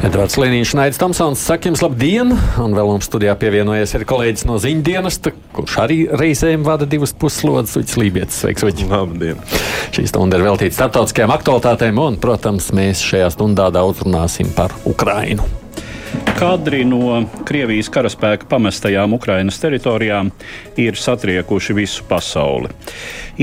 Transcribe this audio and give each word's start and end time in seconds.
Edvards 0.00 0.38
Liniņš, 0.40 0.70
Naids 0.78 0.96
Tamsons, 0.96 1.42
saka 1.44 1.68
jums 1.68 1.82
labdien! 1.84 2.30
Un 2.62 2.72
vēl 2.72 2.88
mums 2.88 3.04
studijā 3.10 3.34
pievienojies 3.36 3.92
ir 3.98 4.06
kolēģis 4.08 4.46
no 4.48 4.56
ziņdienesta, 4.62 5.34
kurš 5.52 5.76
arī 5.82 5.98
reizēm 6.08 6.64
vada 6.64 6.88
divas 6.88 7.12
puslodes, 7.12 7.76
Uģis 7.76 8.00
Lībijams. 8.00 8.40
Sveiks, 8.40 8.64
Uģi! 8.64 8.88
Labdien! 8.88 9.44
Šī 9.92 10.08
stunda 10.08 10.40
ir 10.40 10.48
veltīta 10.48 10.78
starptautiskajām 10.78 11.36
aktualitātēm, 11.36 12.00
un, 12.00 12.16
protams, 12.22 12.72
mēs 12.72 13.04
šajā 13.12 13.28
stundā 13.36 13.68
daudz 13.76 14.00
runāsim 14.06 14.56
par 14.56 14.72
Ukrainu. 14.88 15.44
Kadri 16.40 16.86
no 16.88 17.18
Krievijas 17.44 17.90
karaspēka 17.92 18.46
pamestajām 18.48 19.12
Ukrainas 19.12 19.58
teritorijām 19.60 20.30
ir 20.80 20.96
satriekuši 20.96 21.74
visu 21.76 22.06
pasauli. 22.08 22.70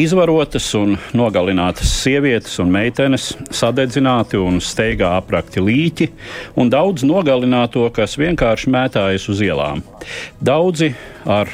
Izvarotas 0.01 0.71
un 0.79 0.95
nogalinātas 1.13 1.91
sievietes 1.99 2.57
un 2.63 2.73
meitenes, 2.73 3.27
sadedzināti 3.53 4.41
un 4.41 4.57
steigā 4.65 5.11
aprakti 5.19 5.61
līķi, 5.61 6.09
un 6.57 6.73
daudz 6.73 7.05
nogalināto, 7.05 7.85
kas 7.93 8.17
vienkārši 8.17 8.73
mētājas 8.73 9.29
uz 9.29 9.45
ielām. 9.45 9.85
Daudzi 10.41 10.89
ar 11.29 11.53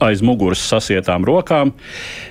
aiz 0.00 0.22
muguras 0.24 0.62
sasietām 0.64 1.24
rokām. 1.28 1.72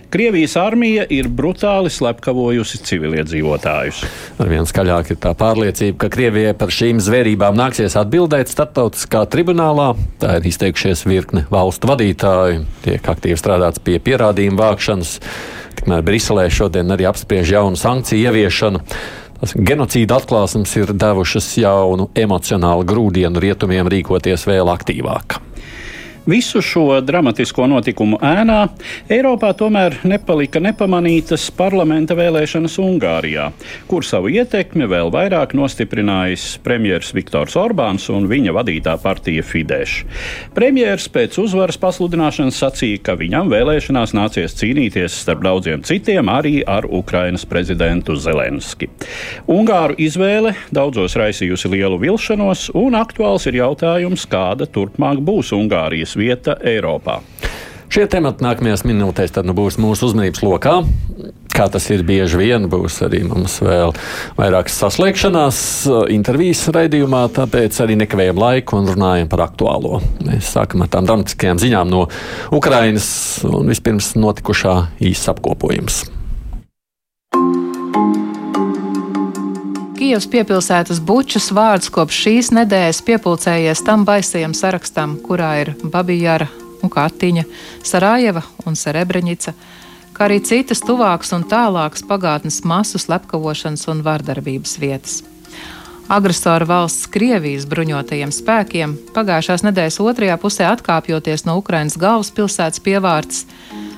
Krievijas 0.09 0.55
armija 0.57 1.03
ir 1.13 1.27
brutāli 1.29 1.91
slepkavojusi 1.93 2.79
civiliedzīvotājus. 2.87 4.01
Arvien 4.41 4.65
skaļāk 4.65 5.13
ir 5.13 5.19
tā 5.21 5.35
pārliecība, 5.37 5.99
ka 6.01 6.09
Krievijai 6.15 6.55
par 6.57 6.73
šīm 6.73 7.01
zvērībām 7.05 7.57
nāksies 7.59 7.97
atbildēt 7.99 8.49
starptautiskā 8.49 9.27
tribunālā. 9.29 9.91
Tā 10.21 10.39
ir 10.39 10.49
izteikušies 10.49 11.05
virkne 11.05 11.45
valstu 11.53 11.91
vadītāji, 11.91 12.63
tiek 12.87 13.13
aktīvi 13.13 13.37
strādāts 13.37 13.83
pie 13.85 13.99
pierādījumu 14.01 14.57
vākšanas. 14.63 15.19
Tikmēr 15.77 16.01
Briselē 16.07 16.49
šodien 16.51 16.89
arī 16.91 17.05
apspriež 17.07 17.53
jaunu 17.53 17.77
sankciju 17.79 18.31
ieviešanu. 18.31 18.81
Tas 19.39 19.53
genocīda 19.55 20.17
atklāsmes 20.19 20.73
ir 20.81 20.89
devušas 20.99 21.53
jaunu 21.61 22.09
emocionālu 22.17 22.83
grūdienu 22.89 23.39
rietumiem 23.39 23.87
rīkoties 23.93 24.43
vēl 24.49 24.73
aktīvāk. 24.73 25.37
Visu 26.25 26.61
šo 26.61 26.99
dramatisko 27.01 27.65
notikumu 27.69 28.17
ēnā 28.21 28.57
Eiropā 29.09 29.53
tomēr 29.57 29.95
nepalika 30.07 30.59
nepamanītas 30.61 31.47
parlamenta 31.55 32.15
vēlēšanas 32.17 32.75
Ungārijā, 32.83 33.49
kur 33.87 34.05
savu 34.05 34.31
ietekmi 34.33 34.87
vēl 34.89 35.11
vairāk 35.13 35.55
nostiprinājis 35.57 36.59
premjerministrs 36.65 37.15
Viktors 37.15 37.55
Orbāns 37.59 38.09
un 38.13 38.27
viņa 38.29 38.53
vadītā 38.57 38.95
partija 39.01 39.45
Fidesz. 39.45 40.03
Premjerministrs 40.57 41.09
pēc 41.15 41.39
uzvaras 41.41 41.79
pasludināšanas 41.81 42.59
sacīja, 42.61 43.01
ka 43.07 43.15
viņam 43.19 43.49
vēlēšanās 43.53 44.13
nācies 44.17 44.57
cīnīties 44.59 45.21
starp 45.23 45.43
daudziem 45.47 45.85
citiem 45.87 46.29
arī 46.31 46.59
ar 46.67 46.85
Ukrainas 46.85 47.47
prezidentu 47.49 48.17
Zelenski. 48.19 48.89
Ungāru 49.49 49.97
izvēle 49.97 50.53
daudzos 50.75 51.15
raisījusi 51.19 51.71
lielu 51.73 51.97
vilšanos, 52.01 52.69
un 52.77 52.97
aktuāls 52.99 53.47
ir 53.49 53.59
jautājums, 53.61 54.27
kāda 54.29 54.67
turpmāk 54.69 55.23
būs 55.25 55.53
Ungārijas 55.55 56.08
vieta 56.19 56.57
Eiropā. 56.65 57.19
Šie 57.89 58.03
temati 58.05 58.45
nākamajās 58.45 58.83
minūtēs 58.85 59.33
nu 59.47 59.55
būs 59.57 59.79
mūsu 59.81 60.11
uzmanības 60.11 60.43
lokā. 60.45 60.75
Kā 61.49 61.65
tas 61.73 61.87
ir 61.89 62.03
bieži 62.05 62.37
vien, 62.37 62.67
būs 62.69 62.99
arī 63.03 63.23
mums 63.25 63.57
vēl 63.65 63.95
vairākas 64.37 64.77
saslēgšanās 64.83 65.61
uh, 65.89 66.03
intervijas 66.13 66.61
raidījumā, 66.75 67.23
tāpēc 67.33 67.81
arī 67.81 67.97
nekavējam 68.03 68.39
laiku 68.39 68.77
un 68.77 68.91
runājam 68.93 69.31
par 69.31 69.43
aktuālo. 69.49 70.03
Mēs 70.21 70.53
sākam 70.53 70.85
ar 70.85 70.93
tām 70.93 71.09
dramatiskajām 71.09 71.59
ziņām 71.65 71.89
no 71.89 72.05
Ukrainas 72.55 73.09
un 73.49 73.73
vispirms 73.73 74.13
notikušā 74.21 74.77
īsts 75.09 75.33
apkopojums. 75.33 76.03
Kijavas 79.99 80.29
piepilsētas 80.31 81.01
bučas 81.03 81.49
vārds 81.51 81.89
kopš 81.91 82.21
šīs 82.23 82.49
nedēļas 82.55 83.01
piepildījies 83.03 83.81
tam 83.83 84.05
baisajam 84.07 84.53
sarakstam, 84.55 85.17
kurā 85.19 85.49
ir 85.59 85.73
Babijara 85.83 86.47
un 86.79 86.93
Katiņa, 86.93 87.43
Sarajeva 87.83 88.45
un 88.63 88.79
Serebreņica, 88.79 89.51
kā 90.15 90.29
arī 90.29 90.37
citas 90.39 90.79
tuvākas 90.87 91.35
un 91.35 91.43
tālākas 91.51 92.07
pagātnes 92.07 92.61
masu 92.63 92.95
slepkavošanas 93.03 93.83
un 93.91 93.99
vardarbības 94.07 94.79
vietas. 94.79 95.19
Agresora 96.07 96.63
valsts 96.71 97.11
Krievijas 97.11 97.67
bruņotajiem 97.67 98.31
spēkiem 98.31 98.95
pagājušās 99.19 99.67
nedēļas 99.67 99.99
otrajā 99.99 100.39
pusē 100.39 100.71
atkāpjoties 100.71 101.43
no 101.43 101.59
Ukrainas 101.59 101.99
galvaspilsētas 101.99 102.87
pievārds, 102.87 103.43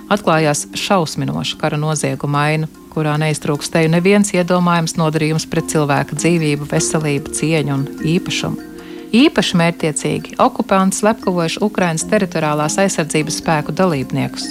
atklājās 0.10 0.66
šausminoša 0.74 1.62
kara 1.62 1.78
nozieguma 1.78 2.48
aina 2.50 2.78
kurā 2.92 3.16
neiztrūkstēja 3.22 3.92
neviens 3.92 4.34
iedomājams 4.36 4.98
nodarījums 5.00 5.48
pret 5.52 5.72
cilvēka 5.72 6.18
dzīvību, 6.20 6.68
veselību, 6.72 7.34
cieņu 7.38 7.78
un 7.78 7.88
īpašumu. 8.16 8.68
Īpaši 9.12 9.58
mērķiecīgi 9.60 10.38
okupanti 10.40 11.02
slepkavojuši 11.02 11.60
Ukrainas 11.66 12.06
teritoriālās 12.08 12.78
aizsardzības 12.80 13.42
spēku 13.42 13.74
dalībniekus, 13.76 14.46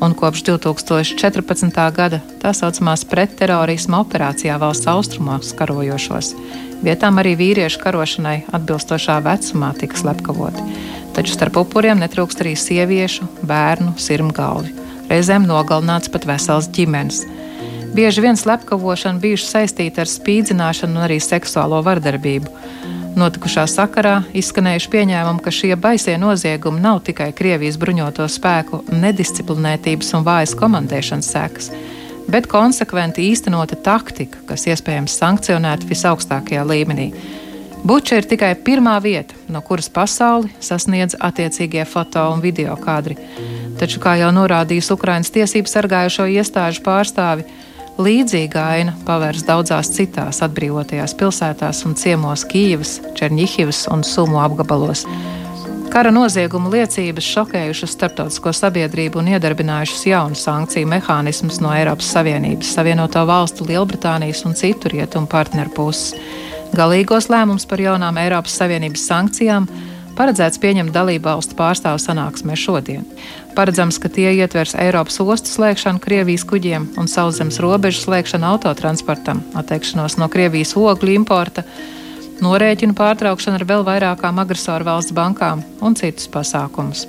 un 0.00 0.14
kopš 0.16 0.44
2014. 0.46 1.82
gada 1.96 2.22
tā 2.40 2.52
saucamās 2.56 3.04
pretterorisma 3.08 4.00
operācijā 4.04 4.56
valsts 4.60 4.88
austrumos 4.88 5.52
karojošos. 5.58 6.32
Vietām 6.84 7.20
arī 7.20 7.34
vīriešu 7.36 7.80
karošanai 7.80 8.38
atbilstošā 8.56 9.18
vecumā 9.24 9.72
tika 9.80 10.00
slepkavoti, 10.00 10.64
taču 11.16 11.36
starp 11.36 11.60
upuriem 11.64 12.00
netrūkst 12.00 12.40
arī 12.44 12.56
sieviešu, 12.60 13.28
bērnu, 13.48 13.98
sirmgalvi. 14.00 14.72
Reizēm 15.12 15.44
nogalināts 15.48 16.08
pat 16.12 16.24
vesels 16.28 16.68
ģimenes. 16.72 17.22
Bieži 17.96 18.20
vien 18.20 18.36
slepkavošana 18.36 19.16
bijuši 19.22 19.46
saistīta 19.48 20.02
ar 20.04 20.08
spīdzināšanu 20.10 20.98
un 20.98 21.04
arī 21.06 21.16
seksuālo 21.22 21.78
vardarbību. 21.80 22.50
Notikušā 23.16 23.62
sakarā 23.72 24.18
izskanējuši 24.36 24.90
pieņēmumi, 24.92 25.40
ka 25.40 25.52
šie 25.58 25.70
baisie 25.80 26.18
noziegumi 26.20 26.82
nav 26.84 27.00
tikai 27.06 27.30
Krievijas 27.32 27.78
bruņoto 27.80 28.26
spēku 28.28 28.82
nedisciplinētības 28.92 30.12
un 30.18 30.26
vājas 30.28 30.52
komandēšanas 30.60 31.32
sekas, 31.38 31.70
bet 32.28 32.50
konsekventi 32.52 33.30
īstenota 33.30 33.80
taktika, 33.80 34.44
kas 34.44 34.68
iespējams 34.68 35.16
sankcionēta 35.16 35.88
visaugstākajā 35.88 36.68
līmenī. 36.68 37.10
Buča 37.80 38.20
ir 38.20 38.28
tikai 38.28 38.58
pirmā 38.60 38.98
vieta, 39.00 39.32
no 39.48 39.62
kuras 39.64 39.88
pasauli 39.88 40.52
sasniedz 40.60 41.16
attiecīgie 41.16 41.88
foto 41.88 42.28
un 42.34 42.44
video 42.44 42.76
kadri. 42.76 43.16
Taču, 43.80 44.04
kā 44.04 44.18
jau 44.20 44.28
norādījis 44.36 44.92
Ukraiņas 44.92 45.32
tiesību 45.32 45.72
sargājušo 45.72 46.28
iestāžu 46.36 46.84
pārstāvi, 46.84 47.48
Līdzīga 47.96 48.60
aina 48.74 48.92
pavērs 49.06 49.46
daudzās 49.48 49.88
citās 49.94 50.42
atbrīvotajās 50.44 51.14
pilsētās 51.16 51.78
un 51.88 51.94
ciemos 51.96 52.42
Kīivas, 52.44 52.98
Černihivas 53.16 53.86
un 53.88 54.04
Sumu 54.04 54.36
apgabalos. 54.42 55.06
Kara 55.88 56.10
nozieguma 56.12 56.68
liecības 56.74 57.24
šokējušas 57.24 57.94
starptautisko 57.96 58.52
sabiedrību 58.52 59.22
un 59.22 59.30
iedarbinājušas 59.32 60.04
jaunu 60.10 60.36
sankciju 60.36 60.90
mehānismus 60.92 61.62
no 61.64 61.72
Eiropas 61.72 62.10
Savienības, 62.12 62.74
Savienoto 62.76 63.22
Valstu, 63.24 63.64
Lielbritānijas 63.64 64.44
un 64.44 64.52
citu 64.60 64.92
rietumu 64.92 65.30
partneru 65.32 65.72
puses. 65.78 66.12
Galīgos 66.76 67.30
lēmumus 67.32 67.64
par 67.70 67.80
jaunām 67.80 68.20
Eiropas 68.20 68.58
Savienības 68.60 69.08
sankcijām 69.08 69.70
paredzēts 70.20 70.60
pieņemt 70.60 70.92
dalību 70.92 71.30
valstu 71.30 71.56
pārstāvu 71.56 72.02
sanāksmē 72.02 72.60
šodien. 72.60 73.08
Paredzams, 73.56 73.96
ka 73.96 74.10
tie 74.12 74.34
ietvers 74.36 74.74
Eiropas 74.76 75.16
ostu 75.24 75.48
slēgšanu 75.48 76.00
Krievijas 76.04 76.42
kuģiem 76.44 76.90
un 77.00 77.06
sauszemes 77.08 77.56
robežu 77.64 78.02
slēgšanu 78.02 78.44
autotransportam, 78.50 79.40
atteikšanos 79.56 80.18
no 80.20 80.28
Krievijas 80.28 80.74
ogļu 80.76 81.14
importa, 81.14 81.64
norēķinu 82.44 82.92
pārtraukšanu 82.98 83.56
ar 83.56 83.64
vēl 83.70 83.86
vairākām 83.86 84.42
agresoru 84.44 84.84
valsts 84.90 85.16
bankām 85.16 85.64
un 85.80 85.96
citus 85.96 86.28
pasākumus. 86.28 87.06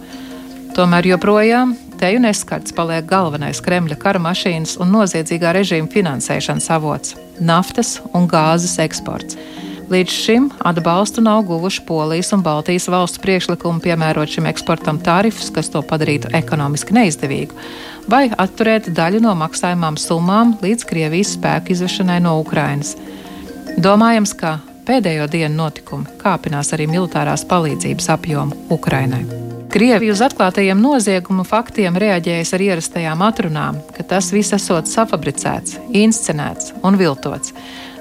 Tomēr 0.78 1.12
joprojām 1.12 1.76
teju 2.00 2.24
neskarts 2.24 2.72
paliek 2.78 3.04
galvenais 3.10 3.60
Kremļa 3.66 4.00
kara 4.00 4.24
mašīnas 4.24 4.78
un 4.80 4.96
noziedzīgā 4.96 5.52
režīma 5.58 5.92
finansēšanas 5.92 6.72
avots- 6.72 7.18
naftas 7.52 7.98
un 8.14 8.24
gāzes 8.24 8.80
eksports. 8.80 9.36
Līdz 9.88 10.12
šim 10.12 10.50
atbalstu 10.60 11.22
nav 11.24 11.46
guvuši 11.48 11.82
Polijas 11.88 12.34
un 12.36 12.42
Baltijas 12.44 12.90
valstu 12.92 13.22
priekšlikumi 13.24 13.80
piemērot 13.86 14.28
šim 14.28 14.50
eksportam 14.50 15.00
tarifus, 15.00 15.48
kas 15.56 15.72
to 15.72 15.80
padarītu 15.80 16.34
ekonomiski 16.36 16.98
neizdevīgu, 16.98 17.56
vai 18.12 18.26
atturēt 18.28 18.90
daļu 18.92 19.24
no 19.24 19.32
maksājumām 19.40 19.96
summām 19.96 20.58
līdz 20.60 20.84
Krievijas 20.92 21.38
spēku 21.38 21.72
izvešanai 21.72 22.20
no 22.28 22.36
Ukrainas. 22.42 22.98
Domājams, 23.80 24.36
ka 24.36 24.58
pēdējo 24.88 25.32
dienu 25.32 25.56
notikumi 25.64 26.20
kāpinās 26.20 26.76
arī 26.76 26.92
militārās 26.92 27.48
palīdzības 27.48 28.12
apjomu 28.18 28.60
Ukrainai. 28.76 29.24
Krievija 29.72 30.14
uz 30.16 30.22
atklātajiem 30.24 30.80
noziegumu 30.84 31.44
faktiem 31.48 31.96
reaģējas 32.00 32.54
ar 32.56 32.68
ierastajām 32.70 33.24
atrunām, 33.24 33.80
ka 33.96 34.04
tas 34.16 34.34
viss 34.36 34.56
esot 34.56 34.88
safabricēts, 34.92 35.80
inscenēts 35.96 36.74
un 36.84 37.00
viltots. 37.00 37.56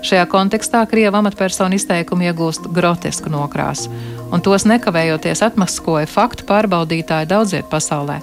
Šajā 0.07 0.23
kontekstā 0.31 0.85
Krievija 0.87 1.11
amatpersonu 1.19 1.75
izteikumi 1.75 2.29
iegūst 2.29 2.69
grotesku 2.71 3.27
nokrāsu, 3.33 3.91
un 4.31 4.43
tos 4.45 4.63
nekavējoties 4.71 5.41
atmaskoja 5.43 6.07
faktu 6.07 6.45
pārbaudītāji 6.47 7.27
daudziet 7.33 7.67
pasaulē. 7.73 8.21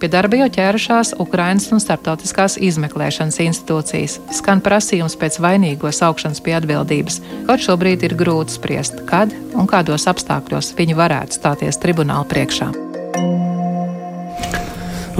Pie 0.00 0.08
darba 0.10 0.40
jau 0.40 0.48
ķērušās 0.50 1.12
Ukrainas 1.22 1.68
un 1.70 1.78
starptautiskās 1.82 2.56
izmeklēšanas 2.58 3.38
institūcijas. 3.44 4.16
Skan 4.34 4.62
prasījums 4.64 5.14
pēc 5.20 5.38
vainīgo 5.44 5.92
saukšanas 5.94 6.42
pie 6.42 6.56
atbildības, 6.58 7.20
kaut 7.46 7.62
šobrīd 7.62 8.08
ir 8.08 8.16
grūti 8.18 8.56
spriest, 8.56 9.04
kad 9.06 9.30
un 9.54 9.70
kādos 9.70 10.08
apstākļos 10.10 10.72
viņi 10.80 10.96
varētu 10.98 11.38
stāties 11.38 11.78
tribunāla 11.78 12.26
priekšā. 12.32 12.72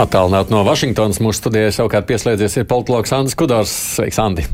Attālināt 0.01 0.51
no 0.51 0.65
Vašingtonas 0.67 1.23
mūsu 1.23 1.39
studijai 1.45 1.71
savukārt 1.77 2.09
pieslēdzies 2.11 2.59
ir 2.59 2.67
politologs 2.67 3.15
Andris 3.15 3.39
Kudors. 3.39 3.77
Sveiks, 4.01 4.19
Andi! 4.19 4.49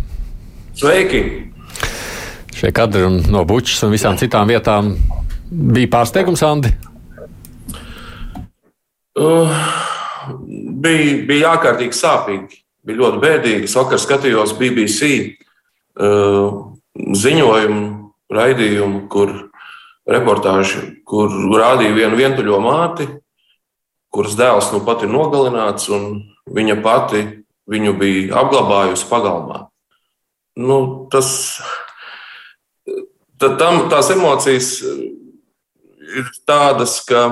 Sveiki! 0.76 1.20
Šie 2.52 2.68
kadri 2.72 3.06
no 3.32 3.44
Bučas 3.48 3.80
un 3.86 3.94
visām 3.94 4.18
citām 4.20 4.50
vietām 4.50 4.90
bija 5.48 5.88
pārsteigums, 5.94 6.42
Andi? 6.44 6.68
Uh, 9.16 9.54
bija, 10.84 11.14
bija 11.28 11.54
ārkārtīgi 11.54 11.96
sāpīgi. 11.96 12.60
Bija 12.84 13.00
ļoti 13.00 13.20
bēdīgi. 13.22 13.70
Vakar 13.72 14.02
skatījos 14.02 14.52
BBC 14.58 15.08
uh, 15.16 16.58
ziņojumu, 17.22 17.86
raidījumu, 18.36 19.00
kur 19.08 19.32
reportāži, 20.04 20.82
kur 21.08 21.32
rādīja 21.56 21.94
vienu 21.96 22.20
vientuļo 22.20 22.58
māti, 22.60 23.08
kuras 24.12 24.36
dēls 24.36 24.68
nu 24.74 24.82
pat 24.84 25.08
ir 25.08 25.14
nogalināts, 25.14 25.88
un 25.88 26.20
viņa 26.52 26.76
pati 26.84 27.24
viņu 27.64 27.96
bija 27.96 28.44
apglabājusi 28.44 29.08
pagalmā. 29.08 29.64
Nu, 30.56 30.78
tas, 31.12 31.28
tam, 33.38 33.86
tās 33.92 34.08
emocijas 34.14 34.70
ir 34.86 36.32
tādas, 36.48 37.02
ka 37.04 37.26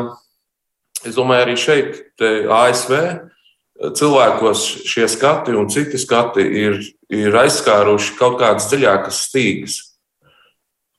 Es 1.05 1.17
domāju, 1.19 1.45
arī 1.45 1.55
šeit, 1.61 1.97
ASV, 2.49 2.95
cilvēkos 3.99 4.63
šie 4.89 5.09
skati 5.11 5.57
un 5.57 5.69
citi 5.73 6.01
skati 6.01 6.45
ir, 6.63 6.79
ir 7.13 7.37
aizskāruši 7.43 8.15
kaut 8.17 8.39
kādas 8.41 8.71
dziļākas 8.71 9.25
stīgas. 9.29 9.81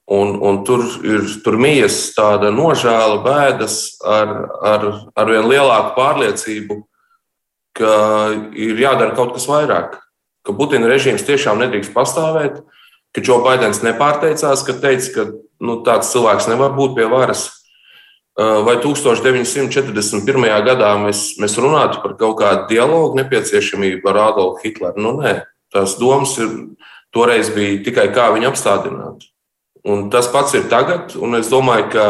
Un, 0.05 0.35
un 0.45 0.59
tur 0.67 0.83
ir 1.01 1.23
tur 1.41 1.57
mijas 1.57 1.97
tāda 2.13 2.51
nožēla, 2.53 3.23
bēdas 3.25 3.79
ar, 4.05 4.35
ar, 4.61 4.85
ar 5.17 5.31
vien 5.31 5.47
lielāku 5.49 5.95
pārliecību, 5.97 6.77
ka 7.75 7.95
ir 8.53 8.77
jādara 8.77 9.17
kaut 9.17 9.33
kas 9.33 9.49
vairāk, 9.49 9.97
ka 10.45 10.55
Putina 10.55 10.89
režīms 10.91 11.25
tiešām 11.25 11.59
nedrīkst 11.63 11.93
pastāvēt, 11.95 12.61
ka 13.15 13.23
Džo 13.23 13.41
Baidens 13.45 13.83
nepārteicās, 13.85 14.63
ka 14.67 14.77
teica, 14.79 15.11
ka 15.15 15.27
nu, 15.65 15.81
tāds 15.85 16.11
cilvēks 16.13 16.49
nevar 16.51 16.75
būt 16.77 16.97
pie 16.99 17.09
varas 17.11 17.49
Vai 18.35 18.75
1941. 18.83 20.47
gadā 20.67 20.89
mēs, 20.99 21.37
mēs 21.39 21.53
runātu 21.55 22.01
par 22.03 22.17
kaut 22.19 22.35
kādu 22.41 22.65
dialogu 22.73 23.15
nepieciešamību 23.21 24.09
ar 24.11 24.17
Adolfu 24.25 24.65
Hitleru? 24.65 24.99
Nu, 24.99 25.13
nē, 25.21 25.37
tās 25.71 25.95
domas 25.95 26.33
ir, 26.43 26.49
toreiz 27.15 27.47
bija 27.55 27.79
tikai 27.85 28.09
kā 28.11 28.27
viņu 28.35 28.49
apstādināt. 28.49 29.23
Un 29.87 30.09
tas 30.11 30.27
pats 30.33 30.57
ir 30.57 30.67
tagad, 30.67 31.15
un 31.15 31.39
es 31.39 31.47
domāju, 31.47 31.87
ka, 31.93 32.07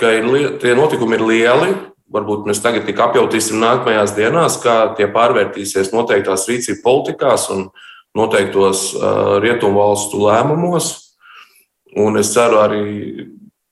ka 0.00 0.10
ir, 0.18 0.26
tie 0.58 0.74
notikumi 0.74 1.14
ir 1.20 1.24
lieli. 1.30 1.70
Varbūt 2.08 2.46
mēs 2.48 2.62
tagad 2.64 2.86
tik 2.88 3.00
apjautīsim 3.04 3.58
nākamajās 3.60 4.14
dienās, 4.16 4.56
kā 4.62 4.94
tie 4.96 5.10
pārvērtīsies 5.12 5.92
noteiktās 5.92 6.46
rīcību 6.48 6.80
politikās 6.84 7.50
un 7.52 7.66
noteiktos 8.16 8.94
uh, 8.96 9.36
rietumu 9.44 9.82
valstu 9.82 10.22
lēmumos. 10.24 10.88
Un 12.00 12.16
es 12.20 12.32
ceru 12.32 12.62
arī, 12.62 12.84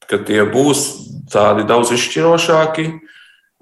ka 0.04 0.20
tie 0.20 0.42
būs 0.48 0.84
tādi 1.32 1.64
daudz 1.68 1.94
izšķirošāki. 1.96 2.90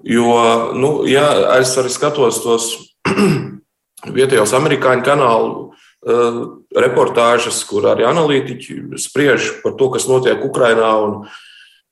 Jo, 0.05 0.27
nu, 0.75 0.91
ja 1.07 1.23
es 1.55 1.71
arī 1.79 1.89
skatos 1.93 2.41
tos 2.43 2.67
vietējos 4.17 4.53
amerikāņu 4.59 5.07
kanālu 5.07 5.53
uh, 5.55 6.41
reportāžas, 6.75 7.63
kur 7.69 7.87
arī 7.95 8.03
analītiķi 8.11 8.99
spriež 8.99 9.61
par 9.63 9.79
to, 9.79 9.89
kas 9.95 10.11
notiek 10.11 10.43
Ukrajinā. 10.43 10.91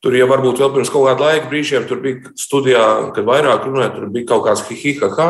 Tur 0.03 0.15
jau 0.17 0.27
varbūt 0.27 0.59
vēl 0.59 0.71
pirms 0.73 0.91
kaut 0.91 1.05
kāda 1.07 1.29
laika 1.29 1.49
brīžiem 1.51 1.85
tur 1.87 2.01
bija 2.03 2.33
studijā, 2.39 2.85
kad 3.15 3.27
vairāk 3.27 3.67
runāja, 3.69 3.93
tur 3.95 4.09
bija 4.11 4.33
kaut 4.33 4.43
kāds 4.49 4.65
hihihaha. 4.67 5.29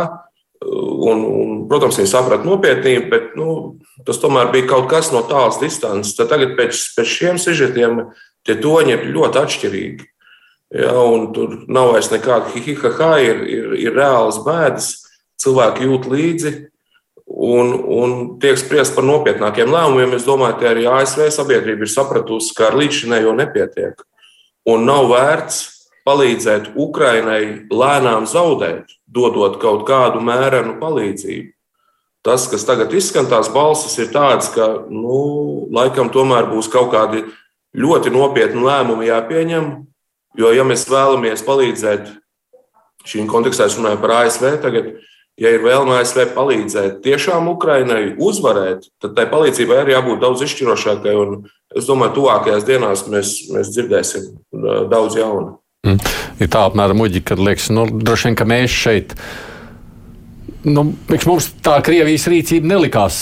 Un, 0.64 1.20
un, 1.28 1.58
protams, 1.68 1.98
viņi 2.00 2.10
saprata 2.10 2.48
nopietnību, 2.48 3.10
bet 3.12 3.34
nu, 3.38 3.48
tas 4.08 4.18
tomēr 4.22 4.50
bija 4.54 4.70
kaut 4.72 4.88
kas 4.90 5.12
no 5.14 5.22
tālas 5.28 5.60
distances. 5.62 6.16
Tad 6.18 6.32
tagad 6.32 6.56
pēc, 6.58 6.80
pēc 6.96 7.10
šiem 7.10 7.40
sižetiem 7.42 8.00
tie 8.48 8.56
toņi 8.64 8.96
ir 8.96 9.06
ļoti 9.14 9.42
atšķirīgi. 9.44 10.08
Ja, 10.74 10.94
tur 11.36 11.58
nav 11.70 11.92
vairs 11.94 12.10
nekāda 12.10 12.50
hihihaha, 12.56 13.12
ir, 13.22 13.44
ir, 13.46 13.74
ir 13.78 13.94
reāls 13.94 14.40
bēdas, 14.42 14.94
cilvēki 15.44 15.86
jūt 15.86 16.08
līdzi 16.10 16.54
un, 17.28 17.76
un 17.78 18.16
tiek 18.42 18.58
spriest 18.58 18.96
par 18.96 19.06
nopietnākiem 19.06 19.70
lēmumiem. 19.70 20.16
Es 20.18 20.26
domāju, 20.26 20.58
ka 20.64 20.72
arī 20.72 20.88
ASV 20.90 21.28
sabiedrība 21.36 21.86
ir 21.86 21.94
sapratusi, 21.94 22.56
ka 22.58 22.72
ar 22.72 22.80
līdzinējo 22.80 23.36
nepietiek. 23.38 24.02
Un 24.70 24.86
nav 24.88 25.10
vērts 25.12 25.62
palīdzēt 26.08 26.74
Ukrainai 26.80 27.68
lēnām 27.72 28.28
zaudēt, 28.30 28.92
dodot 29.08 29.60
kaut 29.62 29.86
kādu 29.88 30.24
mērenu 30.24 30.78
palīdzību. 30.82 31.52
Tas, 32.24 32.48
kas 32.48 32.64
tagad 32.64 32.94
izskan, 32.96 33.28
tās 33.28 33.50
balsis 33.52 33.98
ir 34.00 34.14
tādas, 34.14 34.48
ka 34.56 34.86
nu, 34.88 35.68
laikam 35.76 36.08
tomēr 36.12 36.48
būs 36.48 36.70
kaut 36.72 36.94
kādi 36.94 37.26
ļoti 37.76 38.14
nopietni 38.16 38.64
lēmumi 38.64 39.10
jāpieņem, 39.10 39.74
Jo, 40.34 40.50
ja 40.50 40.64
mēs 40.66 40.88
vēlamies 40.90 41.44
palīdzēt, 41.46 42.08
šīm 43.06 43.28
kontekstā 43.30 43.68
es 43.70 43.76
runāju 43.78 44.00
par 44.02 44.16
ASV, 44.24 44.48
tagad, 44.64 44.96
ja 45.42 45.54
ir 45.54 45.64
vēlme 45.66 45.98
ASV 46.00 46.34
palīdzēt 46.36 47.02
tiešām 47.06 47.50
Ukrainai 47.54 48.14
uzvarēt, 48.22 48.88
tad 49.02 49.16
tai 49.18 49.26
palīdzībai 49.32 49.80
arī 49.84 49.96
jābūt 49.96 50.22
daudz 50.24 50.46
izšķirošākai. 50.46 51.16
Es 51.78 51.90
domāju, 51.90 52.20
tuvākajās 52.20 52.68
dienās 52.68 53.08
mēs, 53.10 53.34
mēs 53.54 53.72
dzirdēsim 53.74 54.30
uh, 54.30 54.84
daudz 54.92 55.18
jaunu. 55.18 55.58
Mm. 55.88 55.98
Ir 56.42 56.52
tā 56.54 56.68
apmēram 56.68 57.02
muļķi, 57.02 57.24
kad 57.28 57.42
liekas, 57.42 57.72
nu, 57.74 57.88
droši 57.90 58.30
vien, 58.30 58.38
ka 58.40 58.48
mēs 58.48 58.78
šeit, 58.78 59.18
nu, 60.70 60.86
mums 61.10 61.50
tā 61.66 61.80
Krievijas 61.86 62.30
rīcība 62.32 62.76
nelikās 62.76 63.20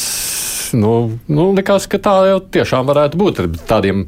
nu, 0.74 1.20
nu, 1.28 1.48
likās, 1.56 1.88
ka 1.92 2.00
tā 2.02 2.14
jau 2.30 2.40
tiešām 2.54 2.88
varētu 2.90 3.20
būt. 3.20 3.42
Tādiem 3.70 4.06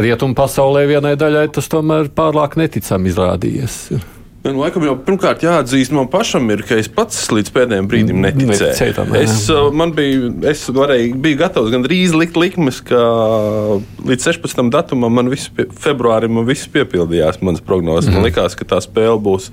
rietumu 0.00 0.36
pasaulē 0.38 0.84
vienai 0.90 1.14
daļai 1.20 1.46
tas 1.56 1.68
tomēr 1.72 2.10
pārāk 2.16 2.58
neticami 2.60 3.12
izrādījies. 3.12 3.78
Nu, 4.42 4.56
laikam 4.58 4.82
jau 4.82 4.96
pirmkārt 5.06 5.44
jāatzīst 5.44 5.92
man 5.94 6.08
pašam, 6.10 6.48
ir, 6.50 6.64
ka 6.66 6.74
es 6.80 6.88
pats 6.90 7.28
līdz 7.30 7.52
pēdējiem 7.54 7.88
brīdim 7.90 8.16
mm, 8.16 8.24
neticēju. 8.26 8.48
neticēju 8.50 8.94
tam, 8.96 9.12
es, 9.14 9.36
uh, 9.54 9.68
biju, 9.94 10.32
es 10.50 10.64
varēju, 10.74 11.12
biju 11.22 11.38
gatavs 11.38 11.70
gandrīz 11.70 12.16
likt 12.18 12.38
likmes, 12.40 12.80
ka 12.88 13.02
līdz 14.02 14.26
16. 14.32 14.64
datumam, 14.74 15.14
man 15.14 15.30
viss, 15.30 15.52
februārim, 15.84 16.34
man 16.34 16.48
viss 16.48 16.66
piepildījās, 16.74 17.38
manas 17.46 17.62
prognozes. 17.62 18.10
Mm. 18.10 18.18
Man 18.18 18.24
mhm. 18.24 18.32
likās, 18.32 18.58
ka 18.58 18.66
tā 18.74 18.80
spēle 18.82 19.20
būs 19.22 19.52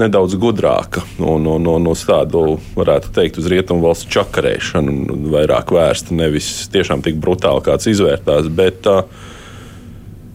nedaudz 0.00 0.36
gudrāka 0.40 1.02
un, 1.18 1.44
un, 1.50 1.68
un 1.68 1.90
uz 1.90 2.06
tādu, 2.08 2.54
varētu 2.78 3.12
teikt, 3.16 3.40
uz 3.42 3.50
rietumu 3.52 3.84
valsts 3.84 4.08
čakarēšanu, 4.14 5.18
vairāk 5.34 5.74
vērsta, 5.76 6.16
nevis 6.16 6.70
tiešām 6.72 7.04
tik 7.04 7.20
brutāli 7.20 7.66
kāds 7.68 7.90
izvērtās. 7.90 8.48
Bet, 8.48 8.88
uh, 8.88 9.36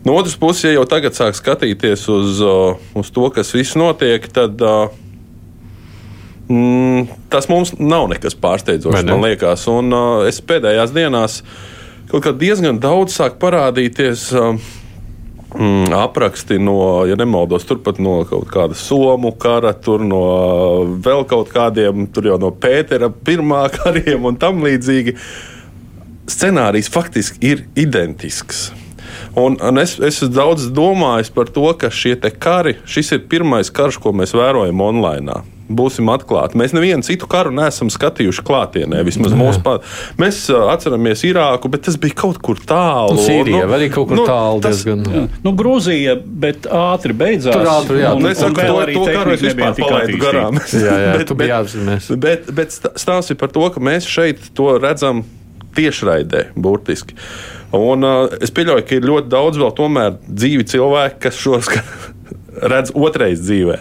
no 0.06 0.16
otras 0.16 0.38
puses, 0.38 0.64
ja 0.68 0.76
jau 0.76 0.86
tagad 0.90 1.18
sāk 1.18 1.38
skatīties 1.38 2.06
uz, 2.14 2.42
uz 2.96 3.12
to, 3.14 3.30
kas 3.34 3.54
viss 3.56 3.78
notiek, 3.80 4.28
tad 4.34 4.62
mm, 6.50 7.08
tas 7.34 7.50
mums 7.50 7.74
nav 7.80 8.10
nekas 8.14 8.38
pārsteidzošs, 8.38 9.04
ne? 9.04 9.12
man 9.14 9.26
liekas. 9.26 9.68
Un 9.72 9.94
es 10.30 10.42
pēdējās 10.46 10.94
dienās 10.96 11.42
kaut 12.12 12.26
kā 12.26 12.36
diezgan 12.38 12.82
daudz 12.82 13.18
sāk 13.18 13.40
parādīties. 13.42 14.32
Mm, 15.56 15.94
apraksti 15.96 16.58
no, 16.60 17.06
ja 17.08 17.16
nemaldos, 17.16 17.64
turpat 17.64 18.02
no 18.04 18.18
kaut 18.28 18.50
kāda 18.52 18.76
somu 18.76 19.30
kara, 19.40 19.72
tur 19.72 20.04
no 20.04 20.20
vēl 21.00 21.24
kaut 21.32 21.48
kādiem, 21.54 22.10
tur 22.12 22.28
jau 22.28 22.36
no 22.42 22.50
Pētera 22.52 23.08
pirmā 23.08 23.62
kariem 23.78 24.28
un 24.28 24.36
tam 24.36 24.60
līdzīgi. 24.66 25.16
Scenārijs 26.28 26.92
faktiski 26.92 27.54
ir 27.54 27.64
identisks. 27.80 28.66
Un, 29.36 29.58
un 29.60 29.82
es, 29.82 29.98
es 30.00 30.22
daudz 30.32 30.70
domāju 30.72 31.34
par 31.36 31.52
to, 31.52 31.68
ka 31.76 31.92
šie 31.92 32.16
kari, 32.40 32.78
šis 32.88 33.18
ir 33.18 33.28
pirmais 33.28 33.72
karš, 33.74 34.00
ko 34.00 34.16
mēs 34.16 34.32
vērojam 34.36 34.82
online. 34.82 35.44
Būsim 35.66 36.06
atklāti. 36.14 36.60
Mēs 36.62 36.76
nevienu 36.78 37.02
citu 37.04 37.26
karu 37.28 37.50
neesam 37.56 37.90
skatījuši 37.90 38.44
klātienē. 38.46 39.00
Vismaz 39.08 39.34
Jā. 39.34 39.40
mūsu 39.40 39.62
pār. 39.66 39.80
Mēs 40.22 40.44
uh, 40.54 40.68
atceramies 40.70 41.24
Irāku, 41.26 41.72
bet 41.74 41.88
tas 41.88 41.98
bija 41.98 42.14
kaut 42.22 42.38
kur 42.46 42.62
tālu. 42.70 43.16
Nu, 43.18 43.24
Sīrija 43.26 43.64
nu, 43.66 43.74
arī 43.74 43.88
kaut 43.94 44.12
kur 44.12 44.22
nu, 44.22 44.28
tālu. 44.30 44.62
Tas, 44.62 44.84
diezgan. 44.84 45.02
Jā. 45.10 45.24
Nu, 45.42 45.56
Grūzija, 45.58 46.20
bet 46.22 46.70
ātri 46.70 47.18
beidzās. 47.18 47.58
Tur 47.58 47.72
ātri, 47.72 48.04
jā. 48.04 48.14
Un, 48.14 48.30
es 48.30 48.44
saku, 48.44 48.62
to, 48.62 48.86
to 48.94 49.08
karu 49.10 49.34
es 49.34 49.46
vispār 49.48 49.74
palaidu 49.80 50.22
garām. 50.22 50.62
jā, 50.86 51.00
jā, 51.02 51.16
bet, 51.18 51.34
bet, 51.42 52.14
bet, 52.28 52.54
bet 52.62 52.78
stāsts 52.78 53.34
ir 53.34 53.42
par 53.42 53.50
to, 53.56 53.66
ka 53.74 53.82
mēs 53.82 54.06
šeit 54.06 54.52
to 54.54 54.76
redzam 54.78 55.26
tiešraidē, 55.76 56.52
burtiski. 56.56 57.18
Un, 57.74 58.06
uh, 58.06 58.36
es 58.44 58.54
pieļauju, 58.54 58.86
ka 58.86 58.98
ir 58.98 59.08
ļoti 59.10 59.32
daudz 59.32 59.60
vēl 59.60 59.74
tomēr 59.78 60.20
dzīvi 60.28 60.68
cilvēki, 60.70 61.20
kas 61.26 61.40
šos 61.42 61.70
redz 62.72 62.94
otrais 62.96 63.42
dzīvē. 63.42 63.78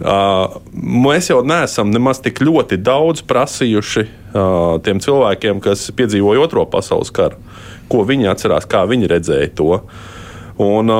Uh, 0.00 0.58
mēs 0.74 1.30
jau 1.30 1.40
neesam 1.46 1.92
nemaz 1.94 2.22
tik 2.24 2.42
ļoti 2.42 2.80
daudz 2.82 3.22
prasījuši 3.28 4.06
uh, 4.06 4.78
tiem 4.84 5.02
cilvēkiem, 5.02 5.60
kas 5.64 5.88
piedzīvoja 5.96 6.46
Otro 6.46 6.64
pasaules 6.70 7.12
karu, 7.14 7.40
ko 7.92 8.04
viņi 8.08 8.30
atcerās, 8.32 8.68
kā 8.70 8.84
viņi 8.90 9.10
redzēja 9.10 9.52
to. 9.58 9.82
Un, 10.60 10.90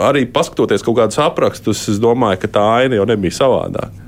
arī 0.00 0.22
paskatoties 0.32 0.80
kaut 0.80 0.96
kādus 0.96 1.18
aprakstus, 1.20 1.82
es 1.92 1.98
domāju, 2.00 2.38
ka 2.40 2.48
tā 2.54 2.62
aina 2.78 2.96
jau 2.96 3.04
nebija 3.10 3.36
savādāka. 3.36 4.06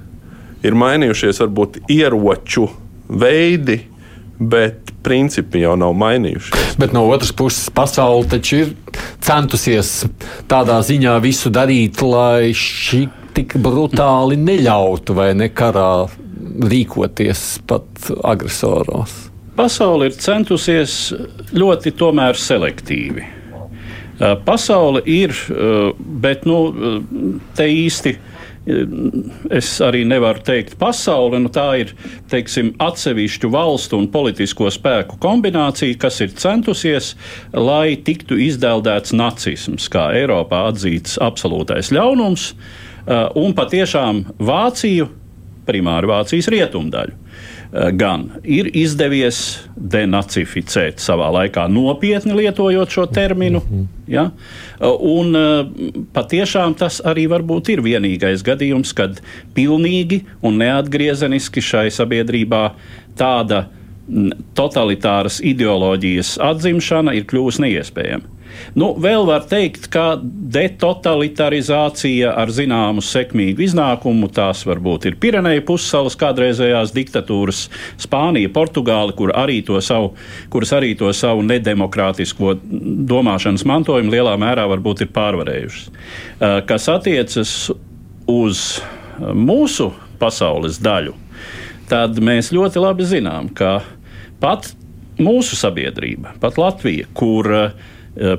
Ir 0.65 0.77
mainījušies 0.79 1.43
varbūt 1.43 1.77
ieroču 1.93 2.71
veidi, 3.11 3.83
bet 4.39 4.92
principi 5.05 5.65
jau 5.65 5.75
nav 5.79 5.95
mainījušies. 5.99 6.77
Bet 6.81 6.95
no 6.97 7.05
otras 7.11 7.33
puses, 7.37 7.69
pasaule 7.75 8.29
taču 8.31 8.63
ir 8.63 8.73
centusies 9.23 10.05
tādā 10.51 10.79
ziņā 10.87 11.17
visu 11.25 11.53
darīt, 11.53 12.03
lai 12.07 12.53
šī 12.57 13.05
tik 13.37 13.57
brutāli 13.63 14.37
neļautu 14.41 15.17
vai 15.17 15.31
nekarā 15.39 16.07
rīkoties 16.73 17.63
pat 17.69 18.11
agresoros. 18.29 19.15
Pasaule 19.57 20.09
ir 20.09 20.17
centusies 20.17 21.13
ļoti 21.53 21.93
tomēr 21.97 22.39
selektīvi. 22.41 23.25
Pasaule 24.47 25.03
ir, 25.09 25.33
bet 26.23 26.45
nu, 26.47 26.59
te 27.57 27.67
īsti 27.69 28.15
es 28.67 29.69
arī 29.83 30.05
nevaru 30.07 30.43
teikt 30.47 30.77
pasauli. 30.81 31.41
Nu, 31.43 31.51
tā 31.53 31.67
ir 31.83 31.95
teiksim, 32.31 32.73
atsevišķu 32.83 33.51
valstu 33.53 33.99
un 33.99 34.09
politisko 34.13 34.71
spēku 34.73 35.19
kombinācija, 35.23 35.99
kas 36.03 36.21
ir 36.25 36.35
centusies, 36.39 37.15
lai 37.53 37.97
tiktu 38.07 38.39
izdeldēts 38.47 39.15
nacisms, 39.19 39.89
kā 39.93 40.11
Eiropā 40.19 40.67
atzīts 40.71 41.19
absolūtais 41.23 41.93
ļaunums, 41.95 42.53
uh, 42.53 43.27
un 43.39 43.57
patiešām 43.59 44.25
Vāciju, 44.39 45.11
primāri 45.67 46.11
Vācijas 46.11 46.51
rietumdaļu. 46.53 47.22
Gan 47.73 48.27
ir 48.45 48.67
izdevies 48.77 49.39
denacificēt 49.73 51.01
savā 51.01 51.31
laikā, 51.33 51.65
nopietni 51.73 52.35
lietojot 52.37 52.93
šo 52.93 53.07
terminu. 53.09 53.63
Ja? 54.13 54.27
Eh, 54.77 54.85
un 54.89 55.33
eh, 55.39 55.71
patiešām 56.13 56.77
tas 56.77 57.01
arī 57.01 57.25
varbūt 57.33 57.73
ir 57.73 57.81
vienīgais 57.81 58.45
gadījums, 58.45 58.93
kad 58.93 59.23
pilnīgi 59.57 60.21
un 60.45 60.61
neatgriezeniski 60.61 61.65
šai 61.65 61.87
sabiedrībā 61.97 62.67
tāda 63.17 63.65
totalitāras 64.59 65.41
ideoloģijas 65.41 66.37
atzimšana 66.45 67.17
ir 67.17 67.25
kļuvusi 67.31 67.65
neiespējama. 67.65 68.42
Nu, 68.79 68.93
vēl 69.01 69.27
var 69.29 69.45
teikt, 69.49 69.89
ka 69.93 70.17
detotalizācija 70.23 72.33
ar 72.41 72.49
zināmu 72.53 73.03
sekmīgu 73.05 73.63
iznākumu 73.67 74.29
tās 74.33 74.65
varbūt 74.69 75.07
ir 75.11 75.19
Pireneja 75.21 75.63
pussalas 75.67 76.17
kādreizējās 76.21 76.95
diktatūras, 76.97 77.67
Spānija, 78.01 78.49
Portugāla, 78.53 79.13
kur 79.17 79.31
arī 79.37 79.61
savu, 79.85 80.13
kuras 80.53 80.73
arī 80.77 80.91
to 80.99 81.13
savu 81.17 81.43
nedemokrātisko 81.47 82.55
domāšanas 83.13 83.67
mantojumu 83.69 84.11
lielā 84.15 84.35
mērā 84.41 84.65
varbūt 84.73 84.99
ir 85.05 85.11
pārvarējušas. 85.15 85.85
Eh, 85.89 86.61
kas 86.67 86.89
attiecas 86.89 87.71
uz 88.31 88.81
mūsu 89.21 89.91
pasaules 90.21 90.79
daļu, 90.83 91.15
tad 91.91 92.19
mēs 92.23 92.53
ļoti 92.55 92.81
labi 92.81 93.05
zinām, 93.07 93.51
ka 93.55 93.83
pat 94.41 94.73
mūsu 95.21 95.57
sabiedrība, 95.59 96.33
pat 96.41 96.59
Latvija, 96.59 97.07
kur 97.15 97.51
uh, 97.53 97.91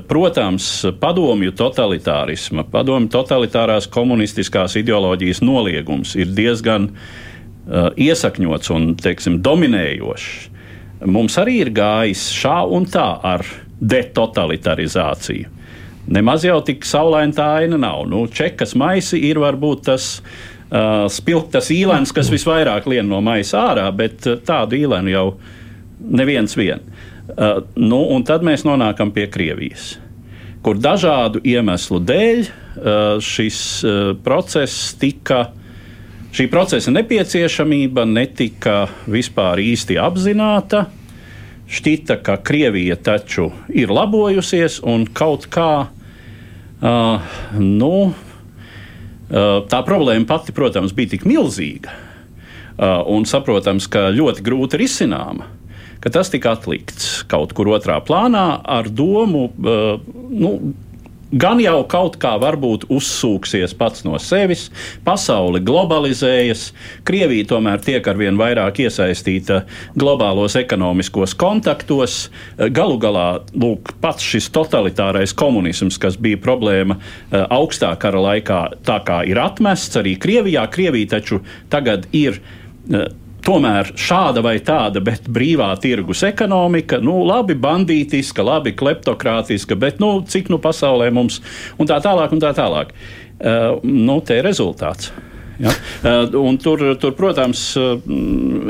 protams, 0.08 0.84
padomju 1.00 1.50
totalitārisma, 1.58 2.62
padomju 2.70 3.10
totalitārās 3.10 3.88
komunistiskās 3.90 4.76
ideoloģijas 4.78 5.42
noliegums 5.42 6.14
ir 6.14 6.30
diezgan 6.30 6.92
uh, 6.92 7.90
iesakņots 7.98 8.70
un 8.70 8.92
teiksim, 9.02 9.40
dominējošs. 9.42 10.28
Mums 11.10 11.36
arī 11.42 11.58
ir 11.64 11.72
gājis 11.74 12.28
šā 12.32 12.60
un 12.70 12.86
tā 12.88 13.08
ar 13.26 13.42
detotalizāciju. 13.80 15.50
Nemaz 16.14 16.44
jau 16.44 16.60
tik 16.64 16.84
saulaina 16.86 17.34
tā 17.34 17.48
aina 17.64 17.78
nav. 17.80 18.04
Nu, 18.06 18.26
čekas 18.28 18.76
maisi 18.78 19.18
ir 19.26 19.40
varbūt 19.42 19.86
tas 19.88 20.08
uh, 20.20 21.08
spilgtas 21.10 21.72
īlens, 21.74 22.12
kas 22.14 22.30
visvairāk 22.30 22.86
lien 22.92 23.08
no 23.10 23.18
maisa 23.24 23.72
ārā, 23.72 23.88
bet 23.96 24.22
tādu 24.46 24.78
īlenu 24.78 25.10
jau 25.10 25.26
neviens 25.98 26.54
vien. 26.56 26.84
Uh, 27.24 27.62
nu, 27.80 28.02
un 28.12 28.20
tad 28.20 28.42
mēs 28.44 28.66
nonākam 28.68 29.08
pie 29.14 29.24
Krievijas, 29.32 29.94
kur 30.60 30.76
dažādu 30.76 31.40
iemeslu 31.40 31.96
dēļ 32.04 32.42
uh, 32.44 32.50
šis 33.24 33.60
uh, 33.80 34.10
process 34.20 34.92
tika. 35.00 35.46
Šī 36.36 36.50
procesa 36.52 36.92
nepieciešamība 36.92 38.04
netika 38.10 38.90
vispār 39.08 39.62
īsti 39.62 39.96
apzināta. 40.02 40.84
Šķita, 41.64 42.18
ka 42.20 42.36
Krievija 42.44 42.98
taču 43.00 43.48
ir 43.72 43.88
labojusies 43.88 44.82
un 44.84 45.08
kaut 45.08 45.48
kā, 45.48 45.70
uh, 45.88 47.34
nu, 47.56 47.94
uh, 48.12 49.58
tā 49.72 49.80
problēma 49.88 50.28
pati, 50.28 50.52
protams, 50.52 50.92
bija 50.92 51.16
tik 51.16 51.24
milzīga 51.24 51.96
uh, 51.96 53.00
un 53.08 53.24
saprotams, 53.24 53.88
ka 53.88 54.10
ļoti 54.12 54.44
grūti 54.44 54.84
risināma 54.84 55.54
ka 56.04 56.12
tas 56.12 56.32
tika 56.32 56.54
atlikts 56.54 57.24
kaut 57.30 57.56
kur 57.56 57.72
otrā 57.74 58.00
plānā 58.04 58.46
ar 58.62 58.90
domu. 58.92 59.48
Uh, 59.58 60.00
nu, 60.30 60.56
Gan 61.34 61.58
jau 61.58 61.80
kaut 61.90 62.14
kā 62.22 62.36
varbūt 62.38 62.84
uzsūksies 62.94 63.72
pats 63.74 64.04
no 64.06 64.14
sevis, 64.22 64.68
pasaule 65.02 65.58
globalizējas, 65.66 66.68
Krievija 67.08 67.48
tomēr 67.50 67.80
tiek 67.82 68.06
arvien 68.06 68.38
vairāk 68.38 68.78
iesaistīta 68.84 69.64
globālos 69.98 70.54
ekonomiskos 70.60 71.34
kontaktos. 71.40 72.28
Galu 72.76 73.00
galā 73.02 73.26
lūk, 73.50 73.96
pats 74.04 74.22
šis 74.22 74.46
totalitārais 74.54 75.34
komunisms, 75.34 75.98
kas 75.98 76.20
bija 76.20 76.38
problēma 76.44 77.00
uh, 77.00 77.48
augstā 77.48 77.90
kara 77.98 78.22
laikā, 78.28 78.60
tā 78.86 79.00
kā 79.08 79.24
ir 79.26 79.42
atmests 79.42 79.98
arī 79.98 80.14
Krievijā. 80.20 80.68
Krievija 80.70 81.16
taču 81.16 81.42
tagad 81.72 82.06
ir. 82.14 82.38
Tomēr 83.44 83.90
šāda 84.00 84.40
vai 84.44 84.54
tāda, 84.64 85.02
bet 85.04 85.26
brīvā 85.28 85.68
tirgus 85.82 86.22
ekonomika, 86.24 86.96
nu, 87.04 87.18
labi 87.28 87.56
bandītiska, 87.60 88.44
labi 88.46 88.72
kleptokrātiska, 88.72 89.76
bet 89.76 90.00
nu, 90.00 90.16
cik 90.24 90.48
nu 90.52 90.56
pasaulē 90.62 91.10
mums 91.12 91.42
un 91.76 91.90
tā 91.90 91.98
tālāk 92.04 92.32
un 92.32 92.40
tā 92.40 92.54
tālāk. 92.56 92.94
Uh, 93.34 93.82
nu, 93.84 94.20
te 94.24 94.38
ir 94.38 94.46
rezultāts. 94.46 95.10
Ja? 95.60 95.74
Uh, 96.00 96.54
tur, 96.62 96.86
tur, 97.02 97.12
protams, 97.18 97.66
uh, 97.76 97.98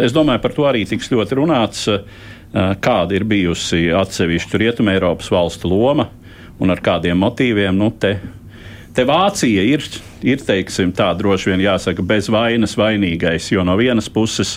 es 0.02 0.14
domāju, 0.16 0.42
par 0.42 0.56
to 0.56 0.66
arī 0.66 0.82
tiks 0.88 1.12
ļoti 1.12 1.38
runāts, 1.38 1.86
uh, 1.92 2.02
kāda 2.82 3.14
ir 3.14 3.28
bijusi 3.30 3.86
atsevišķu 3.94 4.60
Rietumē 4.62 4.96
Eiropas 4.98 5.30
valstu 5.30 5.70
loma 5.70 6.08
un 6.62 6.74
ar 6.74 6.82
kādiem 6.82 7.18
motīviem. 7.22 7.76
Nu, 7.78 7.92
te, 7.94 8.16
Te 8.94 9.02
Vācija 9.02 9.62
ir, 9.66 9.82
ir 10.22 10.42
teiksim, 10.46 10.92
tā 10.94 11.08
droši 11.18 11.50
vien 11.50 11.62
jāsaka, 11.64 12.02
bez 12.06 12.28
vainas 12.30 12.76
vainīgais, 12.78 13.48
jo 13.50 13.64
no 13.66 13.74
vienas 13.74 14.06
puses 14.06 14.52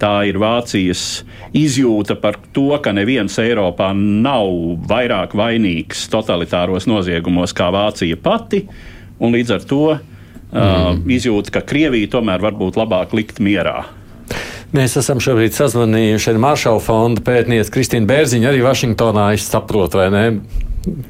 tā 0.00 0.26
ir 0.28 0.36
Vācijas 0.42 1.22
izjūta 1.56 2.18
par 2.20 2.36
to, 2.52 2.68
ka 2.84 2.92
neviens 2.92 3.38
Eiropā 3.40 3.94
nav 3.96 4.52
vairāk 4.90 5.32
vainīgs 5.38 6.04
totalitāros 6.12 6.84
noziegumos 6.90 7.56
kā 7.56 7.70
Vācija 7.72 8.20
pati, 8.20 8.66
un 9.24 9.32
līdz 9.32 9.56
ar 9.56 9.64
to 9.72 9.82
mm. 9.96 10.52
uh, 10.52 10.92
izjūta, 11.08 11.56
ka 11.56 11.64
Krievija 11.72 12.12
tomēr 12.18 12.44
varbūt 12.44 12.76
labāk 12.76 13.16
likt 13.16 13.40
mierā. 13.40 13.86
Mēs 14.76 14.98
esam 15.00 15.16
šobrīd 15.24 15.56
sazvanījuši 15.56 16.34
ar 16.34 16.44
Maršala 16.44 16.84
fonda 16.84 17.24
pētnieci 17.24 17.72
Kristīnu 17.72 18.04
Bērziņu, 18.10 18.50
arī 18.50 18.60
Vašingtonā. 18.68 19.30
Es 19.32 19.48
saprotu, 19.48 20.02
vai 20.02 20.10
ne? 20.12 20.24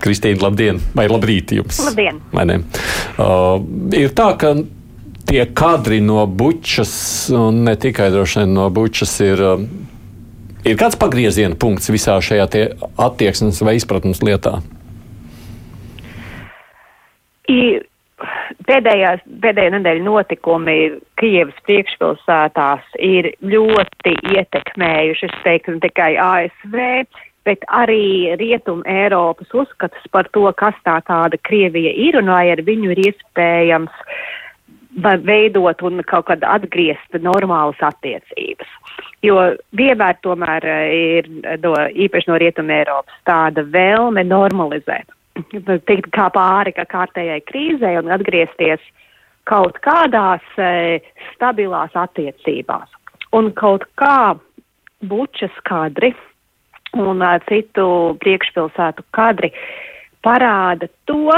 Kristīna, 0.03 0.43
labdien, 0.47 0.81
vai 0.97 1.09
labrīt 1.11 1.55
jums? 1.57 1.81
Labdien! 1.87 2.21
Uh, 3.19 3.59
ir 3.97 4.15
tā, 4.17 4.33
ka 4.41 4.55
tie 5.29 5.45
kadri 5.57 6.01
no 6.05 6.25
bučas, 6.27 6.93
un 7.35 7.63
ne 7.67 7.77
tikai 7.77 8.11
droši 8.15 8.43
vien 8.43 8.57
no 8.57 8.69
bučas, 8.73 9.13
ir, 9.25 9.43
uh, 9.45 10.65
ir 10.65 10.79
kāds 10.81 10.99
pagrieziena 11.01 11.59
punkts 11.59 11.93
visā 11.93 12.17
šajā 12.23 12.49
attieksmes 13.09 13.61
vai 13.65 13.77
izpratnes 13.81 14.25
lietā? 14.25 14.59
I, 17.49 17.81
pēdējās, 18.69 19.23
pēdējā 19.43 19.73
nedēļa 19.77 20.05
notikumi 20.05 20.77
Kievas 21.21 21.57
priekšpilsētās 21.69 22.99
ir 23.05 23.31
ļoti 23.41 24.15
ietekmējuši, 24.35 25.31
es 25.31 25.41
teiktu, 25.47 25.77
ne 25.77 25.85
tikai 25.87 26.13
ASV, 26.21 26.77
bet 27.49 27.65
arī 27.73 28.37
Rietum 28.41 28.85
Eiropas 28.89 29.55
uzskats 29.57 30.11
par 30.13 30.29
to, 30.37 30.45
kas 30.61 30.77
tā 30.87 30.99
tāda 31.09 31.41
Krievija 31.49 31.95
ir 31.97 32.21
un 32.21 32.31
vai 32.33 32.51
ar 32.53 32.63
viņu 32.67 32.93
ir 32.95 33.03
iespējams 33.11 34.05
veidot 35.25 35.83
un 35.87 36.03
kaut 36.09 36.27
kad 36.31 36.45
atgriezt 36.45 37.21
normālas 37.23 37.79
attiecības. 37.85 38.71
Jo 39.23 39.37
vienmēr 39.77 40.19
tomēr 40.23 40.65
ir 40.95 41.29
no, 41.63 41.75
īpaši 42.07 42.31
no 42.31 42.39
Rietum 42.41 42.73
Eiropas 42.75 43.23
tāda 43.29 43.65
vēlme 43.67 44.27
normalizēt 44.27 45.09
tikt 45.87 46.11
kā 46.15 46.29
pāri 46.35 46.75
kā 46.75 46.85
kārtējai 46.89 47.41
krīzē 47.47 47.95
un 48.01 48.11
atgriezties 48.11 48.83
kaut 49.49 49.79
kādās 49.85 50.45
e, 50.59 51.01
stabilās 51.35 51.95
attiecībās. 51.95 52.89
Un 53.33 53.53
kaut 53.57 53.85
kā 54.01 54.37
bučas 55.05 55.55
kadri 55.69 56.15
un 56.97 57.23
uh, 57.23 57.37
citu 57.49 58.17
priekšpilsētu 58.25 59.05
kadri 59.17 59.53
parāda 60.25 60.89
to, 61.09 61.37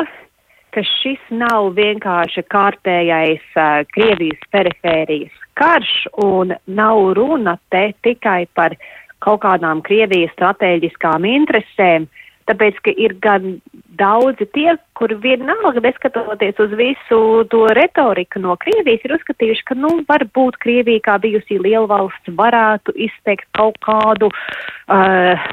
ka 0.70 0.82
šis 0.86 1.20
nav 1.34 1.72
vienkārši 1.78 2.46
kārtējais 2.52 3.46
uh, 3.56 3.82
Krievijas 3.94 4.48
perifērijas 4.54 5.40
karš 5.60 6.06
un 6.24 6.54
nav 6.66 7.12
runa 7.18 7.58
te 7.72 7.90
tikai 8.02 8.46
par 8.54 8.76
kaut 9.20 9.42
kādām 9.44 9.82
Krievijas 9.84 10.32
strateģiskām 10.36 11.26
interesēm, 11.28 12.06
Tāpēc, 12.50 12.80
ka 12.82 12.92
ir 12.98 13.14
gan 13.22 13.60
daudzi 14.00 14.46
tie, 14.56 14.72
kuri 14.98 15.14
vienalga, 15.22 15.82
neskatoties 15.84 16.58
uz 16.64 16.72
visu 16.74 17.20
to 17.52 17.62
retoriku 17.78 18.42
no 18.42 18.56
Krievijas, 18.58 19.04
ir 19.06 19.14
uzskatījuši, 19.14 19.66
ka, 19.68 19.76
nu, 19.78 19.92
varbūt 20.08 20.58
Krievija 20.64 21.04
kā 21.04 21.18
bijusī 21.22 21.60
lielvalsts 21.62 22.34
varētu 22.40 22.96
izteikt 23.06 23.46
kaut 23.54 23.78
kādu 23.86 24.32
uh, 24.32 25.50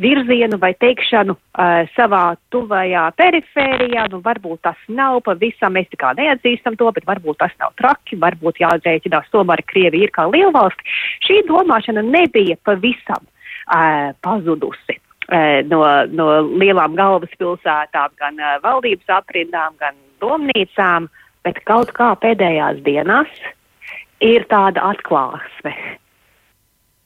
virzienu 0.00 0.56
vai 0.62 0.70
teikšanu 0.78 1.34
uh, 1.34 1.90
savā 1.96 2.22
tuvajā 2.54 3.04
perifērijā. 3.18 4.06
Nu, 4.14 4.22
varbūt 4.24 4.62
tas 4.70 4.78
nav 4.88 5.20
pavisam, 5.26 5.74
mēs 5.76 5.90
tā 5.92 6.00
kā 6.00 6.14
neatzīstam 6.16 6.78
to, 6.80 6.88
bet 6.96 7.08
varbūt 7.08 7.42
tas 7.42 7.52
nav 7.60 7.74
traki, 7.80 8.16
varbūt 8.22 8.62
jāatzīstinās 8.62 9.28
tomēr 9.34 9.64
Krievija 9.68 10.08
ir 10.08 10.14
kā 10.14 10.28
lielvalsts. 10.30 10.96
Šī 11.26 11.42
domāšana 11.50 12.06
nebija 12.06 12.56
pavisam 12.64 13.20
uh, 13.26 14.14
pazudusi. 14.24 15.00
Eh, 15.28 15.60
no, 15.68 15.82
no 16.08 16.26
lielām 16.56 16.94
galvaspilsētām, 16.96 18.14
gan 18.16 18.38
uh, 18.40 18.54
valdības 18.64 19.10
aprindām, 19.12 19.74
gan 19.76 19.96
domnīcām, 20.24 21.10
bet 21.44 21.58
kaut 21.68 21.92
kā 21.98 22.14
pēdējās 22.22 22.80
dienās 22.86 23.34
ir 24.24 24.46
tāda 24.48 24.86
atklāsme. 24.88 25.74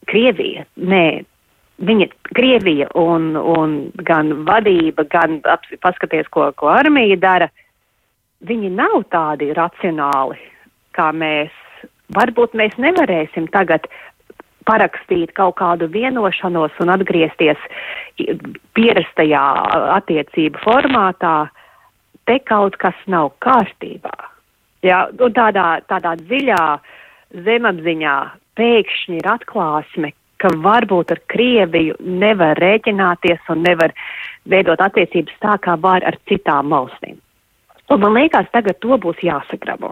Krievija, 0.07 0.62
nē, 0.79 1.25
viņa, 1.83 2.09
Krievija 2.31 2.87
un, 2.95 3.33
un 3.35 3.75
gan 4.07 4.31
vadība, 4.47 5.02
gan 5.11 5.41
paskaties, 5.83 6.31
ko, 6.31 6.52
ko 6.55 6.71
armija 6.71 7.19
dara, 7.19 7.50
viņi 8.47 8.71
nav 8.79 9.00
tādi 9.11 9.50
racionāli, 9.59 10.38
kā 10.95 11.11
mēs. 11.11 11.50
Varbūt 12.12 12.55
mēs 12.55 12.75
nevarēsim 12.76 13.47
tagad 13.50 13.87
parakstīt 14.69 15.33
kaut 15.38 15.57
kādu 15.61 15.88
vienošanos 15.92 16.76
un 16.83 16.92
atgriezties 16.95 17.61
pierastajā 18.76 19.45
attiecību 19.99 20.62
formātā, 20.62 21.37
te 22.28 22.38
kaut 22.47 22.76
kas 22.83 22.99
nav 23.07 23.33
kārtībā. 23.42 24.14
Ja, 24.87 25.07
un 25.23 25.35
tādā, 25.35 25.81
tādā 25.90 26.16
dziļā 26.23 26.62
zemapziņā 27.47 28.16
pēkšņi 28.59 29.21
ir 29.21 29.28
atklāsme, 29.31 30.12
ka 30.42 30.50
varbūt 30.64 31.14
ar 31.14 31.21
Krieviju 31.31 31.99
nevar 32.02 32.59
rēķināties 32.59 33.50
un 33.54 33.62
nevar 33.62 33.95
veidot 34.50 34.83
attiecības 34.83 35.38
tā, 35.45 35.59
kā 35.62 35.76
var 35.78 36.02
ar 36.07 36.19
citām 36.28 36.75
valstīm. 36.75 37.21
Un 37.93 38.01
man 38.01 38.15
liekas, 38.17 38.47
tagad 38.55 38.79
to 38.81 38.97
būs 38.97 39.19
jāsagrabo. 39.21 39.91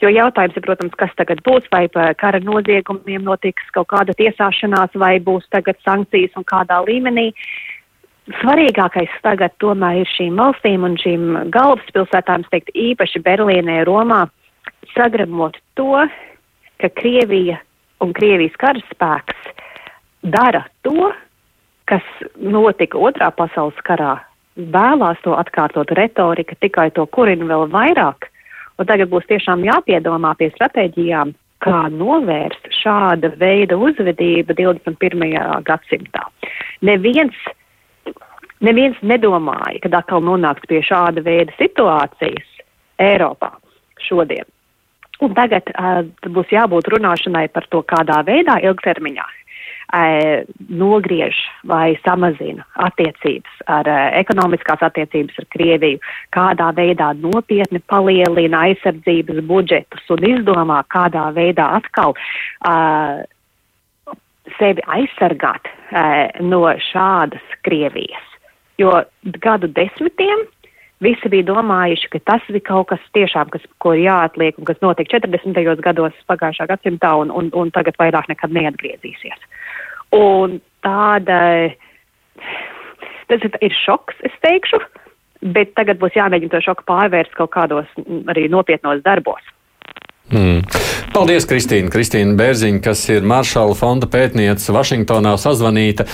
Jo 0.00 0.08
jautājums 0.08 0.54
ir, 0.56 0.64
protams, 0.64 0.94
kas 0.96 1.10
tagad 1.18 1.42
būs, 1.44 1.66
vai 1.74 1.84
par 1.92 2.14
kara 2.16 2.40
noziegumiem 2.40 3.26
notiks 3.26 3.66
kaut 3.76 3.90
kāda 3.92 4.14
tiesāšanās, 4.16 4.94
vai 4.96 5.18
būs 5.20 5.44
tagad 5.52 5.76
sankcijas 5.84 6.32
un 6.40 6.46
kādā 6.48 6.80
līmenī. 6.86 7.26
Svarīgākais 8.38 9.12
tagad 9.26 9.52
tomēr 9.60 10.00
ir 10.00 10.10
šīm 10.14 10.40
valstīm 10.40 10.86
un 10.88 10.96
šīm 11.02 11.28
galvaspilsētām, 11.52 12.48
teikt, 12.48 12.72
īpaši 12.72 13.20
Berlīnē, 13.26 13.82
Romā, 13.84 14.22
sagrabot 14.94 15.60
to, 15.76 16.06
ka 16.80 16.92
Krievija 17.02 17.60
un 18.00 18.16
Krievijas 18.16 18.56
karaspēks 18.64 19.52
dara 20.24 20.64
to, 20.86 21.12
kas 21.90 22.06
notika 22.40 22.96
otrā 22.96 23.28
pasaules 23.36 23.84
karā 23.84 24.22
vēlās 24.56 25.20
to 25.24 25.36
atkārtot, 25.38 25.90
retorika 25.96 26.56
tikai 26.60 26.90
to 26.96 27.06
kurina 27.06 27.48
vēl 27.48 27.68
vairāk. 27.72 28.28
Un 28.80 28.88
tagad 28.88 29.10
būs 29.12 29.28
tiešām 29.30 29.64
jāpiedomā 29.66 30.34
pie 30.38 30.50
stratēģijām, 30.54 31.34
kā 31.62 31.82
novērst 31.94 32.70
šāda 32.74 33.32
veida 33.38 33.76
uzvedību 33.78 34.56
21. 34.58 35.36
gadsimtā. 35.66 36.24
Neviens, 36.82 37.36
neviens 38.60 38.98
nedomāja, 39.02 39.78
kad 39.84 40.00
atkal 40.00 40.24
nonāks 40.26 40.66
pie 40.68 40.82
šāda 40.82 41.22
veida 41.22 41.54
situācijas 41.60 42.48
Eiropā 43.02 43.52
šodien. 44.02 44.48
Un 45.22 45.36
tagad 45.38 45.68
uh, 45.70 46.02
būs 46.34 46.50
jābūt 46.50 46.88
runāšanai 46.90 47.46
par 47.54 47.68
to, 47.70 47.84
kādā 47.86 48.24
veidā 48.26 48.58
ilgtermiņā 48.66 49.28
nogriež 50.68 51.36
vai 51.68 51.98
samazina 52.04 52.64
attiecības 52.80 53.64
ar 53.68 53.88
e, 53.88 53.96
ekonomiskās 54.22 54.80
attiecības 54.88 55.42
ar 55.42 55.46
Krieviju, 55.52 56.00
kādā 56.32 56.70
veidā 56.76 57.10
nopietni 57.20 57.82
palielina 57.92 58.64
aizsardzības 58.68 59.42
budžetus 59.44 60.08
un 60.14 60.24
izdomā, 60.30 60.80
kādā 60.88 61.28
veidā 61.36 61.68
atkal 61.76 62.16
e, 62.16 62.74
sevi 64.56 64.84
aizsargāt 64.96 65.68
e, 65.68 66.06
no 66.40 66.64
šādas 66.88 67.54
Krievijas. 67.66 68.24
Jo 68.80 69.02
gadu 69.44 69.68
desmitiem 69.68 70.46
visi 71.02 71.28
bija 71.28 71.50
domājuši, 71.50 72.08
ka 72.14 72.20
tas 72.32 72.48
bija 72.48 72.64
kaut 72.70 72.88
kas 72.92 73.02
tiešām, 73.16 73.50
kas, 73.52 73.64
ko 73.82 73.92
ir 73.96 74.06
jāatliek 74.06 74.56
un 74.56 74.68
kas 74.68 74.80
notika 74.80 75.18
40. 75.18 75.60
gados 75.84 76.16
pagājušā 76.30 76.68
gadsimtā 76.70 77.12
un, 77.20 77.32
un, 77.34 77.50
un 77.52 77.72
tagad 77.74 77.98
vairāk 78.00 78.30
nekad 78.32 78.54
neatgriezīsies. 78.56 79.48
Un 80.16 80.58
tāda, 80.84 81.38
tas 83.30 83.46
ir 83.48 83.78
šoks, 83.84 84.18
es 84.28 84.34
teikšu, 84.44 84.82
bet 85.54 85.72
tagad 85.78 86.00
būs 86.02 86.16
jāmēģina 86.18 86.52
to 86.52 86.62
šoku 86.68 86.86
pārvērst 86.88 87.34
kaut 87.38 87.52
kādos 87.54 87.88
arī 88.30 88.48
nopietnos 88.52 89.02
darbos. 89.06 89.42
Mm. 90.32 90.62
Paldies, 91.12 91.44
Kristīna. 91.48 91.90
Kristīna 91.92 92.36
Bērziņa, 92.38 92.80
kas 92.84 93.02
ir 93.12 93.26
Maršala 93.28 93.74
fonda 93.76 94.08
pētniece 94.08 94.72
Vašingtonā, 94.72 95.34
sazvanīta. 95.40 96.06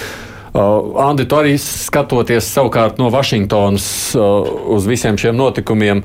Uh, 0.49 0.97
Andi, 1.05 1.27
tu 1.29 1.37
arī 1.39 1.53
skatoties 1.61 2.49
savukārt 2.51 2.99
no 2.99 3.13
Vašingtonas 3.15 3.89
uh, 4.17 4.49
uz 4.75 4.89
visiem 4.89 5.19
šiem 5.21 5.37
notikumiem, 5.39 6.01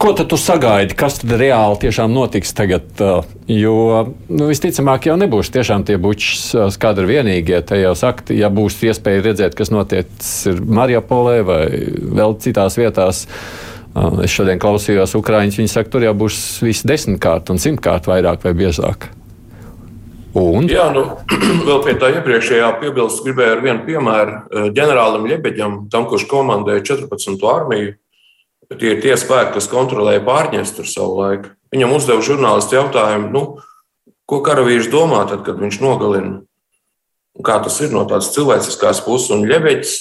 Ko 0.00 0.14
tu 0.16 0.36
sagaidi, 0.40 0.94
kas 0.96 1.18
tad 1.20 1.34
reāli 1.36 1.76
tiešām 1.82 2.14
notiks 2.16 2.54
tagad? 2.56 2.86
Uh, 3.04 3.26
jo 3.52 3.74
nu, 4.32 4.46
visticamāk 4.48 5.10
jau 5.10 5.16
nebūs 5.20 5.52
tiešām 5.52 5.84
tie 5.84 5.98
bučs 6.00 6.54
uh, 6.56 6.70
skadri 6.72 7.04
vienīgie. 7.10 7.58
Te 7.68 7.76
jau 7.82 7.92
saka, 7.98 8.32
ja 8.32 8.48
būs 8.48 8.78
iespēja 8.88 9.26
redzēt, 9.26 9.58
kas 9.58 9.68
notiek 9.68 10.08
Marijapolē 10.48 11.36
vai 11.44 11.60
vēl 12.16 12.38
citās 12.40 12.80
vietās. 12.80 13.26
Uh, 13.92 14.24
es 14.24 14.32
šodien 14.32 14.62
klausījos 14.62 15.12
Ukrāņus. 15.20 15.60
Viņi 15.60 15.74
saka, 15.74 15.92
tur 15.92 16.08
jau 16.08 16.16
būs 16.16 16.40
viss 16.64 16.88
desmitkārt 16.88 17.52
un 17.52 17.60
simtkārt 17.60 18.08
vairāk 18.08 18.48
vai 18.48 18.56
biežāk. 18.56 19.10
Un? 20.32 20.64
Jā, 20.72 20.88
nu, 20.96 21.10
vēl 21.68 21.84
pie 21.84 22.00
tā 22.00 22.14
iepriekšējā 22.16 22.76
piebilst, 22.80 23.20
gribēju 23.28 23.58
ar 23.58 23.66
vienu 23.68 23.84
piemēru 23.84 24.70
ģenerālim 24.72 25.28
Ļebeģam, 25.34 25.82
tam, 25.92 26.08
kurš 26.08 26.24
komandēja 26.30 26.88
14. 26.94 27.36
armiju 27.52 27.98
Tie 28.70 28.92
ir 28.94 29.00
tie 29.02 29.16
spēki, 29.18 29.56
kas 29.56 29.66
kontrolēja 29.70 30.22
pārņēstu 30.22 30.84
savu 30.86 31.18
laiku. 31.18 31.50
Viņam 31.74 31.94
uzdeva 31.96 32.22
žurnālisti 32.22 32.76
jautājumu, 32.78 33.30
nu, 33.34 33.42
ko 34.30 34.38
karavīrs 34.46 34.90
domā, 34.92 35.24
tad, 35.30 35.42
kad 35.46 35.58
viņš 35.58 35.80
nogalina. 35.82 36.40
Un 37.34 37.46
kā 37.46 37.58
tas 37.62 37.78
ir 37.82 37.90
no 37.94 38.04
tādas 38.06 38.30
cilvēciskās 38.34 39.02
puses, 39.02 39.30
un 39.34 39.46
Ļebeķis, 39.50 39.96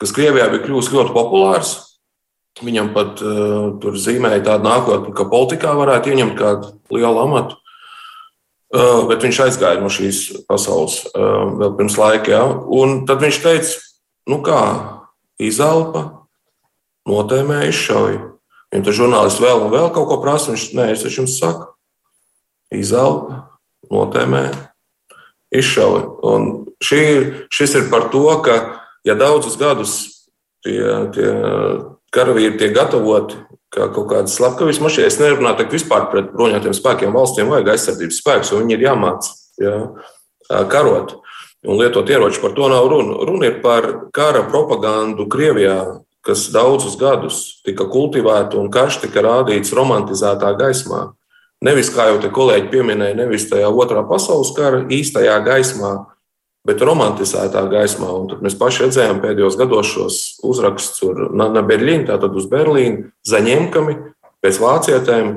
kas 0.00 0.12
Krievijā 0.16 0.48
bija 0.52 0.64
kļuvis 0.64 0.88
ļoti 0.94 1.12
populārs, 1.16 1.74
viņam 2.64 2.92
pat 2.94 3.20
uh, 3.24 3.74
tur 3.82 3.98
zīmēja 3.98 4.44
tādu 4.46 4.68
nākotni, 4.68 5.12
ka 5.16 5.28
politikā 5.28 5.74
varētu 5.76 6.12
ieņemt 6.12 6.36
kādu 6.38 6.74
lielu 6.94 7.22
amatu. 7.26 7.60
Uh, 8.74 9.04
bet 9.06 9.22
viņš 9.22 9.40
aizgāja 9.44 9.78
no 9.82 9.90
šīs 9.92 10.46
pasaules 10.48 11.02
uh, 11.12 11.54
vēl 11.60 11.76
pirms 11.78 12.00
laika. 12.00 12.32
Ja? 12.32 12.44
Un 12.74 13.04
tad 13.08 13.20
viņš 13.22 13.40
teica, 13.44 13.74
nu 14.32 14.40
kā, 14.42 14.60
izelpa, 15.38 16.23
notēmē 17.08 17.64
izšauju. 17.70 18.20
Viņam 18.72 18.84
tur 18.86 18.96
žurnālisti 18.98 19.44
vēl 19.44 19.64
un 19.66 19.72
vēl 19.72 19.90
kaut 19.94 20.08
ko 20.10 20.20
prasa. 20.22 20.52
Viņš 20.54 20.66
nē, 20.74 20.90
es 20.94 21.04
jums 21.06 21.36
saku, 21.38 21.68
izelpa, 22.74 23.44
notēmē, 23.92 24.44
izšauja. 25.54 26.06
Un 26.26 26.50
šī, 26.82 27.02
šis 27.54 27.78
ir 27.78 27.90
par 27.92 28.08
to, 28.14 28.26
ka 28.44 28.58
ja 29.06 29.16
daudzus 29.18 29.58
gadus 29.60 29.94
tie, 30.64 30.80
tie 31.14 31.30
karavīri 32.14 32.58
tiek 32.58 32.74
gatavoti 32.74 33.38
kā 33.74 33.88
kaut 33.90 34.08
kādas 34.12 34.36
slepkavības 34.38 34.80
mašīnas, 34.84 35.14
es 35.14 35.20
nerunāju 35.20 35.58
tagad 35.58 35.74
vispār 35.74 36.06
pret 36.12 36.30
bruņotajiem 36.34 36.76
spēkiem. 36.78 37.14
Valstīm 37.14 37.50
vajag 37.50 37.72
aizsardzības 37.72 38.20
spēkus, 38.22 38.52
un 38.54 38.62
viņi 38.62 38.76
ir 38.76 38.84
jāmāc 38.86 39.30
jā, 39.60 39.74
karot 40.70 41.16
un 41.64 41.80
lietot 41.80 42.10
ieroči. 42.10 42.42
Par 42.42 42.54
to 42.56 42.68
nav 42.70 42.86
runa. 42.90 43.18
Runa 43.26 43.50
ir 43.50 43.58
par 43.64 43.88
kara 44.14 44.44
propagandu 44.46 45.26
Krievijā, 45.30 45.78
kas 46.24 46.46
daudzus 46.54 46.96
gadus 47.00 47.42
tika 47.66 47.86
kultivēta 47.90 48.56
un 48.60 48.70
karš 48.72 49.02
tika 49.04 49.22
rādīts 49.24 49.74
romantizētā 49.76 50.54
gaismā. 50.58 51.10
Nevis, 51.64 51.90
kā 51.92 52.08
jau 52.10 52.18
te 52.20 52.28
kolēģi 52.32 52.70
pieminēja, 52.72 53.16
nevis 53.22 53.46
tajā 53.48 53.70
otrā 53.70 54.02
pasaules 54.08 54.50
kara 54.56 54.82
īstajā 54.92 55.36
gaismā, 55.46 55.92
bet 56.64 56.82
romantizētā 56.84 57.62
gaismā. 57.72 58.08
Un 58.08 58.28
tad 58.32 58.44
mēs 58.44 58.56
paši 58.60 58.86
redzējām 58.86 59.20
pēdējos 59.22 59.58
gados 59.60 59.92
šos 59.92 60.18
uzrakstus 60.44 61.00
tur 61.00 61.26
na 61.36 61.48
Berlīnā, 61.64 62.08
tātad 62.12 62.36
uz 62.36 62.48
Berlīnu, 62.52 63.10
zaņemkami 63.28 63.96
pēc 64.44 64.60
vācietēm. 64.60 65.34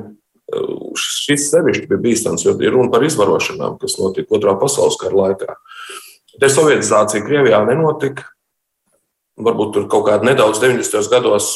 Šis 0.96 1.50
sevišķi 1.52 1.90
bija 1.90 2.00
bīstams, 2.06 2.46
jo 2.46 2.54
ir 2.64 2.72
runa 2.72 2.88
par 2.92 3.04
izvarošanām, 3.04 3.76
kas 3.80 3.98
notika 4.00 4.38
Otrā 4.38 4.54
pasaules 4.60 4.96
kara 5.00 5.18
laikā. 5.26 5.56
Desovietizācija 6.40 7.24
Krievijā 7.26 7.60
nenotika. 7.68 8.24
Varbūt 9.38 9.74
tur 9.76 9.86
kaut 9.90 10.08
kādā 10.08 10.26
nedaudz 10.26 10.58
90. 10.58 11.10
gados 11.12 11.52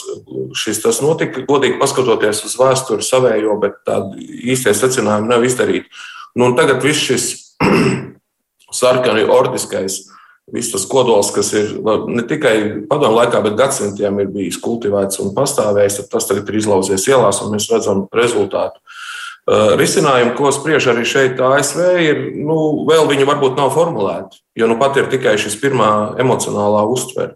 šis 0.59 0.83
tas 0.85 1.01
notika. 1.03 1.43
Godīgi 1.49 1.81
paskatoties 1.81 2.45
uz 2.47 2.55
vēsturi 2.61 3.03
savējo, 3.03 3.57
bet 3.63 3.81
tādi 3.89 4.23
īstie 4.55 4.75
secinājumi 4.77 5.31
nav 5.33 5.47
izdarīti. 5.47 5.91
Nu, 6.39 6.53
tagad 6.59 6.85
viss 6.85 7.03
šis 7.11 7.29
sarkani 8.81 9.27
ordiskais. 9.27 10.05
Viss 10.53 10.73
tas 10.73 10.85
kodols, 10.91 11.31
kas 11.35 11.53
ir 11.55 11.77
ne 12.11 12.25
tikai 12.29 12.57
padomu 12.91 13.21
laikā, 13.21 13.41
bet 13.45 13.55
gadsimtiem 13.59 14.19
ir 14.21 14.31
bijis 14.35 14.59
kultivēts 14.61 15.21
un 15.23 15.31
pastāvējis, 15.37 16.01
tas 16.11 16.27
tagad 16.29 16.51
ir 16.51 16.59
izlauzies 16.59 17.07
ielās, 17.09 17.39
un 17.45 17.55
mēs 17.55 17.69
redzam 17.71 18.07
rezultātu. 18.15 18.83
Uh, 19.43 19.75
risinājumi, 19.79 20.35
ko 20.39 20.51
spriež 20.55 20.87
arī 20.93 21.03
šeit, 21.09 21.41
ASV, 21.43 21.81
ir 21.99 22.19
nu, 22.39 22.85
vēl 22.87 23.09
viņi 23.11 23.27
varbūt 23.27 23.57
nav 23.59 23.73
formulēti, 23.75 24.39
jo 24.59 24.69
nu 24.71 24.77
pat 24.79 24.99
ir 25.01 25.09
tikai 25.11 25.35
šis 25.41 25.57
pirmā 25.63 25.89
emocionālā 26.23 26.85
uztvere. 26.91 27.35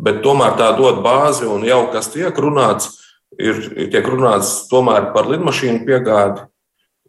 Bet 0.00 0.22
tomēr 0.24 0.56
tā 0.58 0.72
dod 0.78 1.02
bāzi, 1.04 1.46
un 1.46 1.66
jau 1.66 1.84
kas 1.92 2.10
tiek 2.12 2.36
runāts, 2.38 2.98
ir 3.38 3.88
tiek 3.92 4.06
runāts 4.06 4.68
tomēr 4.70 5.10
par 5.14 5.28
lidmašīnu 5.30 5.84
piegādi, 5.86 6.46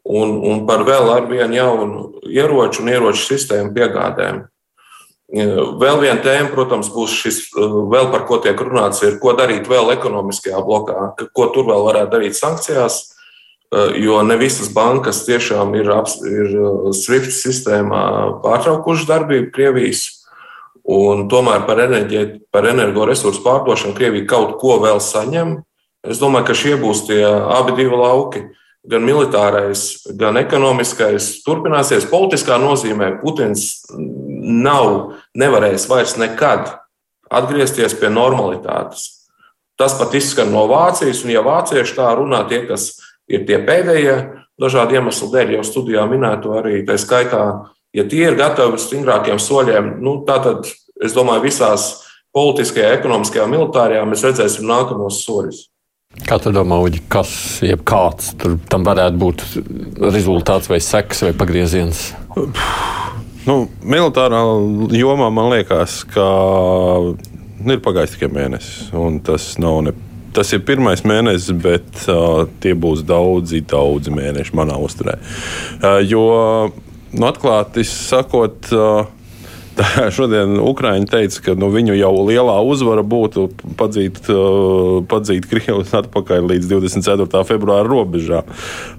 un, 0.03 0.35
un 0.43 0.65
par 0.67 0.83
vēl 0.87 1.11
ar 1.13 1.29
vienu 1.29 1.57
jaunu 1.57 2.01
ieroču 2.27 2.83
un 2.83 2.91
ieroču 2.91 3.23
sistēmu 3.29 3.73
piegādēm. 3.75 4.43
Vēl 5.33 5.97
viena 6.03 6.19
tēma, 6.21 6.51
protams, 6.51 6.91
būs 6.93 7.15
šis, 7.23 7.37
vēl 7.55 8.11
par 8.13 8.27
ko 8.29 8.37
tiek 8.43 8.59
runāts, 8.59 9.01
ir, 9.01 9.15
ko 9.21 9.33
darīt 9.33 9.65
vēl 9.71 9.89
ekonomiskajā 9.95 10.59
blokā, 10.61 11.07
ko 11.33 11.47
tur 11.55 11.65
vēl 11.71 11.87
varētu 11.87 12.11
darīt 12.11 12.37
sankcijās, 12.37 12.99
jo 13.97 14.19
ne 14.21 14.37
visas 14.37 14.69
bankas 14.73 15.23
tiešām 15.25 15.73
ir, 15.79 15.89
ir 16.29 16.51
SWIFT 16.93 17.33
sistēmā 17.33 18.03
pārtraukušas 18.43 19.09
darbību 19.09 19.49
Krievijas. 19.55 20.22
Un 20.83 21.27
tomēr 21.31 21.63
par, 21.67 21.79
enerģiet, 21.85 22.41
par 22.51 22.67
energoresursu 22.67 23.43
pārdošanu 23.45 23.95
Krievija 23.95 24.27
kaut 24.33 24.57
ko 24.59 24.81
vēl 24.83 24.99
saņem. 25.03 25.61
Es 26.03 26.19
domāju, 26.19 26.49
ka 26.49 26.57
šie 26.59 26.75
būs 26.81 27.05
tie 27.07 27.23
abi 27.23 27.77
divi 27.77 27.95
lauki. 27.95 28.43
Gan 28.83 29.05
militārais, 29.07 30.03
gan 30.19 30.35
ekonomiskais 30.41 31.37
turpināsies. 31.45 32.09
Politiskā 32.11 32.57
nozīmē 32.59 33.13
Putins 33.21 33.85
nav, 33.95 35.13
nevarēs 35.39 35.87
vairs 35.87 36.17
nekad 36.19 36.73
atgriezties 37.31 37.95
pie 37.95 38.11
normalitātes. 38.11 39.07
Tas 39.79 39.95
pat 39.97 40.13
izskan 40.19 40.51
no 40.53 40.67
Vācijas, 40.69 41.23
un 41.23 41.31
ja 41.33 41.41
vācieši 41.45 41.95
tā 41.97 42.11
runā, 42.19 42.43
tie, 42.49 42.65
kas 42.67 42.91
ir 43.31 43.47
tie 43.47 43.57
pēdējie, 43.63 44.17
dažādu 44.61 44.99
iemeslu 44.99 45.31
dēļ 45.33 45.55
jau 45.55 45.63
studijā 45.65 46.03
minēto 46.11 46.53
arī, 46.59 46.83
tā 46.85 46.99
skaitā, 47.01 47.71
ja 47.93 48.05
tie 48.09 48.23
ir 48.29 48.39
gatavi 48.39 48.79
stingrākiem 48.81 49.41
soļiem, 49.41 49.97
nu, 50.03 50.19
tad 50.27 50.65
es 51.03 51.15
domāju, 51.15 51.45
visās 51.47 51.91
politiskajā, 52.33 52.95
ekonomiskajā, 52.97 53.45
militārajā 53.51 54.03
mēs 54.09 54.25
redzēsim 54.25 54.67
nākamos 54.69 55.21
soļus. 55.25 55.67
Kā 56.27 56.37
tu 56.37 56.51
domā, 56.53 56.77
Uģi, 56.85 57.01
kas 57.09 57.31
jeb 57.65 57.81
kāds 57.89 58.35
tam 58.69 58.85
varētu 58.85 59.17
būt 59.21 59.43
rezultāts 60.13 60.69
vai 60.69 60.77
seks 60.83 61.23
vai 61.25 61.31
pagrieziens? 61.37 62.11
Nu, 63.47 63.63
militārā 63.81 64.43
jomā 64.93 65.31
man 65.33 65.49
liekas, 65.55 66.03
ka 66.13 66.27
ir 67.65 67.81
pagājis 67.83 68.13
tikai 68.15 68.29
mēnesis. 68.33 68.93
Tas, 69.25 69.49
ne, 69.57 69.95
tas 70.37 70.53
ir 70.53 70.61
pirmais 70.67 71.01
mēnesis, 71.07 71.49
bet 71.65 72.05
uh, 72.05 72.45
tie 72.61 72.75
būs 72.77 73.01
daudzi, 73.09 73.63
daudzi 73.73 74.13
mēneši 74.13 74.55
manā 74.57 74.77
uzturē. 74.85 75.17
Uh, 75.17 75.99
jo, 76.05 76.23
nu, 77.13 77.27
atklāti 77.29 77.85
sakot, 77.87 78.71
Tā 79.77 80.07
šodien 80.13 80.59
Ukrāņi 80.61 81.07
teica, 81.09 81.39
ka 81.47 81.53
nu, 81.57 81.71
viņu 81.73 81.95
jau 81.97 82.11
lielā 82.27 82.59
uzvara 82.61 83.01
būtu 83.05 83.47
padzīt, 83.79 84.19
padzīt 85.09 85.47
Krievijas 85.49 85.95
atpakaļ 86.03 86.49
līdz 86.51 86.69
24. 86.75 87.41
februāra 87.49 87.87
robežā. 87.87 88.43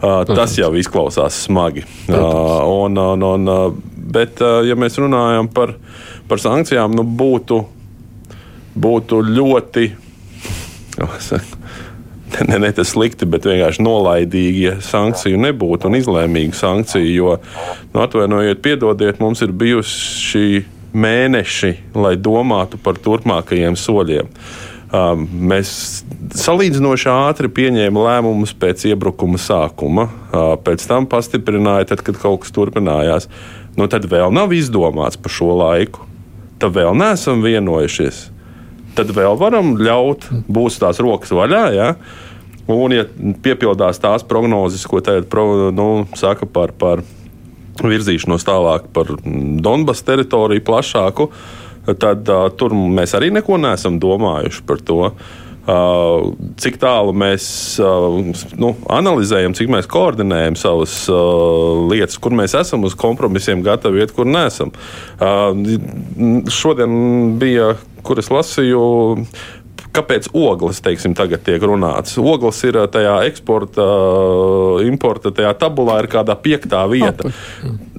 Tas 0.01 0.57
jau 0.59 0.73
izklausās 0.79 1.45
smagi. 1.47 1.87
Un, 2.11 2.99
un, 2.99 3.27
un, 3.29 3.53
bet, 3.95 4.43
ja 4.67 4.75
mēs 4.79 4.99
runājam 4.99 5.51
par, 5.55 5.77
par 6.31 6.43
sankcijām, 6.43 6.97
nu, 6.99 7.07
būtu, 7.07 7.63
būtu 8.75 9.23
ļoti. 9.31 9.91
Ne, 12.49 12.59
ne 12.59 12.71
tas 12.75 12.91
slikti, 12.95 13.27
bet 13.31 13.47
vienkārši 13.47 13.83
nolaidīgi, 13.85 14.63
ja 14.67 14.75
sankciju 14.83 15.39
nebūtu 15.45 15.89
un 15.91 15.99
izlēmīgu 16.01 16.57
sankciju. 16.59 17.11
Jo, 17.15 17.37
nu, 17.93 18.03
atvainojiet, 18.03 18.63
piedodiet, 18.65 19.21
mums 19.23 19.43
ir 19.45 19.55
bijuši 19.55 20.65
mēneši, 20.95 21.73
lai 21.99 22.15
domātu 22.19 22.79
par 22.83 22.99
turpmākajiem 23.03 23.79
soļiem. 23.79 24.31
Um, 24.95 25.25
mēs 25.51 26.05
salīdzinoši 26.39 27.09
ātri 27.11 27.51
pieņēmām 27.51 28.05
lēmumus 28.05 28.53
pēc 28.55 28.85
iebrukuma 28.93 29.41
sākuma, 29.43 30.07
uh, 30.07 30.53
pēc 30.63 30.85
tam 30.87 31.09
pastiprināja, 31.11 31.89
tad, 31.91 32.05
kad 32.07 32.21
kaut 32.23 32.45
kas 32.45 32.55
turpinājās. 32.55 33.27
Nu, 33.75 33.89
tad 33.91 34.07
vēl 34.11 34.31
nav 34.35 34.55
izdomāts 34.55 35.19
par 35.19 35.35
šo 35.35 35.51
laiku. 35.59 36.07
Tad 36.63 36.77
vēl 36.77 36.95
neesam 36.95 37.43
vienojušies. 37.43 38.29
Tad 38.95 39.11
vēl 39.15 39.37
varam 39.41 39.75
ļaut, 39.81 40.29
būs 40.47 40.79
tās 40.83 41.01
rokas 41.03 41.35
vaļā. 41.35 41.65
Ja? 41.75 41.89
Un, 42.71 42.95
ja 42.95 43.05
piepildās 43.45 44.01
tās 44.01 44.25
prognozes, 44.27 44.87
ko 44.89 45.03
tagad 45.05 45.29
nu, 45.77 46.07
saka 46.17 46.47
par, 46.49 46.73
par 46.79 47.03
virzīšanos 47.83 48.47
tālāk 48.47 48.89
par 48.95 49.11
Donbass 49.25 50.07
teritoriju 50.07 50.65
plašāku, 50.65 51.29
tad 52.01 52.29
uh, 52.33 52.47
tur 52.57 52.73
mēs 52.75 53.17
arī 53.19 53.33
neko 53.35 53.59
neesam 53.61 53.99
domājuši 54.01 54.63
par 54.69 54.81
to. 54.81 55.01
Uh, 55.65 56.35
cik 56.61 56.75
tālu 56.77 57.15
mēs 57.17 57.45
uh, 57.81 58.19
nu, 58.61 58.75
analizējam, 58.93 59.55
cik 59.57 59.71
mēs 59.73 59.87
koordinējam 59.89 60.59
savas 60.61 60.99
uh, 61.09 61.87
lietas, 61.89 62.19
kur 62.21 62.37
mēs 62.37 62.53
esam 62.59 62.85
uz 62.85 62.93
kompromisiem 63.01 63.63
gatavi 63.65 64.03
iet, 64.05 64.13
kur 64.13 64.29
neesam. 64.29 64.75
Uh, 65.17 65.57
šodien 66.53 67.39
bija, 67.41 67.71
kur 68.05 68.21
es 68.23 68.31
lasīju, 68.33 68.81
kāpēc 69.95 70.31
ogles 70.35 70.83
teiksim, 70.85 71.15
tagad 71.17 71.45
tiek 71.47 71.63
runāts? 71.63 72.19
Ogles 72.21 72.61
ir 72.67 72.79
tajā 72.93 73.17
eksporta, 73.31 73.87
importa 74.87 75.33
tajā 75.35 75.55
tabulā, 75.61 76.01
ir 76.03 76.11
kādā 76.13 76.37
piektā 76.39 76.85
vieta. 76.91 77.33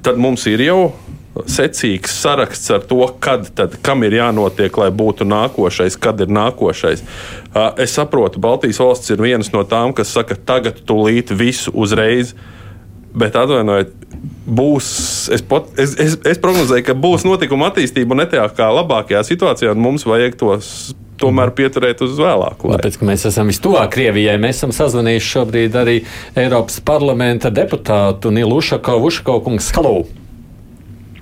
Tad 0.05 0.21
mums 0.21 0.45
ir 0.51 0.63
jau 0.65 0.79
secīgs 1.51 2.13
saraksts 2.21 2.71
ar 2.71 2.83
to, 2.87 3.01
kad, 3.19 3.47
tad, 3.57 3.75
kam 3.83 4.05
ir 4.07 4.15
jānotiek, 4.15 4.77
lai 4.79 4.91
būtu 4.95 5.27
nākošais, 5.27 5.97
kad 5.99 6.21
ir 6.23 6.31
nākošais. 6.31 7.03
Es 7.81 7.95
saprotu, 7.97 8.39
Baltijas 8.43 8.79
valsts 8.79 9.11
ir 9.11 9.23
vienas 9.23 9.51
no 9.55 9.65
tām, 9.67 9.91
kas 9.95 10.13
saka, 10.15 10.37
tagad 10.39 10.79
tūlīt 10.87 11.35
visu 11.35 11.73
uzreiz. 11.75 12.35
Bet 13.15 13.37
atvainojiet, 13.39 13.93
būs. 14.45 14.89
Es, 15.33 15.43
pot, 15.45 15.71
es, 15.79 15.95
es, 16.01 16.17
es 16.27 16.41
prognozēju, 16.41 16.85
ka 16.89 16.97
būs 16.99 17.25
notikuma 17.27 17.71
attīstība 17.71 18.17
ne 18.19 18.27
tajā 18.29 18.45
kā 18.57 18.69
labākajā 18.75 19.23
situācijā, 19.27 19.73
un 19.75 19.83
mums 19.83 20.05
vajag 20.07 20.37
tos 20.39 20.69
tomēr 21.19 21.53
pieturēt 21.55 22.03
uz 22.03 22.17
vēlāku 22.19 22.69
laiku. 22.69 22.81
Tāpēc, 22.81 22.99
ka 22.99 23.07
mēs 23.07 23.23
esam 23.29 23.47
vistuvāk 23.51 23.93
Krievijai, 23.95 24.35
mēs 24.41 24.59
esam 24.59 24.75
sazvanījuši 24.75 25.31
šobrīd 25.31 25.79
arī 25.79 25.95
Eiropas 26.39 26.81
parlamenta 26.83 27.51
deputātu 27.55 28.33
Nilu 28.35 28.59
Ušakovu, 28.59 29.11
Ušakovu 29.11 29.45
kungs 29.47 29.71
Halu. 29.77 30.03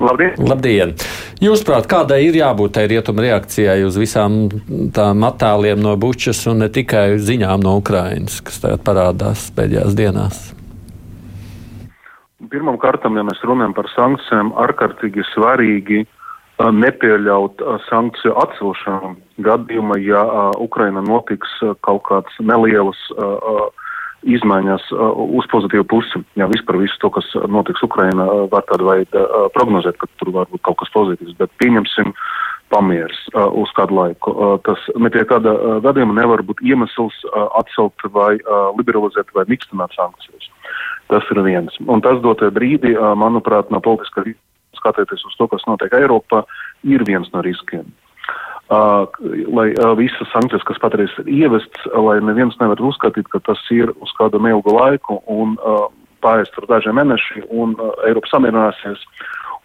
Labdien! 0.04 0.34
Labdien. 0.50 0.96
Jūsuprāt, 1.44 1.86
kādai 1.88 2.24
ir 2.26 2.36
jābūt 2.36 2.74
tai 2.76 2.88
rietuma 2.92 3.24
reakcijai 3.24 3.84
uz 3.88 3.96
visām 4.00 4.48
tām 4.96 5.24
attēliem 5.30 5.80
no 5.84 5.94
Bučas 6.02 6.42
un 6.52 6.66
ne 6.66 6.70
tikai 6.74 7.22
ziņām 7.22 7.64
no 7.64 7.78
Ukrainas, 7.80 8.42
kas 8.44 8.60
tagad 8.66 8.84
parādās 8.88 9.48
pēdējās 9.56 9.96
dienās? 10.00 10.42
Pirmkārt, 12.52 13.06
ja 13.06 13.24
mēs 13.24 13.44
runājam 13.46 13.76
par 13.78 13.88
sankcijām, 13.94 14.52
ārkārtīgi 14.66 15.24
svarīgi 15.32 16.04
nepieļaut 16.60 17.62
sankciju 17.90 18.34
atcelšanu 18.44 19.14
gadījumā, 19.46 19.98
ja 20.04 20.24
Ukraina 20.62 21.02
notiks 21.02 21.56
kaut 21.86 22.04
kāds 22.10 22.36
neliels 22.40 23.00
uh, 23.18 23.66
izmaiņas 24.24 24.86
uh, 24.94 25.12
uz 25.40 25.48
pozitīvu 25.52 25.86
pusi. 25.90 26.22
Jā, 26.40 26.48
vispār 26.52 26.80
visu 26.82 27.00
to, 27.02 27.12
kas 27.18 27.28
notiks 27.52 27.84
Ukrainā, 27.86 28.28
uh, 28.28 28.46
var 28.52 28.66
tādu 28.70 28.88
veidu 28.92 29.20
uh, 29.20 29.50
prognozēt, 29.56 29.98
ka 30.00 30.08
tur 30.22 30.34
var 30.36 30.50
būt 30.52 30.64
kaut 30.68 30.80
kas 30.84 30.94
pozitīvs, 30.96 31.36
bet 31.42 31.52
pieņemsim 31.64 32.14
pamieris 32.74 33.20
uh, 33.34 33.50
uz 33.60 33.74
kādu 33.78 33.98
laiku. 34.00 34.34
Uh, 34.34 34.56
tas 34.66 34.80
ne 34.96 35.12
pie 35.14 35.26
kāda 35.30 35.54
uh, 35.58 35.78
gadījuma 35.84 36.16
nevar 36.22 36.46
būt 36.46 36.64
iemesls 36.64 37.18
uh, 37.30 37.50
atcelt 37.60 38.08
vai 38.16 38.36
uh, 38.40 38.70
liberalizēt 38.78 39.34
vai 39.36 39.48
mikstināt 39.52 39.96
sankcijas. 39.98 40.53
Tas 41.12 41.28
ir 41.34 41.42
viens. 41.46 41.76
Un 41.88 42.02
tas 42.02 42.22
dotie 42.24 42.50
brīdi, 42.54 42.94
manuprāt, 43.20 43.70
no 43.74 43.82
politiskā 43.84 44.24
skatoties 44.78 45.26
uz 45.28 45.36
to, 45.38 45.48
kas 45.52 45.66
notiek 45.68 45.94
Eiropā, 45.94 46.44
ir 46.88 47.04
viens 47.08 47.30
no 47.34 47.44
riskiem 47.46 47.86
uh, 48.74 49.08
lai 49.54 49.74
uh, 49.74 49.94
visas 49.98 50.30
sankcijas, 50.32 50.64
kas 50.68 50.80
patreiz 50.82 51.12
ir 51.22 51.30
ievestas, 51.42 51.86
lai 51.94 52.20
neviens 52.24 52.58
nevar 52.62 52.82
uzskatīt, 52.82 53.28
ka 53.34 53.42
tas 53.44 53.60
ir 53.76 53.92
uz 54.04 54.14
kādu 54.20 54.42
neilgu 54.44 54.74
laiku 54.76 55.20
un 55.28 55.58
uh, 55.60 55.88
paies 56.24 56.52
tur 56.56 56.68
daži 56.70 56.94
mēneši 56.96 57.48
un 57.52 57.76
uh, 57.80 57.94
Eiropa 58.08 58.32
samierināsies 58.32 59.04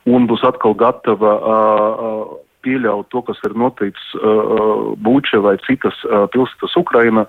un 0.08 0.28
būs 0.30 0.44
atkal 0.48 0.76
gatava 0.78 1.34
uh, 1.38 2.36
pieļaut 2.66 3.10
to, 3.12 3.22
kas 3.22 3.40
ir 3.46 3.54
noticis 3.54 4.14
uh, 4.18 4.94
Būče 4.98 5.42
vai 5.44 5.56
citas 5.66 5.98
uh, 6.08 6.26
pilsētas 6.32 6.76
Ukraina 6.80 7.26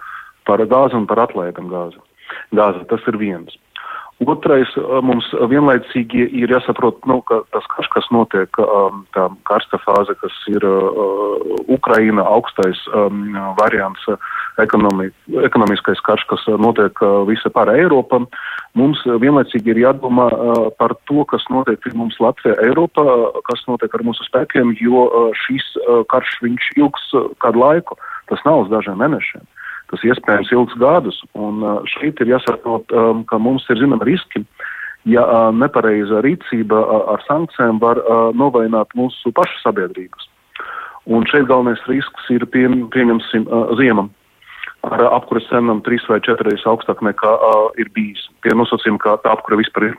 par 0.49 0.63
gāzi 0.65 0.97
un 0.97 1.05
par 1.09 1.21
atlaidam 1.27 1.69
gāzi. 1.69 1.99
Gāzi, 2.55 2.85
tas 2.89 3.03
ir 3.09 3.17
viens. 3.21 3.53
Otrais 4.27 4.67
mums 4.99 5.29
vienlaicīgi 5.47 6.25
ir 6.41 6.51
jāsaprot, 6.51 6.97
nu, 7.07 7.21
ka 7.23 7.37
tas 7.55 7.63
karš, 7.71 7.87
kas 7.93 8.07
notiek, 8.11 8.57
tā 9.15 9.27
karsta 9.47 9.79
fāze, 9.79 10.11
kas 10.19 10.35
ir 10.51 10.65
Ukraina 11.71 12.25
augstais 12.27 12.81
variants, 13.61 14.03
ekonomi, 14.59 15.07
ekonomiskais 15.47 16.03
karš, 16.03 16.25
kas 16.33 16.43
notiek 16.59 16.99
visa 17.29 17.51
pār 17.55 17.71
Eiropa, 17.71 18.19
mums 18.75 19.05
vienlaicīgi 19.07 19.71
ir 19.71 19.79
jādomā 19.85 20.27
par 20.81 20.97
to, 21.07 21.23
kas 21.31 21.47
notiek 21.47 21.79
pie 21.85 21.93
mums 21.95 22.19
Latvijā, 22.19 22.57
Eiropā, 22.67 23.05
kas 23.47 23.63
notiek 23.71 23.95
ar 23.95 24.03
mūsu 24.03 24.27
spēkiem, 24.27 24.75
jo 24.83 25.07
šis 25.45 25.71
karš 26.11 26.35
viņš 26.43 26.73
ilgs 26.75 27.07
kādu 27.39 27.63
laiku, 27.63 27.95
tas 28.27 28.43
nav 28.43 28.65
uz 28.65 28.75
dažiem 28.75 28.99
mēnešiem 28.99 29.47
tas 29.91 30.03
iespējams 30.05 30.51
ilgs 30.55 30.75
gadus. 30.81 31.21
Un 31.33 31.63
šeit 31.89 32.21
ir 32.21 32.35
jāsaprot, 32.35 32.89
ka 33.29 33.39
mums 33.41 33.65
ir 33.69 33.81
zinām 33.81 34.03
riski, 34.05 34.43
ja 35.09 35.23
nepareiza 35.55 36.21
rīcība 36.25 36.83
ar 37.15 37.23
sankcijām 37.25 37.81
var 37.81 38.01
novainot 38.37 38.93
mūsu 38.99 39.33
pašu 39.33 39.63
sabiedrības. 39.63 40.29
Un 41.09 41.25
šeit 41.25 41.47
galvenais 41.49 41.81
risks 41.89 42.29
ir 42.29 42.45
pie, 42.53 42.67
pieņemsim 42.93 43.47
ziemam 43.79 44.11
ar 44.87 45.03
apkures 45.11 45.47
cenām 45.49 45.81
trīs 45.83 46.05
vai 46.09 46.19
četras 46.23 46.63
augstāk 46.69 47.01
nekā 47.03 47.31
uh, 47.31 47.65
ir 47.81 47.89
bijis. 47.95 48.21
Pie 48.43 48.55
nosacījuma, 48.55 49.01
kā 49.03 49.17
tā 49.23 49.33
apkure 49.35 49.59
vispār 49.59 49.89
ir. 49.89 49.97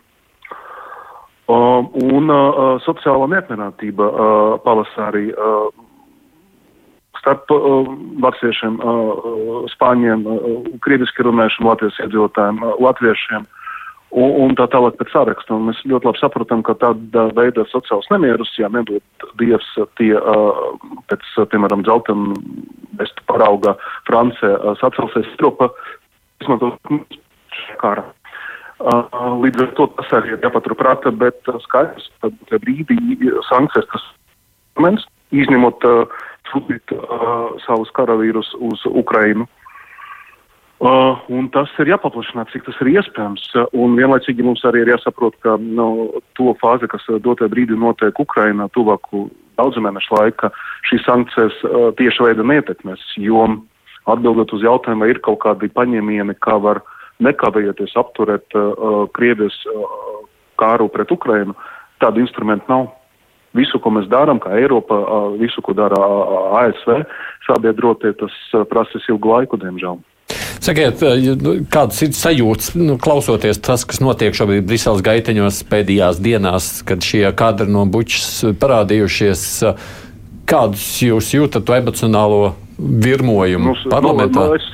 Uh, 1.50 1.83
un 2.07 2.31
uh, 2.31 2.79
sociālā 2.87 3.26
neapmierinātība 3.33 4.07
uh, 4.07 4.53
pavasarī 4.64 5.31
uh, 5.35 5.68
starp 7.20 7.52
uh, 7.54 7.87
latviešiem, 8.24 8.80
uh, 8.80 9.64
spāņiem, 9.74 10.26
uh, 10.26 10.68
krieviski 10.85 11.26
runājušiem 11.26 11.68
latviešu 11.68 12.06
iedzīvotājiem, 12.06 12.62
uh, 12.64 12.76
latviešiem 12.88 13.48
un, 14.11 14.30
un 14.44 14.54
tā 14.59 14.66
tālāk 14.72 14.98
pēc 14.98 15.12
saraksta. 15.14 15.54
Un 15.54 15.68
mēs 15.70 15.80
ļoti 15.88 16.11
labi 16.11 16.22
saprotam, 16.22 16.64
ka 16.66 16.76
tāda 16.80 17.28
veida 17.37 17.66
sociāls 17.70 18.09
nemierus, 18.12 18.52
ja 18.59 18.70
nedod 18.72 19.28
dievs 19.40 19.68
tie 20.00 20.12
uh, 20.18 20.62
pēc, 21.12 21.26
piemēram, 21.52 21.85
dzeltena 21.87 22.38
bestu 23.00 23.26
parauga 23.30 23.76
Francija 24.09 24.56
uh, 24.56 24.72
sacelsies 24.80 25.28
Eiropa, 25.37 25.70
izmantot 26.42 26.96
kara. 27.83 28.06
Uh, 28.80 29.37
līdz 29.42 29.66
ar 29.66 29.72
to 29.76 29.90
tas 29.98 30.12
arī 30.16 30.35
ir 30.35 30.44
jāpaturprāta, 30.44 31.12
bet 31.12 31.52
uh, 31.52 31.61
skaidrs, 31.66 32.09
ka 32.22 32.61
brīdī 32.64 32.96
sankcijas 33.50 33.88
tas 33.92 34.06
moments, 34.78 35.04
izņemot 35.37 35.85
uh, 35.85 36.20
sūtīt 36.50 36.94
uh, 36.94 37.56
savus 37.66 37.90
karavīrus 37.96 38.52
uz 38.60 38.84
Ukrainu. 38.86 39.46
Uh, 40.80 41.18
un 41.28 41.50
tas 41.52 41.68
ir 41.82 41.90
jāpaplašina, 41.92 42.46
cik 42.48 42.64
tas 42.64 42.78
ir 42.80 42.88
iespējams. 42.94 43.42
Un 43.76 43.98
vienlaicīgi 43.98 44.44
mums 44.46 44.62
arī 44.64 44.80
ir 44.84 44.94
jāsaprot, 44.94 45.36
ka 45.44 45.58
nu, 45.60 46.20
to 46.38 46.54
fāzi, 46.62 46.88
kas 46.88 47.04
dotajā 47.20 47.50
brīdī 47.52 47.76
notiek 47.76 48.16
Ukrainā, 48.22 48.70
tuvāku 48.72 49.26
daudzu 49.60 49.82
mēnešu 49.84 50.16
laika, 50.16 50.48
šīs 50.88 51.04
sankcijas 51.04 51.58
uh, 51.68 51.90
tieši 51.98 52.24
veida 52.24 52.46
neietekmēs, 52.48 53.02
jo 53.20 53.44
atbildot 54.08 54.54
uz 54.56 54.64
jautājumu, 54.64 55.04
vai 55.04 55.12
ir 55.12 55.20
kaut 55.26 55.42
kādi 55.44 55.68
paņēmieni, 55.76 56.38
kā 56.40 56.56
var 56.64 56.80
nekavējoties 57.20 57.98
apturēt 58.00 58.56
uh, 58.56 59.04
Krievijas 59.12 59.58
uh, 59.68 60.24
kāru 60.60 60.88
pret 60.92 61.12
Ukrainu, 61.12 61.56
tādu 62.00 62.24
instrumentu 62.24 62.72
nav 62.72 62.88
visu, 63.56 63.80
ko 63.82 63.92
mēs 63.94 64.08
darām, 64.10 64.40
kā 64.42 64.54
Eiropa, 64.58 64.98
visu, 65.40 65.62
ko 65.64 65.74
dara 65.76 65.98
ASV, 66.62 67.02
sabiedrotie, 67.48 68.14
tas 68.20 68.36
prasīs 68.70 69.08
ilgu 69.10 69.34
laiku, 69.34 69.60
diemžēl. 69.60 70.00
Sakiet, 70.60 71.00
nu, 71.40 71.54
kādas 71.72 72.02
ir 72.04 72.12
sajūtas, 72.14 72.74
nu, 72.78 72.98
klausoties 73.00 73.58
tas, 73.64 73.86
kas 73.88 74.02
notiek 74.02 74.36
šobrīd 74.36 74.68
Briseles 74.68 75.02
gaiteņos 75.02 75.62
pēdējās 75.70 76.20
dienās, 76.22 76.68
kad 76.86 77.02
šie 77.02 77.24
kadri 77.36 77.70
no 77.72 77.86
bučas 77.90 78.44
parādījušies? 78.60 79.46
Kādus 80.50 80.84
jūs 81.06 81.30
jūtat 81.32 81.64
to 81.66 81.76
emocionālo 81.78 82.54
virmojumu 82.76 83.72
nu, 83.72 83.90
parlamentā? 83.90 84.46
Nu, 84.50 84.58
es, 84.58 84.66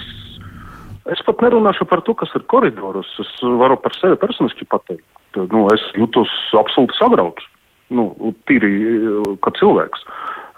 es 1.14 1.22
pat 1.26 1.44
nerunāšu 1.44 1.86
par 1.88 2.02
to, 2.04 2.16
kas 2.18 2.32
ir 2.36 2.46
koridorus. 2.50 3.10
Es 3.22 3.32
varu 3.44 3.76
par 3.80 3.94
sevi 3.96 4.18
personiski 4.20 4.66
pateikt. 4.68 5.04
Nu, 5.36 5.66
es 5.72 5.84
jūtos 6.00 6.32
absolūti 6.56 6.96
sagrauts 6.98 7.44
nu, 7.94 8.34
tīri 8.48 8.70
kā 9.44 9.52
cilvēks. 9.58 10.04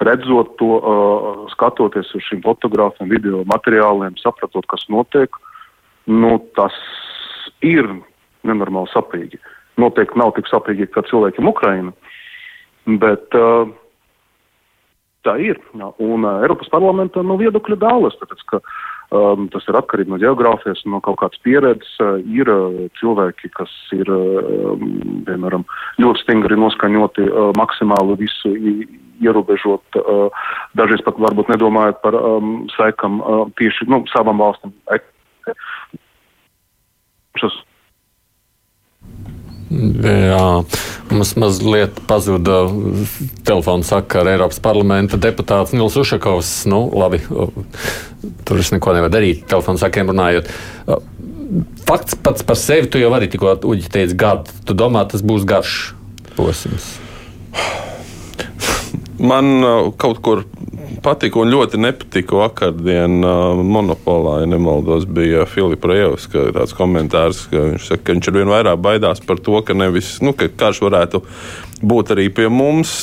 Redzot 0.07 0.55
to, 0.61 0.69
uh, 0.79 1.41
skatoties 1.51 2.13
uz 2.15 2.23
šīm 2.29 2.45
fotogrāfiem, 2.45 3.11
video 3.11 3.43
materiāliem, 3.51 4.15
sapratot, 4.23 4.67
kas 4.71 4.85
notiek, 4.93 5.35
nu, 6.07 6.37
tas 6.55 6.77
ir 7.67 7.89
nenormāli 8.47 8.93
sapīgi. 8.93 9.41
Noteikti 9.79 10.19
nav 10.19 10.37
tik 10.37 10.47
sapīgi 10.51 10.87
kā 10.95 11.03
cilvēkiem 11.11 11.51
Ukraina, 11.51 11.93
bet 13.03 13.35
uh, 13.39 13.67
tā 15.27 15.35
ir. 15.43 15.59
Un 15.75 16.23
uh, 16.23 16.45
Eiropas 16.47 16.71
parlamentā 16.73 17.25
nu, 17.27 17.39
viedokļi 17.41 17.81
dālas, 17.83 18.17
tāpēc, 18.23 18.47
ka 18.53 18.63
Um, 19.09 19.47
tas 19.49 19.65
ir 19.65 19.77
atkarīgi 19.79 20.13
no 20.13 20.19
geogrāfijas 20.21 20.83
un 20.85 20.93
no 20.93 20.99
kaut 21.05 21.17
kādas 21.23 21.41
pieredzes. 21.41 21.95
Uh, 22.03 22.19
ir 22.29 22.51
uh, 22.53 22.75
cilvēki, 23.01 23.49
kas 23.57 23.73
ir, 23.97 24.11
uh, 24.13 24.75
piemēram, 25.25 25.65
ļoti 26.03 26.25
stingri 26.27 26.59
noskaņoti 26.61 27.25
uh, 27.25 27.49
maksimāli 27.57 28.19
visu 28.21 28.53
ierobežot, 29.25 29.97
uh, 30.03 30.45
dažreiz 30.77 31.01
pat 31.07 31.17
varbūt 31.25 31.49
nedomājot 31.55 32.03
par 32.05 32.19
um, 32.21 32.67
sekam 32.77 33.23
uh, 33.23 33.47
tieši 33.57 33.89
nu, 33.89 34.03
savam 34.13 34.45
valstam. 34.45 34.77
Šas 37.41 37.57
Jā, 39.69 40.45
mums 41.13 41.35
mazliet 41.37 41.99
pazuda 42.09 42.63
telefona 43.45 43.85
sakara 43.85 44.33
Eiropas 44.33 44.63
parlamenta 44.65 45.21
deputāts 45.21 45.75
Nils 45.77 45.99
Ušakovs. 46.01 46.53
Nu, 46.73 46.87
labi, 46.97 47.21
tur 48.49 48.63
es 48.63 48.73
neko 48.73 48.95
nevaru 48.97 49.13
darīt, 49.13 49.45
telefona 49.51 49.81
sakiem 49.83 50.09
runājot. 50.15 50.49
Fakts 51.89 52.17
pats 52.25 52.45
par 52.49 52.61
sevi, 52.61 52.89
tu 52.93 53.01
jau 53.01 53.13
arī 53.17 53.29
tikko 53.33 53.59
uģi 53.69 53.93
teici 53.93 54.17
gadu. 54.19 54.57
Tu 54.65 54.77
domā, 54.77 55.05
tas 55.09 55.25
būs 55.25 55.45
garš 55.49 55.77
posms? 56.37 57.08
Man 59.19 59.65
kaut 59.99 60.21
kur 60.23 60.45
patika 61.03 61.41
un 61.43 61.51
ļoti 61.53 61.79
nepatika 61.81 62.37
vakardien 62.39 63.19
uh, 63.23 63.61
monopolā, 63.63 64.41
ja 64.43 64.51
nemaldos, 64.51 65.07
bija 65.11 65.47
Filipa 65.49 65.91
Rievs, 65.91 66.29
ka 66.31 66.49
tāds 66.55 66.75
komentārs, 66.77 67.45
ka 67.51 67.65
viņš 67.73 67.89
saka, 67.91 68.05
ka 68.05 68.17
viņš 68.17 68.31
ar 68.31 68.39
vien 68.39 68.53
vairāk 68.53 68.83
baidās 68.85 69.23
par 69.25 69.41
to, 69.43 69.59
ka 69.67 69.77
nevis, 69.77 70.17
nu, 70.25 70.35
ka 70.39 70.51
karš 70.51 70.83
varētu 70.87 71.23
būt 71.83 72.15
arī 72.15 72.29
pie 72.35 72.49
mums. 72.51 73.01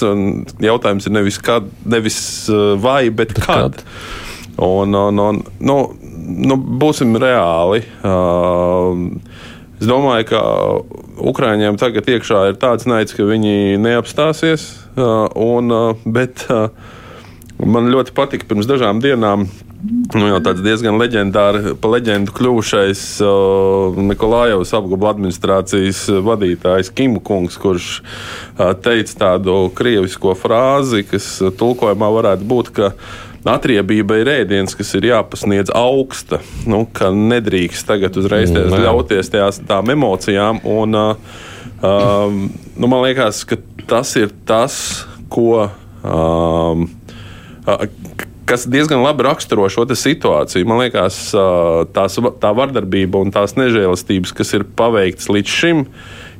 Jautājums 0.63 1.08
ir 1.08 1.15
nevis, 1.15 1.39
kad, 1.43 1.67
nevis 1.88 2.19
vai, 2.84 3.08
bet 3.10 3.36
kad. 3.38 3.80
kad? 3.80 3.84
Un, 4.56 4.95
un, 4.95 5.19
un, 5.19 5.41
nu, 5.67 5.80
nu, 6.47 6.56
būsim 6.56 7.15
reāli. 7.19 7.82
Uh, 8.08 9.04
Es 9.76 9.88
domāju, 9.90 10.28
ka 10.32 10.42
Ukrāņiem 11.26 11.78
tagad 11.80 12.08
iekšā 12.12 12.50
ir 12.52 12.60
tāds 12.60 12.88
naids, 12.88 13.16
ka 13.16 13.28
viņi 13.28 13.80
neapstāsies. 13.82 14.68
Un, 14.96 15.72
bet 16.06 16.46
man 17.60 17.92
ļoti 17.92 18.16
patika 18.16 18.48
pirms 18.48 18.68
dažām 18.70 19.02
dienām. 19.04 19.48
Nu, 19.86 20.24
jau 20.30 20.40
tāds 20.42 20.64
diezgan 20.66 20.98
leģendārs, 20.98 21.76
pa 21.82 21.90
leģendu 21.92 22.34
kļuvušais 22.34 23.02
uh, 23.22 23.98
Nikolājovas 24.08 24.72
apgabala 24.78 25.12
administrācijas 25.14 26.00
vadītājs 26.26 26.90
Kim 26.96 27.20
Kungs, 27.22 27.60
kurš 27.62 27.90
uh, 28.00 28.72
teica 28.82 29.20
tādu 29.20 29.58
krievisko 29.78 30.34
frāzi, 30.40 31.04
kas 31.06 31.28
tulkojumā 31.60 32.10
varētu 32.18 32.50
būt, 32.50 32.72
ka 32.80 32.90
Atriebība 33.46 34.18
ir 34.22 34.32
ēdiens, 34.40 34.74
kas 34.78 34.90
ir 34.98 35.06
jāpasniedz 35.12 35.70
augsta. 35.78 36.40
Nu, 36.66 36.84
ka 36.90 37.12
nedrīkst 37.14 37.86
tagad 37.86 38.18
uzreiz 38.18 38.50
mm, 38.50 38.74
ļauties 38.82 39.30
tajās, 39.34 39.62
tām 39.70 39.92
emocijām. 39.94 40.64
Un, 40.66 40.98
uh, 40.98 41.42
um, 41.86 42.48
nu, 42.74 42.90
man 42.90 43.04
liekas, 43.06 43.44
ka 43.46 43.60
tas 43.86 44.16
ir 44.18 44.34
tas, 44.50 44.80
ko. 45.30 45.68
Um, 46.06 46.88
uh, 47.70 47.86
kas 48.46 48.68
diezgan 48.70 49.02
labi 49.02 49.26
raksturo 49.26 49.66
šo 49.74 49.86
situāciju. 49.90 50.68
Man 50.70 50.84
liekas, 50.84 51.18
tās, 51.96 52.18
tā 52.42 52.52
vardarbība 52.54 53.22
un 53.22 53.34
tās 53.34 53.56
nežēlastības, 53.58 54.34
kas 54.38 54.54
ir 54.54 54.68
paveiktas 54.78 55.32
līdz 55.34 55.50
šim, 55.50 55.86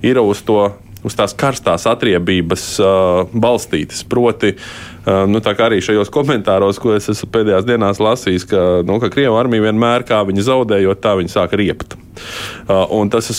ir 0.06 0.22
uz 0.22 0.44
to 0.46 0.68
uz 1.06 1.16
tās 1.18 1.36
karstās 1.38 1.86
atriebības 1.90 2.66
uh, 2.82 3.32
balstītas. 3.32 4.02
Proti, 4.10 4.56
uh, 4.56 5.24
nu, 5.30 5.42
arī 5.68 5.80
šajos 5.86 6.12
komentāros, 6.14 6.80
ko 6.82 6.96
es 6.98 7.10
esmu 7.14 7.30
pēdējās 7.36 7.68
dienās 7.68 8.02
lasījis, 8.02 8.48
ka, 8.50 8.66
nu, 8.88 8.98
ka 9.04 9.12
Krievijas 9.14 9.40
armija 9.44 9.68
vienmēr, 9.68 10.08
kā 10.08 10.24
viņi 10.28 10.48
zaudējot, 10.50 11.04
tā 11.04 11.16
viņi 11.20 11.34
sāk 11.36 11.56
riept. 11.60 11.98
Uh, 12.66 12.86
tas 13.14 13.30
ir 13.30 13.38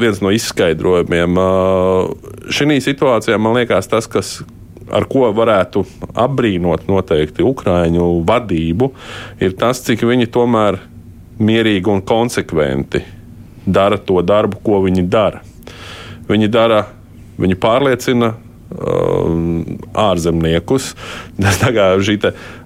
viens 0.00 0.22
no 0.22 0.32
izskaidrojumiem. 0.34 1.38
Uh, 1.38 2.50
Šī 2.52 2.78
situācijā 2.84 3.38
man 3.40 3.56
liekas 3.58 3.88
tas, 3.90 4.08
kas 4.10 4.40
ar 4.92 5.06
ko 5.10 5.28
varētu 5.34 5.84
apbrīnot 6.20 6.88
noteikti 6.90 7.44
Ukrāņu 7.46 8.08
vadību, 8.28 8.90
ir 9.42 9.56
tas, 9.58 9.80
cik 9.86 10.04
viņi 10.08 10.28
tomēr 10.32 10.80
mierīgi 11.42 11.90
un 11.90 12.02
konsekventi 12.04 13.02
dara 13.66 13.98
to 13.98 14.20
darbu, 14.26 14.60
ko 14.64 14.82
viņi 14.84 15.06
dara. 15.10 15.42
Viņi 16.32 16.48
dara, 16.52 16.86
viņi 17.40 17.58
pārliecina 17.60 18.32
um, 18.72 19.62
ārzemniekus. 19.98 20.92
Tas 21.38 21.60
tā 21.62 21.72
kā 21.76 21.92
šī 22.00 22.18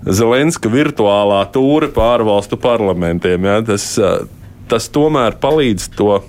Zelenska 0.07 0.71
virtuālā 0.73 1.43
tūre 1.55 1.91
pārvalstu 1.95 2.59
parlamentiem. 2.61 3.47
Ja, 3.49 3.61
tas, 3.67 3.93
uh, 4.01 4.25
tas 4.71 4.91
tomēr 4.93 5.39
palīdz 5.43 5.91
to, 5.99 6.21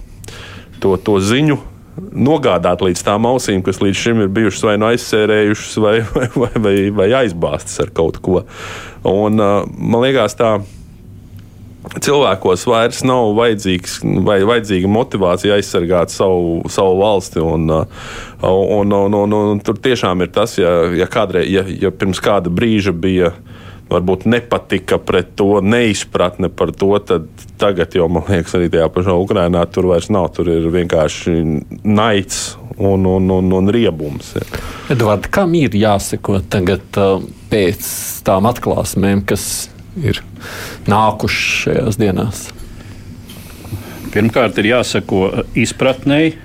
to, 0.82 0.95
to 0.97 1.19
ziņu 1.21 1.60
nogādāt 1.97 2.84
līdz 2.86 3.02
tām 3.08 3.26
ausīm, 3.26 3.63
kas 3.65 3.80
līdz 3.82 3.97
šim 3.97 4.19
ir 4.21 4.34
bijušas 4.34 4.65
vai 4.67 4.76
nu 4.78 4.89
aizsērējušas, 4.91 5.78
vai, 5.82 5.95
vai, 6.13 6.28
vai, 6.43 6.52
vai, 6.65 6.76
vai 7.02 7.08
aizbāztas 7.23 7.82
ar 7.86 7.93
kaut 7.97 8.21
ko. 8.23 8.43
Un, 9.08 9.41
uh, 9.41 9.63
man 9.65 10.06
liekas, 10.06 10.38
tā 10.38 10.58
cilvēkos 11.95 12.65
vairs 12.69 13.04
nav 13.08 13.34
vajadzīgs, 13.38 14.00
vai 14.26 14.39
vajadzīga 14.47 14.89
motivācija 14.91 15.58
aizsargāt 15.58 16.13
savu, 16.13 16.62
savu 16.71 16.97
valsti. 17.02 17.43
Un, 17.43 17.69
uh, 17.71 18.10
un, 18.43 18.93
un, 18.93 19.17
un, 19.23 19.38
un, 19.38 19.63
tur 19.63 19.80
tiešām 19.82 20.26
ir 20.26 20.34
tas, 20.36 20.58
ja, 20.60 20.73
ja, 20.97 21.08
kādreiz, 21.12 21.50
ja, 21.52 21.65
ja 21.67 21.93
pirms 21.93 22.21
kāda 22.23 22.54
brīža 22.54 22.95
bija 22.95 23.34
varbūt 23.88 24.26
nepatika 24.28 25.00
pret 25.00 25.34
to, 25.39 25.62
neizpratne 25.63 26.50
par 26.52 26.73
to, 26.76 26.91
tad 27.00 27.28
tagad 27.60 27.95
jau, 27.95 28.10
man 28.12 28.26
liekas, 28.28 28.58
arī 28.58 28.67
tajā 28.73 28.89
pašā 28.93 29.15
Ukrainā 29.15 29.63
tur 29.71 29.88
vairs 29.91 30.10
nav. 30.13 30.30
Tur 30.36 30.52
ir 30.52 30.67
vienkārši 30.73 31.38
naids 31.88 32.58
un, 32.76 33.08
un, 33.08 33.32
un, 33.38 33.54
un 33.62 33.71
riebums. 33.73 34.36
Ja. 34.36 34.62
Edvard, 34.93 35.32
kam 35.34 35.56
ir 35.58 35.76
jāseko 35.78 36.41
tagad 36.52 37.00
uh, 37.00 37.23
pēc 37.52 37.88
tām 38.28 38.50
atklāsmēm, 38.52 39.23
kas 39.28 39.47
ir 40.03 40.21
nākušas 40.89 41.63
šajās 41.63 41.99
dienās? 41.99 42.43
Pirmkārt, 44.13 44.57
ir 44.62 44.71
jāsako 44.71 45.21
izpratnei, 45.57 46.36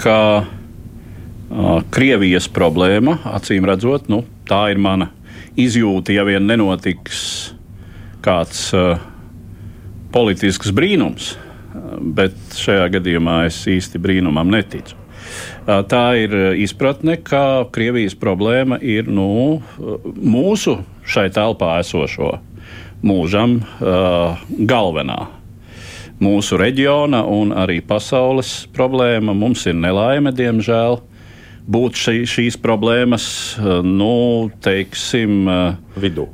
ka 0.00 0.18
uh, 0.42 1.80
Krievijas 1.92 2.48
problēma, 2.52 3.18
acīm 3.34 3.66
redzot, 3.68 4.08
nu, 4.12 4.22
tā 4.48 4.68
ir 4.72 4.80
mana 4.80 5.10
izjūta, 5.58 6.14
ja 6.14 6.24
vien 6.24 6.46
nenotiks 6.48 7.20
kāds 8.24 8.68
uh, 8.76 9.02
politisks 10.14 10.72
brīnums. 10.74 11.34
Bet 12.02 12.36
šajā 12.58 12.88
gadījumā 12.98 13.46
es 13.48 13.62
īsti 13.70 14.00
brīnumam 14.02 14.50
neticu. 14.52 14.98
Tā 15.64 16.02
ir 16.20 16.34
izpratne, 16.60 17.16
ka 17.22 17.64
Krievijas 17.72 18.16
problēma 18.18 18.76
ir 18.82 19.08
nu, 19.08 19.62
mūsu 20.04 20.74
šai 21.06 21.28
telpā 21.34 21.78
esošo 21.82 22.36
mūžam 23.02 23.60
uh, 23.62 24.42
galvenā. 24.48 25.20
Mūsu 26.22 26.54
reģiona 26.60 27.24
un 27.26 27.50
arī 27.56 27.80
pasaules 27.82 28.68
problēma 28.74 29.34
mums 29.34 29.64
ir 29.66 29.74
nelaime, 29.74 30.30
diemžēl 30.30 31.00
būt 31.70 31.98
šī, 31.98 32.14
šīs 32.26 32.58
problēmas, 32.62 33.24
eh, 33.58 33.82
nu, 33.86 34.50
teiksim, 34.62 35.48
eh, 35.48 35.76
vidū. 36.02 36.26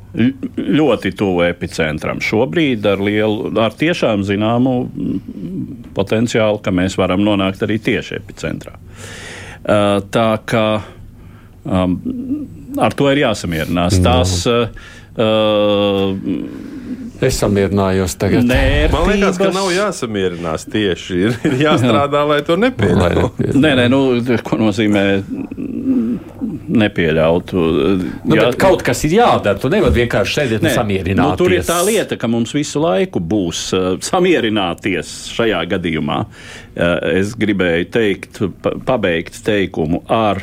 Ļoti 0.57 1.13
tuvu 1.13 1.45
epicentram. 1.45 2.19
Šobrīd 2.19 2.85
ar 2.85 2.97
lielu, 2.97 3.51
ar 3.57 3.71
tiešām 3.71 4.23
zināmu 4.25 4.89
potenciālu, 5.93 6.61
ka 6.61 6.71
mēs 6.71 6.97
varam 6.97 7.21
nonākt 7.21 7.61
arī 7.61 7.79
tieši 7.79 8.19
epicentrā. 8.19 8.73
Eh, 9.65 10.01
tā 10.09 10.39
kā 10.45 10.81
um, 11.65 12.47
ar 12.77 12.95
to 12.97 13.09
ir 13.13 13.23
jāsamierinās. 13.25 13.99
Tās, 14.05 14.35
uh, 14.49 14.67
Es 17.19 17.35
samierinājos 17.41 18.13
tagad. 18.15 18.45
Nērtības. 18.47 18.93
Man 18.93 19.09
liekas, 19.11 19.37
ka 19.41 19.49
nav 19.51 19.67
jāsamierinās 19.75 20.63
tieši. 20.71 21.17
Ir, 21.19 21.33
ir 21.49 21.55
jāstrādā, 21.65 22.21
lai 22.29 22.37
to 22.47 22.55
nepieļautu. 22.59 23.49
Nē, 23.59 23.73
nē, 23.75 23.87
nu, 23.91 23.99
ko 24.45 24.59
nozīmē 24.61 25.03
nepieļautu? 26.79 27.65
Nu, 28.23 28.37
Jā, 28.37 28.45
kaut 28.59 28.85
kas 28.87 29.03
ir 29.09 29.17
jādara. 29.17 29.59
Tu 29.59 29.71
nevari 29.73 30.05
vienkārši 30.05 30.37
sēdēt 30.39 30.63
un 30.63 30.71
samierināties. 30.77 31.19
Nu, 31.19 31.39
tur 31.41 31.55
ir 31.57 31.65
tā 31.67 31.81
lieta, 31.83 32.15
ka 32.19 32.29
mums 32.31 32.55
visu 32.55 32.79
laiku 32.83 33.19
būs 33.19 33.65
uh, 33.75 33.89
samierināties 34.05 35.11
šajā 35.35 35.59
gadījumā. 35.75 36.21
Uh, 36.23 36.95
es 37.19 37.35
gribēju 37.39 37.91
teikt, 37.97 38.39
pabeigt 38.87 39.41
teikumu 39.43 40.05
ar 40.07 40.39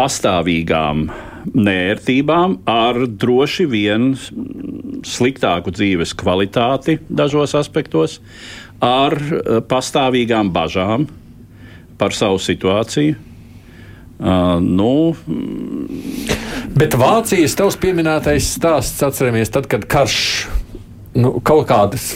pastāvīgām 0.00 1.04
nērtībām, 1.52 2.60
ar 2.68 3.04
droši 3.04 3.66
vien 3.68 4.12
sliktāku 5.06 5.72
dzīves 5.76 6.14
kvalitāti 6.16 6.98
dažos 7.08 7.52
aspektos, 7.58 8.18
ar 8.80 9.16
eh, 9.20 9.58
pastāvīgām 9.60 10.52
bažām 10.56 11.08
par 12.00 12.16
savu 12.16 12.40
situāciju. 12.40 13.26
Uh, 14.20 14.58
nu, 14.60 15.16
Bet 16.76 16.92
Vācijas 16.96 17.54
tavs 17.56 17.76
pieminētais 17.80 18.50
stāsts 18.58 19.00
atceramies 19.04 19.48
tad, 19.52 19.64
kad 19.70 19.86
karš 19.90 20.18
nu, 21.16 21.32
kaut, 21.44 21.64
kādas, 21.70 22.10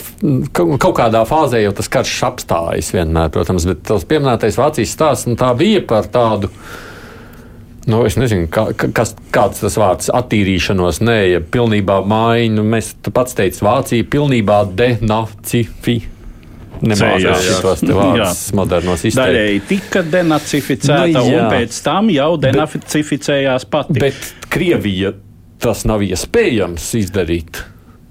kaut 0.53 0.95
kādā 0.99 1.23
fāzē 1.27 1.63
jau 1.63 1.73
tas 1.75 1.89
karš 1.91 2.15
apstājas 2.29 2.91
vienmēr, 2.95 3.31
protams, 3.33 3.65
bet 3.69 3.81
tas 3.89 4.05
pieminētais 4.07 4.59
Vācijas 4.59 4.93
stāsts 4.95 5.29
nu, 5.29 5.37
bija 5.57 5.81
par 5.89 6.09
tādu 6.13 6.51
Nu, 7.85 7.99
es 8.07 8.15
nezinu, 8.17 8.47
kā, 8.49 8.69
kas, 8.73 9.13
kāds 9.33 9.61
tas 9.61 9.75
vārds- 9.77 10.09
attīrīšanos, 10.19 11.03
nē, 11.05 11.17
ja 11.35 11.41
pilnībā 11.41 11.99
maiņa. 12.09 12.55
Nu, 12.57 12.63
mēs 12.65 12.95
pats 13.13 13.37
teicām, 13.37 13.67
Vācija 13.69 14.07
pilnībā 14.09 14.63
denacifi. 14.73 15.99
Nemācījās 16.81 17.61
tos 17.63 17.83
vārdus 17.87 18.41
modernos 18.57 19.05
izteikt. 19.05 19.21
Daļēji 19.21 19.61
tika 19.69 20.01
denacificēta, 20.03 21.13
nu, 21.13 21.29
jā. 21.31 21.45
un 21.45 21.53
pēc 21.53 21.77
tam 21.85 22.09
jau 22.11 22.31
denacificējās 22.41 23.69
pati. 23.71 23.99
Bet 24.01 24.33
Krievija 24.51 25.13
tas 25.63 25.85
nav 25.87 26.03
iespējams 26.05 26.89
izdarīt. 26.99 27.63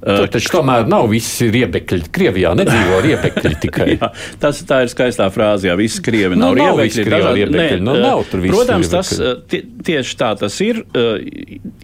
Tur 0.05 0.27
taču 0.29 0.51
tomēr 0.53 0.89
nav 0.89 1.07
visi 1.09 1.47
riebekļi. 1.53 2.11
Krievijā 2.13 2.51
nedzīvo 2.59 2.99
riebekļi 3.07 3.53
tikai. 3.63 3.87
jā, 3.97 4.11
tas 4.41 4.61
tā 4.69 4.83
ir 4.85 4.91
skaistā 4.93 5.31
frāze, 5.33 5.71
jā, 5.71 5.77
visi 5.81 6.03
krievi 6.05 6.37
nav, 6.37 6.53
nu, 6.53 6.61
nav 6.61 6.81
riebekļi. 6.83 7.05
Dažādi, 7.09 7.45
riebekļi. 7.45 7.79
Nē, 7.79 7.85
nu, 7.87 7.95
nav 8.03 8.25
tur 8.29 8.43
visi 8.45 8.53
Protams, 8.53 8.91
riebekļi. 8.91 9.31
tas 9.31 9.47
tie, 9.53 9.63
tieši 9.89 10.19
tā 10.21 10.33
tas 10.43 10.59
ir. 10.65 10.83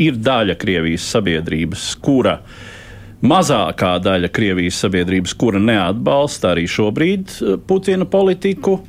Ir 0.01 0.19
daļa 0.21 0.59
Krievijas 0.61 1.07
sabiedrības, 1.15 1.87
kura 2.05 2.37
mazākā 3.25 3.95
daļa 4.05 4.31
Krievijas 4.37 4.83
sabiedrības, 4.85 5.35
kura 5.41 5.63
neatbalsta 5.65 6.53
arī 6.53 6.67
šobrīd 6.69 7.39
Putina 7.69 8.09
politiku. 8.09 8.83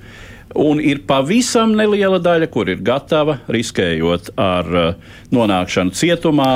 Un 0.59 0.84
ir 0.84 1.05
pavisam 1.07 1.71
neliela 1.79 2.19
daļa, 2.19 2.51
kur 2.51 2.67
ir 2.67 2.84
gatava 2.84 3.38
riskējot 3.47 4.34
ar 4.36 4.67
nonākšanu 5.32 5.95
cietumā, 5.95 6.51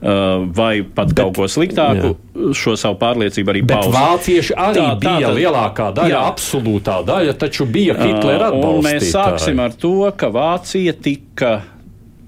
vai 0.00 0.82
pat 0.82 1.12
bet, 1.12 1.16
kaut 1.18 1.36
ko 1.38 1.48
sliktāku, 1.48 2.14
jā. 2.14 2.54
šo 2.56 2.74
savu 2.80 2.98
pārliecību 3.00 3.52
arī 3.54 3.62
pauž. 3.68 3.92
Vācieši 3.94 4.56
arī 4.56 4.80
tā, 4.80 4.88
bija 5.00 5.28
tā, 5.28 5.34
lielākā 5.38 5.90
daļa, 5.96 6.12
jā. 6.12 6.24
absolūtā 6.32 6.98
daļa, 7.08 7.36
taču 7.40 7.68
bija 7.70 7.96
Hitlera 8.00 8.50
atbalstītāji. 8.50 9.00
Mēs 9.00 9.14
sāksim 9.14 9.62
ar 9.64 9.78
to, 9.80 9.94
ka 10.18 10.32
Vācija 10.34 10.96
tika 10.98 11.54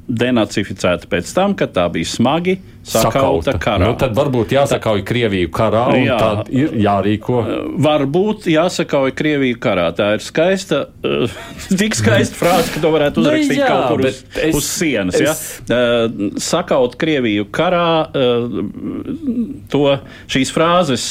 denacificēta 0.07 1.09
pēc 1.11 1.31
tam, 1.35 1.55
kad 1.59 1.75
tā 1.75 1.87
bija 1.93 2.09
smagi 2.09 2.57
sakauta, 2.87 3.51
sakauta. 3.51 3.55
karā. 3.59 3.87
Nu, 3.91 3.95
tad 3.99 4.15
varbūt 4.15 4.53
jāsakauj 4.55 5.03
Krieviju 5.07 5.51
karā, 5.55 5.83
un 5.91 6.05
Jā, 6.07 6.17
tad 6.21 6.51
ir 6.55 6.75
jārīko. 6.79 7.41
Varbūt 7.83 8.47
jāsakauj 8.53 9.15
Krieviju 9.19 9.59
karā. 9.63 9.89
Tā 9.97 10.13
ir 10.17 10.23
skaista, 10.23 10.85
uh, 11.03 11.39
tik 11.81 11.97
skaista 11.99 12.39
frāze, 12.39 12.71
ka 12.75 12.83
to 12.85 12.93
varētu 12.95 13.23
nu 13.23 13.27
uzrakstīt 13.27 13.59
jā, 13.59 13.71
kaut 13.71 13.89
kur 13.91 14.05
uz, 14.07 14.21
es, 14.39 14.59
uz 14.61 14.69
sienas. 14.71 15.19
Es, 15.19 15.43
ja? 15.67 15.81
uh, 16.07 16.29
sakaut 16.43 16.95
Krieviju 17.01 17.49
karā, 17.55 17.89
uh, 18.07 18.61
to 19.73 19.85
šīs 20.31 20.55
frāzes, 20.55 21.09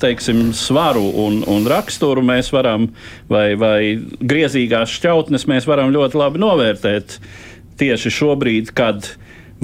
teiksim, 0.00 0.48
svaru 0.56 1.04
un, 1.26 1.42
un 1.48 1.68
raksturu 1.68 2.24
mēs 2.24 2.48
varam, 2.54 2.88
vai, 3.28 3.50
vai 3.60 3.80
griezīgās 3.98 4.96
šķautnes 4.96 5.44
mēs 5.50 5.68
varam 5.68 5.92
ļoti 5.92 6.22
labi 6.22 6.40
novērtēt 6.40 7.18
tieši 7.78 8.12
šobrīd, 8.12 8.72
kad 8.76 9.06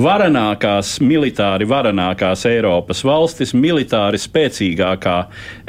varenākās, 0.00 0.96
militāri 1.04 1.66
varenākās 1.70 2.44
Eiropas 2.50 3.04
valstis, 3.06 3.54
militāri 3.54 4.18
spēcīgākā 4.18 5.16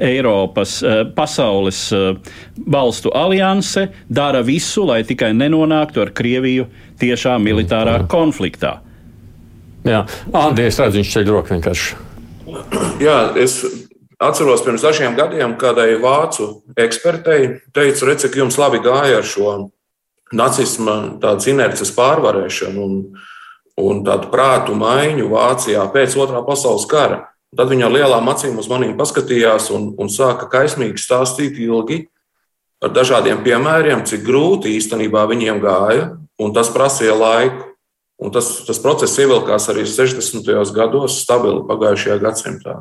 Eiropas 0.02 0.80
eh, 0.84 1.04
pasaules 1.16 1.82
eh, 1.94 2.34
valstu 2.66 3.14
alianse 3.14 3.88
dara 4.10 4.42
visu, 4.46 4.86
lai 4.90 5.04
tikai 5.06 5.32
nenonāktu 5.38 6.06
ar 6.06 6.14
Krieviju 6.16 6.68
tiešā 7.02 7.38
militārā 7.42 8.00
mm. 8.02 8.10
konfliktā. 8.12 8.80
Jā, 9.86 10.02
Andri, 10.34 10.66
es 10.72 10.80
redzu, 10.82 10.98
viņš 10.98 11.12
ceļ 11.14 11.28
roku 11.30 11.54
vienkārši. 11.54 11.98
Jā, 13.04 13.20
es 13.38 13.60
atceros 14.22 14.64
pirms 14.66 14.82
dažiem 14.86 15.14
gadiem, 15.18 15.54
kādai 15.60 15.92
vācu 16.02 16.64
ekspertei 16.80 17.60
teicu, 17.76 18.08
redz, 18.10 18.26
cik 18.26 18.40
jums 18.42 18.58
labi 18.58 18.82
gāja 18.82 19.20
ar 19.22 19.28
šo 19.28 19.52
nacisma 20.36 20.96
tādas 21.22 21.48
inerces 21.52 21.94
pārvarēšanu 21.96 22.84
un, 22.84 22.98
un 23.82 24.04
tādu 24.08 24.32
prātu 24.34 24.76
maiņu 24.78 25.30
Vācijā 25.32 25.86
pēc 25.94 26.18
otrā 26.22 26.44
pasaules 26.48 26.88
kara. 26.92 27.24
Tad 27.56 27.72
viņa 27.72 27.88
ar 27.88 27.94
lielām 27.96 28.28
acīm 28.32 28.58
uz 28.60 28.68
maniem 28.68 28.98
paskatījās 29.00 29.70
un, 29.76 29.94
un 30.02 30.12
sāka 30.12 30.50
kaismīgi 30.52 31.00
stāstīt 31.00 31.60
ilgi 31.64 32.04
ar 32.84 32.92
dažādiem 32.92 33.40
piemēriem, 33.46 34.04
cik 34.08 34.26
grūti 34.28 34.76
īstenībā 34.76 35.24
viņiem 35.32 35.62
gāja, 35.64 36.10
un 36.42 36.54
tas 36.56 36.72
prasīja 36.74 37.16
laiku. 37.16 37.72
Un 38.16 38.32
tas, 38.32 38.48
tas 38.64 38.78
process 38.80 39.20
ievilkās 39.20 39.66
arī 39.74 39.84
60. 39.84 40.48
gados, 40.72 41.18
stabili 41.20 41.66
pagājušajā 41.68 42.16
gadsimtā. 42.24 42.78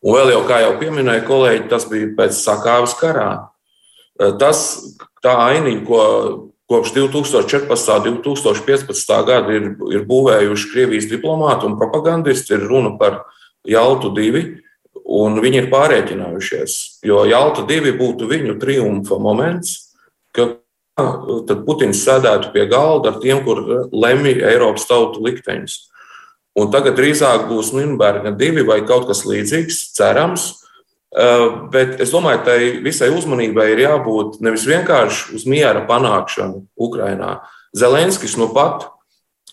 Un 0.00 0.16
vēl 0.16 0.32
jau, 0.32 0.44
kā 0.48 0.62
jau 0.62 0.70
pieminēja 0.80 1.26
kolēģi, 1.26 1.66
tas 1.68 1.84
bija 1.90 2.08
pēc 2.16 2.38
sakāves 2.38 2.94
karā. 2.96 3.50
Tas, 4.40 4.62
tā 5.20 5.34
ainiņa, 5.50 5.82
ko 5.84 6.00
kopš 6.70 6.92
2014. 6.94 8.08
un 8.08 8.22
2015. 8.22 9.12
gada 9.26 9.54
ir, 9.56 9.72
ir 9.90 10.06
būvējuši 10.06 10.70
Krievijas 10.70 11.08
diplomāti 11.10 11.66
un 11.66 11.74
propagandisti. 11.80 12.54
Ir 12.54 12.68
runa 12.70 12.94
par 13.00 13.24
Jaltu 13.66 14.12
divi, 14.14 14.44
un 15.10 15.40
viņi 15.42 15.64
ir 15.64 15.70
pārreķinājušies. 15.72 16.76
Jo 17.06 17.24
Jalta 17.26 17.66
divi 17.66 17.90
būtu 17.98 18.30
viņu 18.30 18.54
triumfa 18.62 19.18
moments, 19.18 19.96
ka 20.30 20.52
tad 21.48 21.64
Putins 21.66 22.04
sēdētu 22.04 22.52
pie 22.54 22.68
galda 22.70 23.14
ar 23.14 23.20
tiem, 23.22 23.42
kur 23.42 23.90
lemj 23.90 24.38
Eiropas 24.38 24.86
tautu 24.86 25.24
likteņus. 25.26 25.78
Un 26.60 26.70
tagad 26.70 26.94
drīzāk 26.98 27.48
būs 27.50 27.74
Nīderlandē 27.74 28.36
divi 28.38 28.62
vai 28.66 28.80
kaut 28.86 29.08
kas 29.10 29.24
līdzīgs, 29.26 29.90
cerams, 29.98 30.59
bet 31.72 31.98
es 32.00 32.12
domāju, 32.14 32.42
ka 32.46 32.54
visai 32.84 33.10
uzmanībai 33.10 33.72
ir 33.72 33.84
jābūt 33.86 34.38
nevis 34.44 34.66
vienkārši 34.68 35.34
uz 35.34 35.46
miera 35.50 35.82
panākšanu 35.88 36.64
Ukrajinā. 36.78 37.40
Zelenskis 37.74 38.36
nu 38.38 38.50
pat 38.54 38.86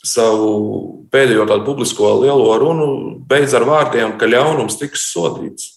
savu 0.06 1.08
pēdējo 1.12 1.48
tādu 1.50 1.66
publisko 1.66 2.14
lielo 2.22 2.52
runu 2.62 2.90
beidz 3.28 3.56
ar 3.58 3.66
vārdiem, 3.68 4.16
ka 4.20 4.30
ļaunums 4.30 4.78
tiks 4.80 5.10
sodīts. 5.14 5.74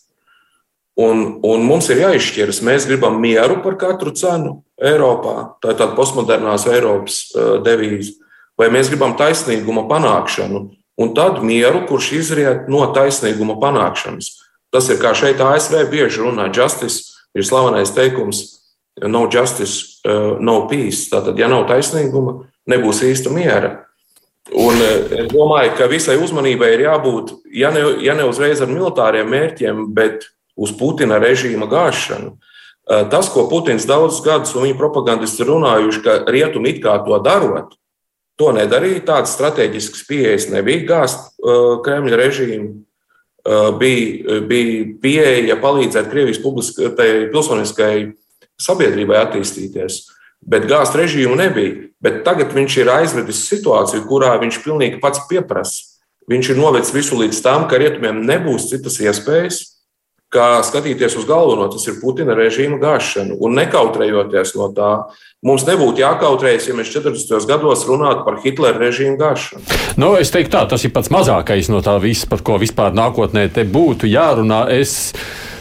Un, 1.01 1.39
un 1.47 1.63
mums 1.65 1.89
ir 1.89 2.03
jāizšķiras, 2.03 2.61
mēs 2.67 2.85
gribam 2.89 3.17
mieru 3.23 3.61
par 3.65 3.79
katru 3.81 4.13
cenu 4.13 4.59
Eiropā. 4.77 5.55
Tā 5.63 5.73
ir 5.73 5.79
tāda 5.79 5.97
postmodernās 5.97 6.67
Eiropas 6.69 7.23
eh, 7.33 7.55
devīze. 7.65 8.19
Vai 8.61 8.69
mēs 8.75 8.91
gribam 8.93 9.15
taisnīguma 9.17 9.87
panākšanu, 9.89 10.67
un 11.01 11.13
tad 11.17 11.41
mieru, 11.47 11.87
kurš 11.89 12.11
izriet 12.19 12.69
no 12.69 12.83
taisnīguma 12.93 13.57
panākšanas. 13.63 14.35
Tas 14.71 14.87
ir 14.91 15.01
kā 15.03 15.11
šeit 15.19 15.41
ASV 15.43 15.83
bieži 15.91 16.23
runā 16.23 16.47
justice, 16.55 17.11
ir 17.35 17.47
slavenais 17.47 17.91
teikums, 17.95 18.43
no 19.03 19.29
justice, 19.33 20.01
uh, 20.07 20.37
no 20.41 20.67
peace. 20.71 21.09
Tātad, 21.11 21.39
ja 21.39 21.49
nav 21.51 21.67
taisnīguma, 21.71 22.45
nebūs 22.71 23.03
īsta 23.07 23.33
miera. 23.35 23.87
Un 24.51 24.79
uh, 24.79 24.93
es 25.23 25.31
domāju, 25.33 25.75
ka 25.79 25.89
visai 25.91 26.19
uzmanībai 26.21 26.75
ir 26.75 26.87
jābūt, 26.89 27.35
ja 27.55 27.73
ne, 27.75 27.85
ja 28.05 28.17
ne 28.19 28.27
uzreiz 28.29 28.63
ar 28.63 28.71
militāriem 28.71 29.31
mērķiem, 29.31 29.89
bet 29.95 30.29
uz 30.61 30.75
Putina 30.77 31.21
režīma 31.23 31.71
gāšanu. 31.71 32.37
Uh, 32.91 33.05
tas, 33.11 33.31
ko 33.31 33.47
Putins 33.51 33.87
daudzus 33.89 34.23
gadus 34.27 34.55
un 34.55 34.67
viņa 34.67 34.79
propagandisti 34.79 35.47
runājuši, 35.47 36.05
ka 36.05 36.19
rietumi 36.31 36.75
it 36.75 36.83
kā 36.85 36.99
to 37.07 37.19
darot, 37.25 37.75
to 38.41 38.55
nedarīja. 38.57 39.05
Tādas 39.07 39.35
strateģiskas 39.37 40.07
pieejas 40.09 40.49
nebija 40.51 40.87
gāzt 40.89 41.35
Kremļa 41.85 42.19
režīmu. 42.23 42.71
Eh, 43.41 43.73
bija, 43.79 44.37
eh, 44.37 44.41
bija 44.45 44.87
pieeja 45.01 45.57
palīdzēt 45.57 46.11
Krievijas 46.13 46.41
pilsoniskai 47.33 48.13
sabiedrībai 48.61 49.17
attīstīties. 49.17 50.03
Bet 50.45 50.69
gāzt 50.69 50.97
režīmu 50.97 51.39
nebija. 51.41 51.89
Bet 52.01 52.23
tagad 52.25 52.53
viņš 52.53 52.77
ir 52.83 52.93
aizvedis 52.93 53.49
situāciju, 53.49 54.05
kurā 54.09 54.35
viņš 54.41 54.61
pilnīgi 54.65 55.01
pats 55.01 55.25
pieprasa. 55.29 55.89
Viņš 56.29 56.51
ir 56.51 56.61
novedis 56.61 56.93
visu 56.93 57.17
līdz 57.17 57.41
tam, 57.43 57.67
ka 57.69 57.81
rietumiem 57.81 58.21
nebūs 58.25 58.69
citas 58.69 59.01
iespējas, 59.01 59.80
kā 60.31 60.61
skatīties 60.63 61.17
uz 61.19 61.27
galveno, 61.27 61.67
tas 61.73 61.85
ir 61.91 61.99
Putina 61.99 62.37
režīma 62.39 62.79
gāšana. 62.83 63.35
Un 63.43 63.57
nekautrējoties 63.59 64.55
no 64.59 64.69
tā, 64.77 64.91
mums 65.47 65.67
nebūtu 65.67 66.05
jākautrējas, 66.05 66.69
ja 66.71 66.77
mēs 66.79 66.93
40. 66.95 67.49
gados 67.51 67.83
runātu 67.89 68.23
par 68.27 68.39
Hitlera 68.45 68.79
režīmu 68.79 69.19
gāšanu. 69.21 69.63
Nu, 69.99 70.15
es 70.21 70.31
teiktu, 70.31 70.55
tā, 70.55 70.65
tas 70.71 70.87
ir 70.87 70.95
pats 70.95 71.11
mazākais 71.11 71.71
no 71.73 71.83
tā 71.85 71.97
visa, 72.03 72.31
par 72.31 72.45
ko 72.47 72.61
vispār 72.63 72.95
nākotnē 72.95 73.49
te 73.55 73.67
būtu 73.67 74.11
jārunā. 74.11 74.69
Es 74.71 75.13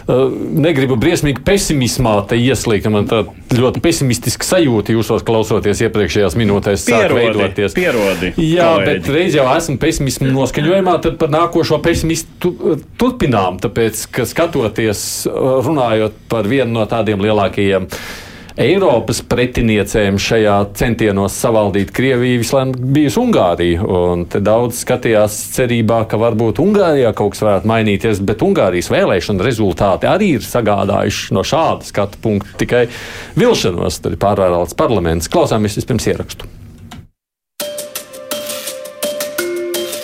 negribu 0.10 0.96
briesmīgi 1.00 1.44
pesimismā 1.46 2.16
te 2.30 2.38
ieslīgt. 2.40 2.88
Man 2.90 3.08
tā 3.10 3.22
ļoti 3.54 3.82
pesimistiska 3.84 4.48
sajūta 4.48 4.96
jūsos 4.96 5.26
klausoties 5.28 5.84
iepriekšējās 5.86 6.38
minūtēs. 6.40 6.86
Pierodi, 6.90 7.70
pierodi, 7.78 8.32
Jā, 8.42 8.72
kolēģi. 8.80 8.88
bet 8.88 9.12
reiz 9.14 9.38
jau 9.38 9.46
esmu 9.54 9.78
pesimismu 9.82 10.32
noskaņojumā, 10.34 10.96
tad 11.06 11.20
par 11.22 11.34
nākošo 11.34 11.82
pesimistu 11.86 12.54
turpinām. 13.00 13.60
Tāpēc, 13.62 14.08
ka 14.16 14.26
skatoties, 14.30 15.04
runājot 15.30 16.18
par 16.32 16.50
vienu 16.50 16.80
no 16.80 16.88
tādiem 16.90 17.22
lielākajiem 17.26 17.90
Eiropas 18.58 19.22
pretiniecēm 19.30 20.18
šajā 20.22 20.56
centienos 20.78 21.36
savaldīt 21.38 21.92
Krieviju 21.96 22.42
vislabāk 22.42 22.80
bijusi 22.96 23.22
Ungārija. 23.22 23.90
Daudz 24.44 24.82
skatījās 24.84 25.38
cerībā, 25.56 26.02
ka 26.10 26.20
varbūt 26.22 26.62
Ungārijā 26.64 27.14
kaut 27.18 27.36
kas 27.36 27.44
varētu 27.46 27.70
mainīties, 27.70 28.24
bet 28.26 28.44
Ungārijas 28.46 28.92
vēlēšana 28.94 29.46
rezultāti 29.46 30.10
arī 30.10 30.34
ir 30.40 30.48
sagādājuši 30.48 31.36
no 31.38 31.46
šāda 31.46 31.88
skatu 31.88 32.22
punkta 32.24 32.58
tikai 32.64 32.86
vilšanos. 33.40 34.02
Tad 34.04 34.16
ir 34.16 34.24
pārvērāts 34.24 34.78
parlaments. 34.80 35.30
Klausāmies 35.32 35.78
vispirms 35.80 36.10
ierakstu. 36.10 36.59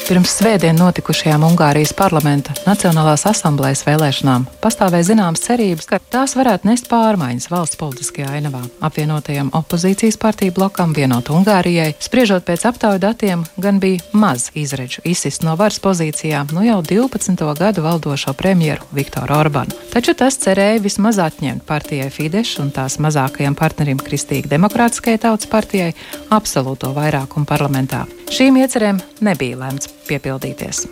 Pirms 0.06 0.36
svētdien 0.38 0.78
notikušajām 0.78 1.42
Ungārijas 1.48 1.90
parlamenta 1.98 2.54
Nacionālās 2.68 3.24
asamblējas 3.26 3.80
vēlēšanām 3.88 4.44
pastāvēja 4.62 5.08
zināmas 5.08 5.42
cerības, 5.42 5.88
ka 5.90 5.98
tās 6.14 6.36
varētu 6.38 6.70
nest 6.70 6.86
pārmaiņas 6.92 7.48
valsts 7.50 7.80
politiskajā 7.82 8.36
ainavā. 8.38 8.62
Apvienotajam 8.86 9.50
opozīcijas 9.58 10.20
partiju 10.22 10.54
blokam 10.60 10.94
vienot 10.94 11.32
Ungārijai, 11.34 11.96
spriežot 11.98 12.46
pēc 12.46 12.68
aptauju 12.70 13.02
datiem, 13.02 13.48
gan 13.58 13.80
bija 13.82 14.04
maz 14.14 14.52
izredzu 14.54 15.02
izsist 15.10 15.42
no 15.42 15.56
varas 15.58 15.82
pozīcijām 15.82 16.54
nu 16.54 16.68
jau 16.68 16.84
12. 16.86 17.42
gadu 17.58 17.86
valdošo 17.88 18.36
premjeru 18.38 18.86
Viktoru 18.94 19.40
Orbanu. 19.40 19.74
Taču 19.90 20.14
tas 20.14 20.38
cerēja 20.38 20.84
vismaz 20.86 21.18
atņemt 21.24 21.66
partijai 21.66 22.12
Fidesz 22.14 22.60
un 22.62 22.70
tās 22.70 23.00
mazākajam 23.02 23.58
partnerim 23.58 23.98
Kristīgi 23.98 24.54
Demokrātiskajai 24.54 25.24
tautas 25.26 25.50
partijai 25.50 25.96
absolūto 26.30 26.94
vairākumu 26.94 27.50
parlamentā. 27.50 28.06
Šīm 28.26 28.56
iecerēm 28.58 28.98
nebija 29.22 29.58
lemts 29.60 29.92
piepildīties. 30.08 30.86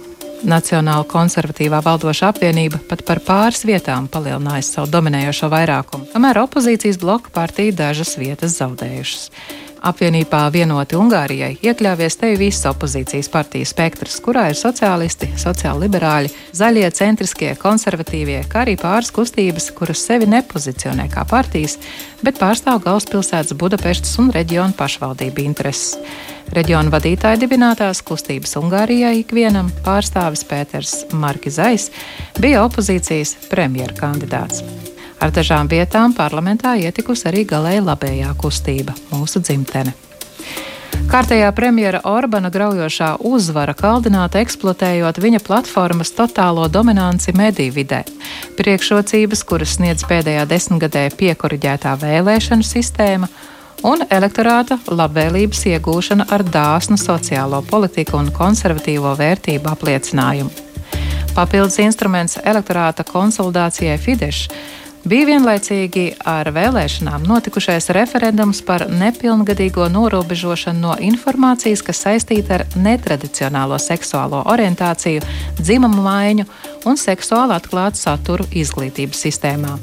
Nacionāla 0.43 1.05
konservatīvā 1.07 1.79
valdoša 1.81 2.29
apvienība 2.34 2.77
pat 2.89 3.01
par 3.07 3.21
pāris 3.23 3.63
vietām 3.65 4.09
palielinājusi 4.11 4.75
savu 4.75 4.91
dominējošo 4.91 5.49
vairākumu, 5.53 6.09
kamēr 6.13 6.41
opozīcijas 6.43 6.99
bloka 7.01 7.31
partija 7.34 7.73
dažas 7.79 8.17
vietas 8.19 8.57
zaudējušas. 8.59 9.29
Apvienībā 9.84 10.45
vienoti 10.53 10.95
Ungārijai 10.95 11.57
iekļāvies 11.59 12.15
te 12.21 12.29
visas 12.39 12.69
opozīcijas 12.69 13.27
partiju 13.34 13.67
spektrs, 13.67 14.19
kurā 14.23 14.45
ir 14.51 14.59
sociālisti, 14.59 15.27
sociāli-liberāļi, 15.41 16.31
zaļie, 16.55 16.86
centriskie, 16.95 17.49
konservatīvie, 17.59 18.38
kā 18.51 18.61
arī 18.63 18.77
pāris 18.79 19.11
kustības, 19.15 19.71
kuras 19.75 20.05
sevi 20.07 20.29
nepozicionē 20.31 21.09
kā 21.11 21.25
partijas, 21.27 21.79
bet 22.23 22.39
pārstāv 22.39 22.79
galvaspilsētas 22.86 23.57
Budapestas 23.59 24.15
un 24.23 24.31
reģionu 24.31 24.77
pašvaldību 24.79 25.43
intereses. 25.49 25.97
Reģiona 26.54 26.91
vadītāja 26.93 27.39
dibinātās 27.41 28.04
kustības 28.06 28.51
Ungārijai 28.60 29.16
ikvienam 29.24 29.72
pārstāvis 29.82 30.43
Pēters 30.45 30.91
Markizais 31.18 31.88
bija 32.38 32.62
opozīcijas 32.68 33.32
premjera 33.49 33.95
kandidāts. 33.97 34.62
Ar 35.18 35.34
dažām 35.34 35.70
vietām 35.72 36.14
parlamentā 36.14 36.76
ietikusi 36.78 37.26
arī 37.32 37.41
galēji 37.49 37.82
labējā 37.88 38.34
kustība- 38.38 38.93
mūsu 39.16 39.41
dzimtene. 39.41 39.95
Kārtējā 41.10 41.49
premjera 41.58 42.01
Orbana 42.06 42.51
graujošā 42.54 43.16
uzvara 43.26 43.74
kaldināta 43.74 44.39
eksploatējot 44.43 45.18
viņa 45.26 45.39
platformas 45.47 46.14
totālo 46.14 46.68
dominanci 46.70 47.34
mediju 47.34 47.74
vidē. 47.74 48.04
Priekšrocības, 48.60 49.43
kuras 49.43 49.74
sniedz 49.80 50.06
pēdējā 50.06 50.45
desmitgadē 50.45 51.10
piekoriģētā 51.18 51.97
vēlēšanu 51.97 52.62
sistēma, 52.62 53.28
un 53.84 54.03
elektorāta 54.09 54.77
labvēlības 54.88 55.65
iegūšana 55.73 56.27
ar 56.31 56.43
dāsnu 56.47 56.97
sociālo 56.99 57.59
politiku 57.67 58.17
un 58.19 58.31
konservatīvo 58.34 59.11
vērtību 59.19 59.71
apliecinājumu. 59.73 60.51
Papildus 61.34 61.79
instruments 61.81 62.38
elektorāta 62.43 63.03
konsolidācijai 63.07 63.97
Fidesz 63.97 64.47
Bija 65.04 65.26
vienlaicīgi 65.28 66.04
ar 66.32 66.47
vēlēšanām 66.56 67.26
notikušais 67.28 67.89
referendums 67.91 68.62
par 68.64 68.86
nepilngadīgo 68.88 69.89
norobežošanu 69.91 70.80
no 70.80 70.93
informācijas, 70.95 71.84
kas 71.84 72.06
saistīta 72.06 72.56
ar 72.56 72.64
netradicionālo 72.80 73.76
seksuālo 73.84 74.45
orientāciju, 74.54 75.26
dzimumu 75.60 76.06
maiņu 76.08 76.47
un 76.88 76.99
seksuāli 76.99 77.51
atklātu 77.58 77.99
saturu 77.99 78.47
izglītības 78.56 79.26
sistēmā. 79.28 79.76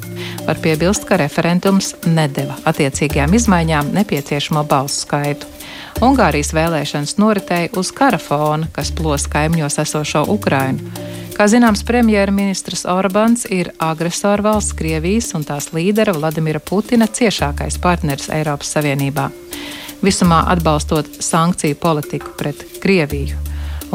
Var 0.48 0.64
piebilst, 0.64 1.04
ka 1.04 1.20
referendums 1.20 1.92
nedeva 2.08 2.56
attiecīgajām 2.72 3.36
izmaiņām 3.36 3.92
nepieciešamo 4.00 4.64
balsu 4.72 5.04
skaitu. 5.04 5.52
Ungārijas 6.00 6.54
vēlēšanas 6.56 7.16
noritēja 7.20 7.72
uz 7.76 7.90
kara 7.92 8.18
fona, 8.22 8.68
kas 8.72 8.92
plos 8.96 9.26
kaimiņos 9.30 9.80
esošo 9.82 10.22
Ukrainu. 10.32 10.92
Kā 11.36 11.46
zināms, 11.48 11.82
premjerministrs 11.88 12.86
Orbāns 12.88 13.46
ir 13.48 13.72
agresoru 13.80 14.44
valsts 14.44 14.76
Krievijas 14.76 15.32
un 15.34 15.44
tās 15.48 15.70
līdera 15.72 16.14
Vladimira 16.16 16.60
Putina 16.60 17.08
ciešākais 17.08 17.78
partneris 17.80 18.28
Eiropas 18.32 18.72
Savienībā. 18.76 19.30
Visumā 20.04 20.42
atbalstot 20.52 21.20
sankciju 21.20 21.76
politiku 21.80 22.36
pret 22.38 22.64
Krieviju. 22.80 23.40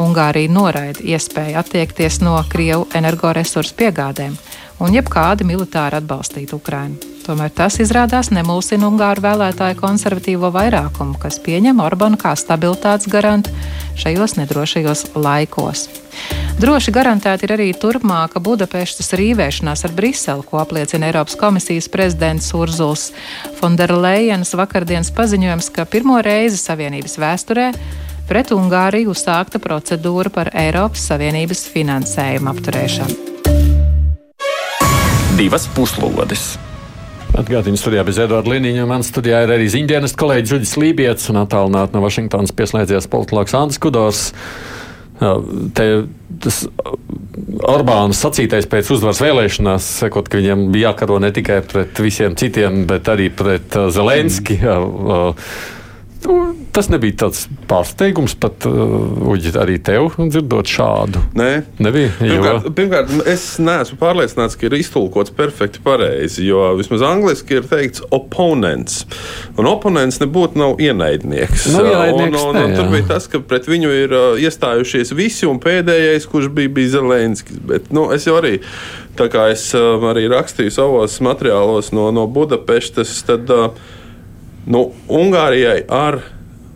Ungārija 0.02 0.52
noraida 0.52 1.02
iespēju 1.02 1.56
attiekties 1.58 2.20
no 2.20 2.36
Krievu 2.52 2.86
energoresursu 2.94 3.74
piegādēm 3.78 4.36
un 4.82 4.94
jebkādi 4.94 5.46
militāri 5.48 6.02
atbalstīt 6.02 6.52
Ukrainu. 6.54 7.15
Tomēr 7.26 7.50
tas 7.50 7.80
izrādās 7.82 8.28
nemulsina 8.30 8.86
Ungāru 8.86 9.24
vēlētāju 9.24 9.80
konservatīvo 9.80 10.52
vairākumu, 10.54 11.16
kas 11.18 11.40
pieņem 11.42 11.80
Orbānu 11.82 12.20
kā 12.22 12.36
stabilitātes 12.38 13.08
garantu 13.10 13.50
šajos 13.98 14.36
nedrošajos 14.38 15.02
laikos. 15.18 15.88
Droši 16.62 16.92
garantēta 16.94 17.48
ir 17.48 17.54
arī 17.56 17.66
turpmāka 17.74 18.38
Budapestas 18.38 19.10
rīvēšanās 19.18 19.82
ar 19.88 19.94
Briseli, 19.96 20.44
ko 20.46 20.60
apliecina 20.62 21.08
Eiropas 21.10 21.34
komisijas 21.40 21.90
prezidents 21.90 22.52
Urzuls 22.54 23.08
Fonderlejenas 23.58 24.54
vakardienas 24.54 25.10
paziņojums, 25.16 25.70
ka 25.74 25.84
pirmo 25.90 26.20
reizi 26.22 26.60
Savienības 26.62 27.18
vēsturē 27.18 27.72
pret 28.30 28.54
Ungāriju 28.54 29.10
uzsākta 29.10 29.58
procedūra 29.62 30.30
par 30.30 30.52
Eiropas 30.54 31.08
Savienības 31.10 31.66
finansējumu 31.74 32.54
apturēšanu. 32.54 33.18
Divas 35.36 35.66
puslodes! 35.74 36.54
Atgādījums 37.36 37.82
studijā 37.84 38.02
bez 38.06 38.18
Edvarda 38.22 38.48
Liniņa. 38.48 38.86
Man 38.88 39.04
studijā 39.04 39.42
ir 39.44 39.52
arī 39.52 39.66
ziņdienas 39.68 40.16
kolēģis 40.16 40.54
Žudis 40.54 40.72
Lībijams 40.80 41.28
un 41.32 41.42
attālināti 41.42 41.96
no 41.96 42.00
Vašingtonas 42.04 42.54
pieslēdzies 42.56 43.08
politologs 43.12 43.56
Andris 43.58 43.80
Kudors. 43.82 44.22
Te, 45.76 45.86
tas 46.44 46.62
Orbāns 47.66 48.20
sacītais 48.20 48.68
pēc 48.68 48.90
uzvaras 48.96 49.20
vēlēšanās, 49.24 49.88
sakot, 50.02 50.28
ka 50.28 50.40
viņiem 50.40 50.66
bija 50.72 50.90
jākaro 50.90 51.20
ne 51.24 51.30
tikai 51.36 51.62
pret 51.68 52.00
visiem 52.04 52.36
citiem, 52.40 52.84
bet 52.88 53.08
arī 53.12 53.30
pret 53.32 53.76
Zelenski. 53.92 54.58
Mm. 54.60 55.36
Nu, 56.26 56.36
tas 56.74 56.88
nebija 56.90 57.14
tāds 57.22 57.44
pārsteigums 57.70 58.34
pat 58.40 58.66
uh, 58.68 58.74
Uģi, 59.30 59.52
arī 59.60 59.76
tev 59.82 60.16
dzirdot 60.18 60.68
šādu. 60.70 61.22
Nē, 61.38 61.50
nebija. 61.82 62.10
Pirmkārt, 62.18 62.68
pirmkārt, 62.76 63.12
es 63.30 63.44
neesmu 63.62 63.98
pārliecināts, 64.00 64.58
ka 64.58 64.66
ir 64.66 64.76
iztulkots 64.80 65.34
perfekti 65.36 65.82
pareizi, 65.84 66.44
jo 66.48 66.72
vismaz 66.78 67.04
angliski 67.06 67.60
ir 67.60 67.68
teikts 67.70 68.02
oponents. 68.10 69.04
Un 69.56 69.70
oponents 69.70 70.18
nebūtu 70.22 70.58
nav 70.60 70.82
ienaidnieks. 70.82 71.68
Nav 71.76 71.90
ienaidnieks 71.92 72.42
un, 72.42 72.50
un, 72.50 72.60
un, 72.60 72.70
un 72.72 72.78
tur 72.78 72.90
bija 72.92 73.10
tas, 73.14 73.28
ka 73.30 73.40
pret 73.46 73.68
viņu 73.70 73.92
ir 74.02 74.16
uh, 74.16 74.40
iestājušies 74.42 75.14
visi, 75.16 75.46
un 75.48 75.60
pēdējais, 75.62 76.26
kurš 76.32 76.50
bija, 76.56 76.72
bija 76.80 76.96
Zelenskis. 76.96 77.60
Bet 77.70 77.92
nu, 77.94 78.08
es 78.14 78.26
jau 78.26 78.38
arī. 78.40 78.56
Tā 79.16 79.30
kā 79.32 79.46
es 79.52 79.70
uh, 79.76 80.02
arī 80.10 80.26
rakstīju 80.28 80.74
savos 80.74 81.20
materiālos 81.24 81.92
no, 81.96 82.10
no 82.12 82.26
Budapestas, 82.28 83.14
tad 83.24 83.48
uh, 83.54 83.70
Nu, 84.66 84.80
Ungārijai 85.06 85.84
ar 85.86 86.18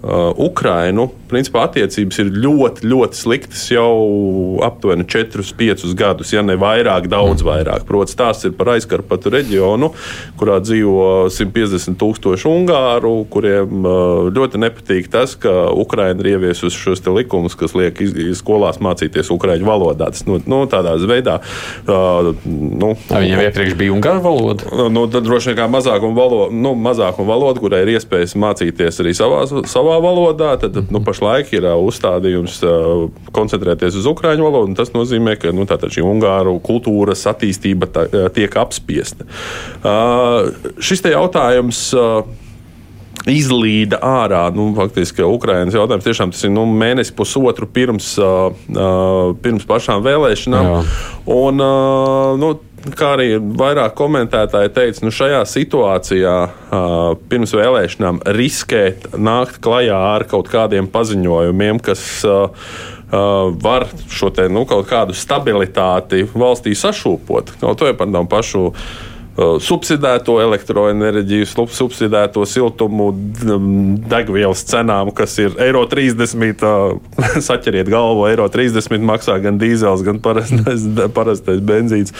uh, 0.02 0.30
Ukrainu 0.40 1.10
principā 1.30 1.64
attiecības 1.68 2.20
ir 2.22 2.30
ļoti, 2.42 2.88
ļoti 2.90 3.18
sliktas 3.18 3.62
jau 3.70 4.58
aptuveni 4.66 5.06
4-5 5.06 5.86
gadus, 5.98 6.32
ja 6.34 6.42
ne 6.44 6.56
vairāk, 6.60 7.06
daudz 7.10 7.44
vairāk. 7.46 7.86
Protams, 7.88 8.16
tās 8.18 8.44
ir 8.48 8.54
par 8.58 8.72
aizkarpatu 8.74 9.32
reģionu, 9.34 9.92
kurā 10.40 10.58
dzīvo 10.64 11.30
150 11.32 11.98
tūkstoši 12.00 12.48
ungāru, 12.50 13.14
kuriem 13.30 13.86
ļoti 14.34 14.62
nepatīk 14.64 15.10
tas, 15.12 15.36
ka 15.40 15.70
Ukraina 15.70 16.18
ir 16.24 16.34
ieviesusi 16.34 16.76
šos 16.76 17.04
likumus, 17.10 17.56
kas 17.58 17.74
liek 17.78 17.98
skolās 18.38 18.80
mācīties 18.82 19.30
ukraiņu 19.32 19.66
valodā. 19.66 20.10
Tas 20.12 20.26
nu, 20.28 20.40
nu, 20.50 20.62
tādā 20.70 20.96
veidā. 21.10 21.38
Uh, 21.86 22.32
nu, 22.44 22.92
Viņam 23.10 23.44
iepriekš 23.46 23.76
bija 23.78 23.94
ungāru 23.94 24.22
valoda? 24.24 24.88
Nu, 24.92 25.06
tad 25.10 25.26
droši 25.26 25.52
vien 25.52 25.60
kā 25.62 25.68
mazākuma 25.70 26.16
valoda, 26.16 26.54
nu, 26.54 26.74
mazākuma 26.78 27.32
valoda, 27.32 27.62
kurai 27.62 27.82
ir 27.84 27.94
iespējas 27.96 28.36
mācīties 28.38 29.00
arī 29.02 29.14
savā, 29.16 29.42
savā 29.70 29.89
valodā. 30.02 30.52
Tad, 30.60 30.78
nu, 30.92 31.02
pašlaik 31.04 31.50
ir 31.56 31.66
uzstādījums 31.74 32.60
koncentrēties 33.34 33.98
uz 34.00 34.08
ukraiņu 34.10 34.46
valodu. 34.46 34.76
Tas 34.78 34.94
nozīmē, 34.94 35.36
ka 35.40 35.54
nu, 35.56 35.66
šī 35.66 36.04
ungāru 36.06 36.58
kultūras 36.64 37.26
attīstība 37.30 37.90
tā, 37.90 38.06
tiek 38.36 38.54
apspiesta. 38.60 39.26
Šis 40.78 41.04
jautājums 41.10 41.88
izlīda 43.28 43.98
ārā. 44.04 44.46
Nu, 44.54 44.70
faktiski 44.76 45.24
Ukraiņas 45.26 45.76
jautājums 45.76 46.06
tiešām 46.06 46.32
tas 46.34 46.44
ir 46.46 46.52
nu, 46.54 46.64
mēnesis, 46.68 47.12
pusotru 47.16 47.68
pirms, 47.70 48.12
uh, 48.22 48.50
pirms 49.42 49.66
pašām 49.68 50.04
vēlēšanām. 50.06 50.70
Jā. 50.70 50.80
Un, 51.34 51.64
uh, 51.64 52.38
nu, 52.40 52.54
kā 52.96 53.14
arī 53.16 53.34
vairāk 53.38 53.94
komentētāji 53.98 54.72
teica, 54.76 55.04
nu 55.04 55.12
šajā 55.14 55.40
situācijā 55.48 56.36
pirms 57.30 57.52
vēlēšanām 57.56 58.22
riskēt 58.36 59.10
nākt 59.20 59.60
klajā 59.64 59.98
ar 60.14 60.26
kaut 60.30 60.50
kādiem 60.52 60.88
paziņojumiem, 60.90 61.82
kas 61.84 62.06
var 63.10 63.88
šo 64.10 64.30
te, 64.34 64.46
nu, 64.52 64.64
kaut 64.70 64.86
kādu 64.90 65.16
stabilitāti 65.18 66.24
valstī 66.30 66.76
sašūpot. 66.78 67.56
To 67.60 67.88
jau 67.90 67.96
par 67.98 68.12
tām 68.14 68.30
pašu 68.30 68.68
subsidēto 69.62 70.36
elektroenerģiju, 70.42 71.48
subsidēto 71.74 72.44
siltumu 72.48 73.10
degvielas 74.10 74.64
cenām, 74.68 75.12
kas 75.16 75.38
ir 75.42 75.56
eiro 75.62 75.86
30. 75.90 76.66
Saķeriet 77.48 77.90
galvu, 77.90 78.26
eiro 78.30 78.48
30 78.52 79.06
maksā 79.06 79.38
gan 79.44 79.60
dīzels, 79.60 80.04
gan 80.06 80.20
parastais, 80.22 80.86
parastais 81.16 81.64
benzīns. 81.64 82.14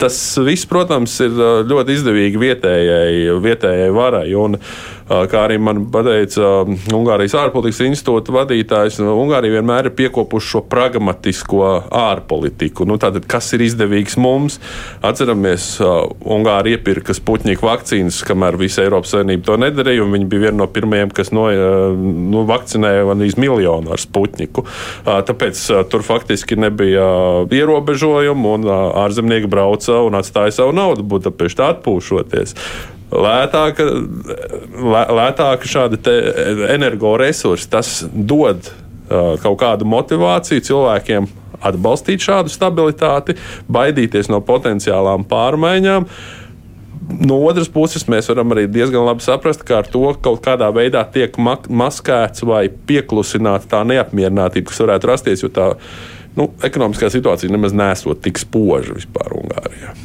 Tas 0.00 0.16
viss, 0.40 0.64
protams, 0.64 1.12
ir 1.20 1.34
ļoti 1.68 1.98
izdevīgi 1.98 2.40
vietējai, 2.40 3.34
vietējai 3.44 3.90
varai. 3.92 4.30
Un, 4.40 4.56
kā 5.10 5.44
arī 5.46 5.58
man 5.62 5.82
teica 5.90 6.50
Ungārijas 6.94 7.34
ārpolitikas 7.40 7.82
institūta 7.88 8.34
vadītājs, 8.34 9.00
Ungārija 9.02 9.58
vienmēr 9.58 9.88
ir 9.90 9.96
piekopuši 9.98 10.52
šo 10.54 10.62
pragmatisko 10.70 11.64
ārpolitiku. 12.00 12.86
Nu, 12.88 12.98
tātad, 13.00 13.26
kas 13.30 13.50
ir 13.56 13.64
izdevīgs 13.66 14.16
mums? 14.20 14.60
Atceramies, 15.06 15.72
Ungārija 15.80 16.78
iepirka 16.78 17.16
Sputņika 17.16 17.66
vakcīnas, 17.66 18.20
kamēr 18.28 18.58
visa 18.60 18.84
Eiropas 18.84 19.16
Savienība 19.16 19.48
to 19.48 19.58
nedarīja, 19.60 20.04
un 20.04 20.14
viņi 20.14 20.30
bija 20.30 20.46
viena 20.46 20.60
no 20.62 20.68
pirmajiem, 20.70 21.10
kas 21.16 21.34
no, 21.34 21.48
nu, 21.98 22.44
vakcinēja 22.48 23.08
gandrīz 23.10 23.38
miljonu 23.40 23.94
ar 23.94 24.02
Sputņiku. 24.02 24.66
Tāpēc 25.30 25.64
tur 25.90 26.06
faktiski 26.06 26.58
nebija 26.60 27.10
ierobežojumu, 27.50 28.54
un 28.60 28.70
ārzemnieki 29.04 29.50
brauca 29.50 30.00
un 30.06 30.18
atstāja 30.20 30.60
savu 30.60 30.76
naudu 30.76 31.06
Budapeštā 31.10 31.74
atpūšoties. 31.74 32.54
Lētāka, 33.10 33.86
lētāka 35.20 35.68
šāda 35.68 36.14
energoresursa. 36.74 37.70
Tas 37.78 37.92
dod 38.12 38.70
uh, 38.70 39.36
kaut 39.42 39.58
kādu 39.62 39.88
motivāciju 39.90 40.66
cilvēkiem 40.70 41.30
atbalstīt 41.60 42.22
šādu 42.24 42.52
stabilitāti, 42.52 43.36
baidīties 43.70 44.30
no 44.32 44.40
potenciālām 44.44 45.26
pārmaiņām. 45.28 46.06
No 47.26 47.40
otras 47.42 47.68
puses, 47.72 48.04
mēs 48.08 48.28
varam 48.30 48.54
arī 48.54 48.68
diezgan 48.70 49.02
labi 49.02 49.24
saprast, 49.24 49.64
ka 49.66 49.80
ar 49.80 49.88
to 49.90 50.04
kaut 50.22 50.44
kādā 50.44 50.68
veidā 50.72 51.02
tiek 51.10 51.34
maskēts 51.40 52.44
vai 52.46 52.68
pieklusināta 52.70 53.66
tā 53.72 53.82
neapmierinātība, 53.88 54.70
kas 54.70 54.84
varētu 54.84 55.10
rasties, 55.10 55.42
jo 55.42 55.50
tā 55.50 55.72
nu, 56.38 56.52
ekonomiskā 56.64 57.10
situācija 57.10 57.50
nemaz 57.50 57.74
nesot 57.74 58.22
tik 58.22 58.38
spoža 58.38 58.94
vispār 58.94 59.34
Ungārijā. 59.40 59.96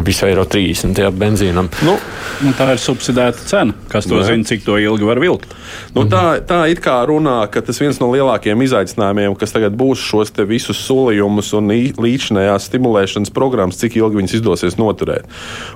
Visu 0.00 0.24
eiro 0.24 0.46
30 0.48 0.96
benzīnam. 1.12 1.68
Nu, 1.84 1.98
nu, 2.40 2.52
tā 2.56 2.70
ir 2.72 2.80
subsidēta 2.80 3.44
cena. 3.44 3.74
Kas 3.92 4.08
to 4.08 4.16
ne. 4.16 4.24
zina, 4.24 4.46
cik 4.48 4.64
to 4.64 4.78
ilgi 4.80 5.04
var 5.04 5.20
vilkt? 5.20 5.52
Nu, 5.92 6.06
tā, 6.08 6.38
tā 6.48 6.62
it 6.72 6.80
kā 6.84 6.94
runā, 7.08 7.42
ka 7.52 7.60
tas 7.64 7.76
viens 7.82 8.00
no 8.00 8.08
lielākajiem 8.14 8.64
izaicinājumiem, 8.64 9.36
kas 9.36 9.52
tagad 9.52 9.76
būs 9.76 10.00
šos 10.00 10.32
visus 10.48 10.80
solījumus 10.86 11.52
un 11.58 11.68
līdzinājās 12.00 12.70
stimulēšanas 12.70 13.34
programmas, 13.36 13.80
cik 13.82 13.98
ilgi 14.00 14.22
viņas 14.22 14.36
izdosies 14.40 14.78
noturēt. 14.80 15.28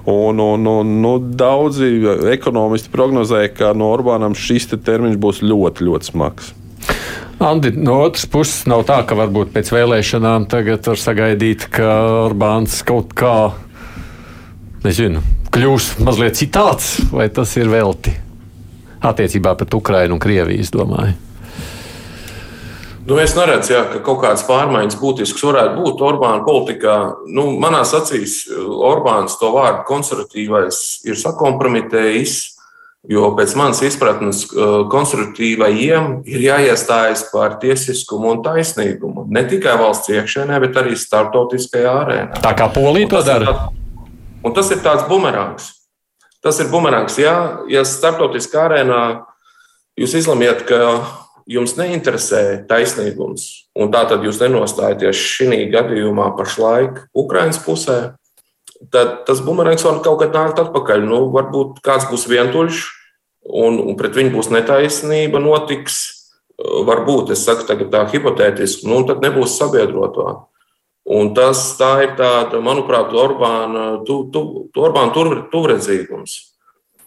Un, 0.08 0.40
un, 0.40 0.64
un, 0.64 0.94
nu, 1.04 1.16
daudzi 1.20 1.92
ekonomisti 2.32 2.92
prognozē, 2.92 3.44
ka 3.52 3.74
no 3.76 3.92
Orbānam 3.92 4.36
šis 4.38 4.72
te 4.72 4.80
termiņš 4.80 5.20
būs 5.20 5.44
ļoti, 5.44 5.90
ļoti 5.90 6.14
smags. 6.14 6.54
Andi, 7.36 7.68
no 7.76 7.98
otras 8.06 8.24
puses, 8.32 8.62
nav 8.64 8.86
tā, 8.88 9.02
ka 9.04 9.16
varbūt 9.18 9.50
pēc 9.52 9.68
vēlēšanām 9.74 10.46
tagad 10.48 10.86
var 10.88 11.00
sagaidīt, 11.00 11.66
ka 11.68 11.90
Orbāns 12.30 12.78
kaut 12.88 13.12
kā 13.12 13.36
nezinu, 14.84 15.22
kļūs 15.54 15.96
mazliet 16.04 16.36
citāds, 16.38 16.96
vai 17.12 17.28
tas 17.32 17.54
ir 17.56 17.70
velti 17.72 18.12
attiecībā 19.06 19.54
pret 19.56 19.74
Ukrainu 19.76 20.16
un 20.16 20.22
Krieviju, 20.22 20.60
es 20.60 20.72
domāju. 20.74 21.14
Nu, 23.06 23.20
es 23.22 23.36
neredzu, 23.38 23.70
jā, 23.70 23.84
ka 23.86 24.00
kaut 24.02 24.18
kādas 24.24 24.42
pārmaiņas 24.48 24.98
būtiskas 24.98 25.44
varētu 25.46 25.78
būt 25.78 26.00
Orbāna 26.02 26.42
politikā. 26.42 26.96
Nu, 27.30 27.52
manā 27.62 27.84
acīs 27.86 28.40
Orbāns 28.50 29.38
to 29.38 29.52
vārdu 29.54 29.84
konservatīvais 29.86 30.80
ir 31.06 31.14
sakompromitējis, 31.20 32.34
jo 33.06 33.30
pēc 33.38 33.54
manas 33.54 33.84
izpratnes 33.86 34.42
konservatīvajiem 34.90 36.26
ir 36.26 36.46
jāiestājas 36.48 37.28
par 37.30 37.60
tiesiskumu 37.62 38.34
un 38.34 38.42
taisnīgumu. 38.42 39.28
Ne 39.30 39.46
tikai 39.46 39.78
valsts 39.78 40.10
iekšēnē, 40.10 40.58
bet 40.66 40.82
arī 40.82 40.98
starptautiskajā 40.98 41.96
arēnā. 42.02 42.42
Tā 42.42 42.56
kā 42.58 42.66
Polija 42.74 43.14
to 43.14 43.22
dara. 43.28 43.54
Tā, 43.54 43.85
Un 44.46 44.54
tas 44.54 44.70
ir 44.70 44.82
tāds 44.84 45.06
bumerāns. 45.10 45.72
Tas 46.44 46.60
ir 46.62 46.70
bumerāns. 46.70 47.16
Ja, 47.18 47.64
ja 47.66 47.82
starptautiskā 47.82 48.68
arēnā 48.68 49.00
jūs 49.98 50.14
izlemjat, 50.20 50.62
ka 50.68 50.78
jums 51.50 51.74
neinteresē 51.78 52.66
taisnīgums, 52.70 53.46
un 53.78 53.90
tā 53.94 54.04
tad 54.10 54.22
jūs 54.26 54.38
nenostājaties 54.42 55.18
šī 55.34 55.64
gadījumā 55.72 56.32
pašlaik 56.38 57.04
Ukraiņas 57.16 57.60
pusē, 57.64 57.98
tad 58.94 59.22
tas 59.26 59.42
bumerāns 59.42 59.86
var 59.86 60.02
kaut 60.04 60.20
kad 60.22 60.34
nākt 60.36 60.60
atpakaļ. 60.62 61.06
Nu, 61.06 61.24
varbūt 61.34 61.80
kāds 61.86 62.08
būs 62.10 62.26
vientuļš, 62.30 62.82
un, 63.50 63.80
un 63.82 63.98
pret 63.98 64.14
viņu 64.18 64.34
būs 64.36 64.52
netaisnība, 64.54 65.42
notiks. 65.42 66.04
Varbūt 66.56 67.34
es 67.34 67.42
saku 67.44 67.66
tā 67.68 68.06
hipotētiski, 68.08 68.86
nu, 68.88 69.02
tad 69.04 69.20
nebūs 69.20 69.58
sabiedroto. 69.58 70.46
Un 71.06 71.30
tas 71.38 71.60
ir 72.02 72.16
tāda, 72.18 72.58
manuprāt, 72.58 73.12
Orbāna, 73.14 74.02
tu, 74.06 74.24
tu, 74.34 74.42
Orbāna 74.74 75.14
tur, 75.14 75.36
tuvredzīgums. 75.52 76.34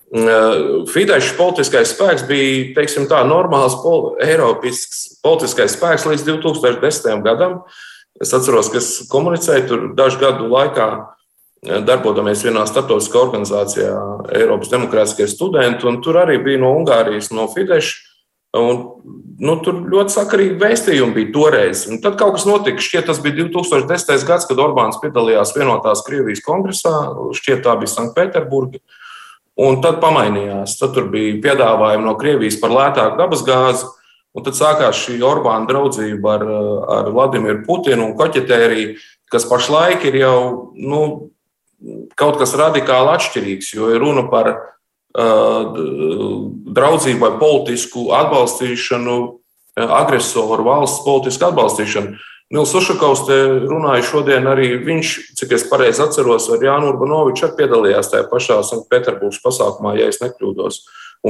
Mm, 0.09 0.87
Fidesz 0.89 1.33
politiskais 1.37 1.91
spēks 1.93 2.23
bija 2.29 2.71
teiksim, 2.77 3.09
tā, 3.11 3.19
normāls 3.27 3.75
pol, 3.83 4.15
Eiropas 4.23 5.19
politiskais 5.21 5.75
spēks 5.75 6.07
līdz 6.07 6.25
2010. 6.31 7.19
gadam. 7.27 7.59
Es 8.19 8.31
atceros, 8.35 8.71
ka 8.71 8.79
es 8.79 8.89
komunicēju 9.11 9.67
tur 9.67 9.85
dažu 9.99 10.23
gadu 10.23 10.47
laikā, 10.49 10.87
darbojamies 11.85 12.41
vienā 12.47 12.63
starptautiskā 12.67 13.19
organizācijā, 13.19 13.91
Eiropas 14.39 14.71
Demokrātiskie 14.71 15.27
studenti, 15.27 15.85
un 15.87 15.99
tur 16.03 16.21
arī 16.23 16.39
bija 16.43 16.63
no 16.63 16.71
Ungārijas, 16.79 17.33
no 17.35 17.49
Fidesz 17.51 17.97
Un, 18.57 18.79
nu, 19.37 19.53
tur 19.61 19.83
ļoti 19.91 20.15
sakarīgi 20.15 20.55
vēstījumi 20.57 21.13
bija 21.13 21.33
toreiz. 21.35 21.83
Un 21.89 21.99
tad 22.01 22.15
kaut 22.17 22.37
kas 22.37 22.47
notika. 22.49 22.81
Šķiet, 22.81 23.05
tas 23.11 23.19
bija 23.21 23.43
2010. 23.43 24.25
gads, 24.25 24.47
kad 24.49 24.61
Orbāns 24.63 24.97
piedalījās 25.03 25.53
vienotās 25.53 26.01
Krievijas 26.07 26.41
kongresā. 26.45 26.95
Šķiet, 27.37 27.61
tā 27.67 27.75
bija 27.77 27.93
Sanktpēterburga. 27.93 28.81
Un 29.59 29.77
tad 29.83 29.99
pamainījās. 30.01 30.79
Tad 30.81 30.97
bija 31.13 31.37
piedāvājumi 31.45 32.07
no 32.07 32.15
Krievijas 32.17 32.57
par 32.61 32.73
lētāku 32.73 33.21
dabasgāzi. 33.21 33.91
Un 34.33 34.45
tad 34.45 34.57
sākās 34.57 34.97
šī 35.03 35.19
Orbāna 35.25 35.69
draudzība 35.69 36.35
ar, 36.37 36.49
ar 36.97 37.13
Vladimiru 37.13 37.63
Putinu 37.65 38.07
un 38.07 38.17
koķetēriju, 38.17 38.97
kas 39.29 39.45
pašlaik 39.49 40.05
ir 40.09 40.19
jau 40.21 40.39
nu, 40.77 41.01
kaut 42.17 42.37
kas 42.41 42.53
radikāli 42.57 43.13
atšķirīgs, 43.15 43.73
jo 43.77 43.89
ir 43.93 44.01
runa 44.03 44.27
par 44.29 44.51
draudzību 46.69 47.23
vai 47.23 47.31
politisku 47.39 48.09
atbalstīšanu, 48.13 49.17
agresoru 49.79 50.65
valsts 50.67 51.05
politisku 51.05 51.49
atbalstīšanu. 51.49 52.19
Nils 52.49 52.71
Ušakovs 52.73 53.27
te 53.27 53.35
runāja 53.69 54.05
šodien 54.07 54.47
arī 54.49 54.71
viņš, 54.81 55.09
cik 55.37 55.51
es 55.53 55.67
pareizi 55.69 56.01
atceros, 56.01 56.47
ar 56.49 56.63
Jānu 56.65 56.89
Urbanoviču 56.89 57.45
arī 57.45 57.57
piedalījās 57.59 58.09
tajā 58.09 58.25
pašā 58.31 58.57
Sanktpēterburgas 58.65 59.41
pasākumā, 59.43 59.93
ja 59.99 60.07
es 60.09 60.17
nekļūdos. 60.23 60.79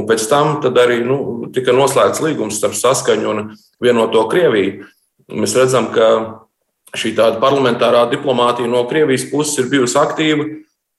Un 0.00 0.06
pēc 0.08 0.24
tam 0.30 0.62
arī 0.64 1.02
nu, 1.04 1.50
tika 1.52 1.74
noslēgts 1.76 2.22
līgums 2.24 2.56
starp 2.56 2.78
saskaņu 2.78 3.28
un 3.34 3.42
vienoto 3.82 4.24
Krieviju. 4.32 4.86
Mēs 5.28 5.56
redzam, 5.58 5.90
ka 5.92 6.08
šī 6.96 7.12
tāda 7.18 7.36
parlamentārā 7.42 8.06
diplomātija 8.10 8.70
no 8.70 8.86
Krievijas 8.88 9.28
puses 9.28 9.60
ir 9.60 9.68
bijusi 9.72 9.98
aktīva 10.00 10.48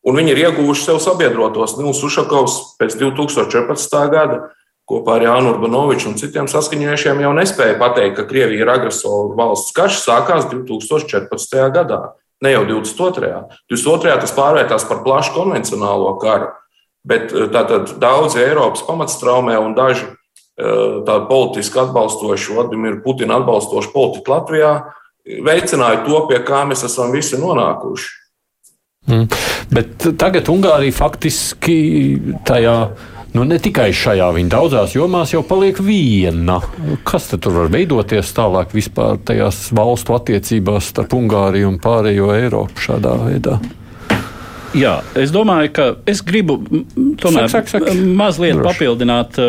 un 0.08 0.18
viņi 0.18 0.34
ir 0.34 0.41
ieguvuši 0.47 0.88
sev 0.88 1.02
sabiedrotos. 1.04 1.78
Nils 1.80 2.02
Ušakovs 2.06 2.58
pēc 2.82 2.97
2014. 2.99 4.02
gada 4.12 4.41
kopā 4.89 5.18
ar 5.20 5.26
Jānu 5.28 5.54
Urbanoviču 5.54 6.10
un 6.12 6.18
citiem 6.20 6.49
saskaņojušiem 6.52 7.22
jau 7.24 7.34
nespēja 7.38 7.78
pateikt, 7.80 8.18
ka 8.18 8.28
Krievija 8.28 8.66
ir 8.66 8.72
agresoru 8.74 9.36
valsts. 9.38 9.74
Karš 9.76 10.02
sākās 10.04 10.47
2014. 10.52 11.60
gadā, 11.76 12.02
ne 12.43 12.56
jau 12.56 12.64
22. 12.68 13.30
22. 13.72 14.16
tas 14.26 14.34
pārvērtās 14.36 14.88
par 14.89 15.04
plašu 15.06 15.36
konvencionālo 15.38 16.16
karu, 16.22 16.49
bet 17.08 17.32
eh, 17.32 17.47
tātad 17.54 17.95
daudzi 18.02 18.41
Eiropas 18.43 18.84
pamatstraumē 18.88 19.60
un 19.62 19.78
daži 19.78 20.08
eh, 20.08 20.97
tādi 21.08 21.30
politiski 21.30 21.86
atbalstoši, 21.86 22.58
Vladimiru 22.58 23.04
Putinu 23.06 23.38
atbalstoši 23.39 23.93
politiku 23.93 24.36
Latvijā 24.36 24.74
veicināja 25.45 26.02
to, 26.06 26.26
pie 26.30 26.41
kā 26.45 26.64
mēs 26.68 26.84
esam 26.88 27.14
visi 27.14 27.39
nonākuši. 27.39 28.20
Mm. 29.10 29.26
Bet 29.74 30.06
tagad 30.20 30.49
Ungārija 30.52 30.93
faktiski 30.93 31.78
tajā. 32.45 32.76
Nu, 33.32 33.45
ne 33.47 33.56
tikai 33.64 33.88
šajā, 33.95 34.28
viņa 34.36 34.52
daudzās 34.52 34.93
jomās 34.93 35.32
jau 35.32 35.39
paliek 35.47 35.78
viena. 35.82 36.58
Kas 37.08 37.30
tur 37.32 37.56
var 37.56 37.72
veidoties 37.72 38.34
tālāk 38.36 38.76
vispār 38.76 39.22
tajās 39.24 39.70
valstu 39.76 40.18
attiecībās 40.18 40.91
starp 40.91 41.16
Ungāriju 41.16 41.70
un 41.72 41.80
pārējo 41.82 42.28
Eiropu 42.36 42.84
šādā 42.84 43.16
veidā? 43.24 43.56
Jā, 44.76 44.97
es 45.20 45.32
domāju, 45.32 45.72
ka 45.76 45.88
es 46.12 46.22
gribu 46.28 46.60
tomēr 47.24 47.47
sak, 47.52 47.72
sak, 47.72 47.88
sak. 47.88 48.04
mazliet 48.20 48.60
Droši. 48.60 48.68
papildināt 48.68 49.39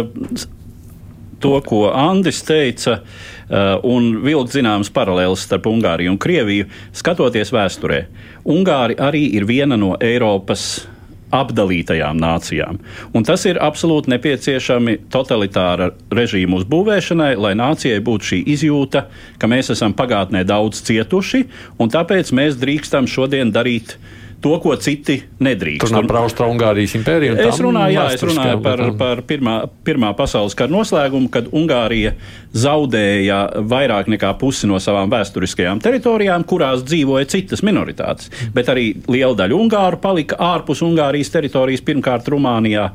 to, 1.42 1.52
ko 1.66 1.84
Andris 1.90 2.40
teica, 2.46 3.00
uh, 3.02 3.31
un 3.52 4.14
vilkt 4.24 4.54
zināmas 4.56 4.90
paralēles 4.92 5.44
starp 5.46 5.68
Ungāriju 5.68 6.14
un 6.14 6.20
Krieviju, 6.20 6.68
skatoties 6.96 7.52
vēsturē. 7.52 8.06
Ungāri 8.48 8.96
arī 8.96 9.26
ir 9.36 9.46
viena 9.48 9.76
no 9.76 9.94
Eiropas 10.00 10.86
apdalītajām 11.32 12.18
nācijām. 12.20 12.78
Un 13.16 13.24
tas 13.24 13.46
ir 13.48 13.60
absolūti 13.64 14.12
nepieciešami 14.12 14.98
totalitāra 15.12 15.90
režīmu 16.12 16.60
uzbūvēšanai, 16.60 17.30
lai 17.40 17.54
nācijai 17.56 18.02
būtu 18.04 18.32
šī 18.32 18.40
izjūta, 18.52 19.06
ka 19.40 19.48
mēs 19.48 19.72
esam 19.72 19.96
pagātnē 19.96 20.44
daudz 20.48 20.84
cietuši, 20.88 21.46
un 21.80 21.92
tāpēc 21.92 22.34
mēs 22.36 22.60
drīkstam 22.60 23.08
šodien 23.08 23.52
darīt 23.54 23.96
uh, 23.96 24.21
to, 24.42 24.52
ko 24.62 24.74
citi 24.80 25.18
nedrīkst. 25.42 25.84
Tur 25.84 25.94
nav 25.94 26.08
par 26.10 26.20
Austrijas-Ungārijas 26.22 26.96
impēriju. 26.98 27.36
Es 27.44 27.60
runāju, 27.62 27.96
jā, 27.96 28.06
es 28.16 28.24
runāju 28.26 28.60
par, 28.64 28.82
par 28.98 29.22
pirmā, 29.28 29.56
pirmā 29.86 30.12
pasaules 30.18 30.56
kara 30.58 30.72
noslēgumu, 30.72 31.30
kad 31.32 31.50
Ungārija 31.54 32.14
zaudēja 32.52 33.38
vairāk 33.70 34.10
nekā 34.12 34.32
pusi 34.40 34.68
no 34.70 34.80
savām 34.82 35.12
vēsturiskajām 35.12 35.80
teritorijām, 35.84 36.46
kurās 36.48 36.84
dzīvoja 36.88 37.30
citas 37.32 37.64
minoritātes. 37.66 38.32
Bet 38.54 38.70
arī 38.72 38.90
liela 39.08 39.36
daļa 39.38 39.58
Ungāru 39.58 40.02
palika 40.02 40.40
ārpus 40.52 40.82
Ungārijas 40.84 41.32
teritorijas, 41.32 41.84
pirmkārt 41.86 42.28
Rumānijā. 42.32 42.90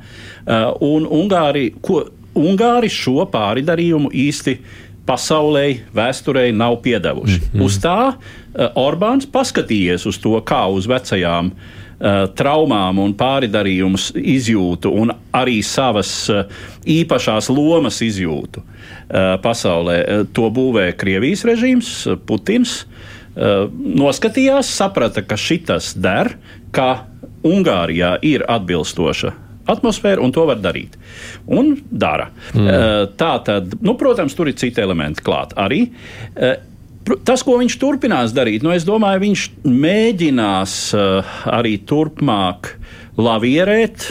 Uh, 0.48 0.70
un 0.86 1.08
Ungāri, 1.22 1.70
ko, 1.82 2.04
Ungāri 2.38 2.92
šo 2.94 3.24
pāridarījumu 3.32 4.12
īsti 4.14 4.58
pasaulē, 5.08 5.66
vēsturē 5.96 6.52
nav 6.54 6.82
piedevuši. 6.84 7.40
Mm 7.40 7.48
-hmm. 7.54 7.66
Uz 7.66 7.80
tā 7.84 8.14
uh, 8.14 8.70
Orbāns 8.76 9.26
paskatījies 9.32 10.06
uz 10.06 10.20
to 10.20 10.38
kā 10.42 10.68
uz 10.68 10.88
vecajām 10.88 11.52
traumām 12.38 13.00
un 13.02 13.14
pāridarījumus 13.18 14.12
izjūtu, 14.14 14.92
un 14.94 15.12
arī 15.34 15.64
savas 15.66 16.30
īpašās 16.86 17.50
lomas 17.50 18.02
izjūtu 18.06 18.62
pasaulē. 19.42 19.98
To 20.34 20.52
būvē 20.54 20.92
Krievijas 20.98 21.46
režīms, 21.48 21.90
Putins. 22.30 22.84
Noskatījās, 23.78 24.70
saprata, 24.78 25.24
ka 25.26 25.38
šitas 25.38 25.96
der, 25.98 26.36
ka 26.72 27.08
Ungārijā 27.46 28.18
ir 28.26 28.46
atbilstoša 28.50 29.34
atmosfēra, 29.70 30.24
un 30.24 30.34
to 30.36 30.46
var 30.48 30.62
darīt. 30.64 30.96
Un 31.48 31.76
dara. 31.92 32.30
Mm. 32.54 32.72
Tā 33.20 33.34
tad, 33.48 33.78
nu, 33.84 33.98
protams, 34.00 34.36
tur 34.38 34.52
ir 34.52 34.58
citi 34.60 34.84
elementi 34.84 35.24
klāt 35.26 35.56
arī. 35.60 35.86
Tas, 37.28 37.44
ko 37.46 37.56
viņš 37.62 37.78
turpinās 37.80 38.34
darīt, 38.36 38.66
nu, 38.66 38.74
es 38.76 38.86
domāju, 38.88 39.22
viņš 39.24 39.44
mēģinās 39.64 40.74
uh, 40.98 41.36
arī 41.56 41.78
turpmāk 41.88 42.74
lavierēt, 43.20 44.10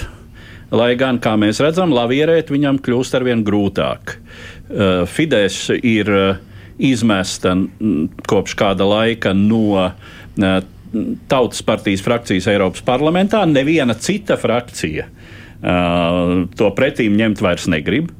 lai 0.74 0.94
gan, 0.98 1.20
kā 1.22 1.34
mēs 1.40 1.61
redzam, 1.64 1.92
lavierēt 1.94 2.50
viņam 2.52 2.80
kļūst 2.84 3.18
arvien 3.18 3.44
grūtāk. 3.46 4.16
Uh, 4.16 5.04
Fidesz 5.11 5.66
ir 5.76 6.11
izmesta 6.76 7.54
kopš 8.28 8.57
kāda 8.59 8.88
laika 8.88 9.32
no 9.36 9.90
Tautas 11.28 11.61
partijas 11.64 12.02
frakcijas 12.04 12.46
Eiropas 12.48 12.84
parlamentā. 12.84 13.42
Neviena 13.48 13.96
cita 14.00 14.36
frakcija 14.40 15.07
uh, 15.09 15.26
to 15.61 16.68
pretīm 16.76 17.16
ņemt 17.18 17.40
vairs 17.42 17.64
negrib. 17.72 18.11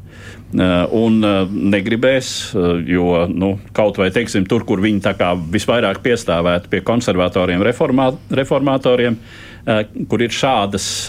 Eh, 0.55 0.93
un 0.95 1.19
eh, 1.27 1.49
negribēs, 1.51 2.29
eh, 2.55 2.67
jo 2.95 3.25
nu, 3.27 3.57
kaut 3.75 3.99
vai 3.99 4.13
teiksim, 4.15 4.47
tur, 4.47 4.63
kur 4.65 4.79
viņi 4.81 5.03
visvairāk 5.51 5.99
piestāvētu 6.05 6.71
pie 6.71 6.81
konservatoriem, 6.87 7.65
reformā, 7.67 8.13
reformatoriem, 8.31 9.19
kur 10.07 10.23
ir 10.23 10.31
šādas, 10.31 11.09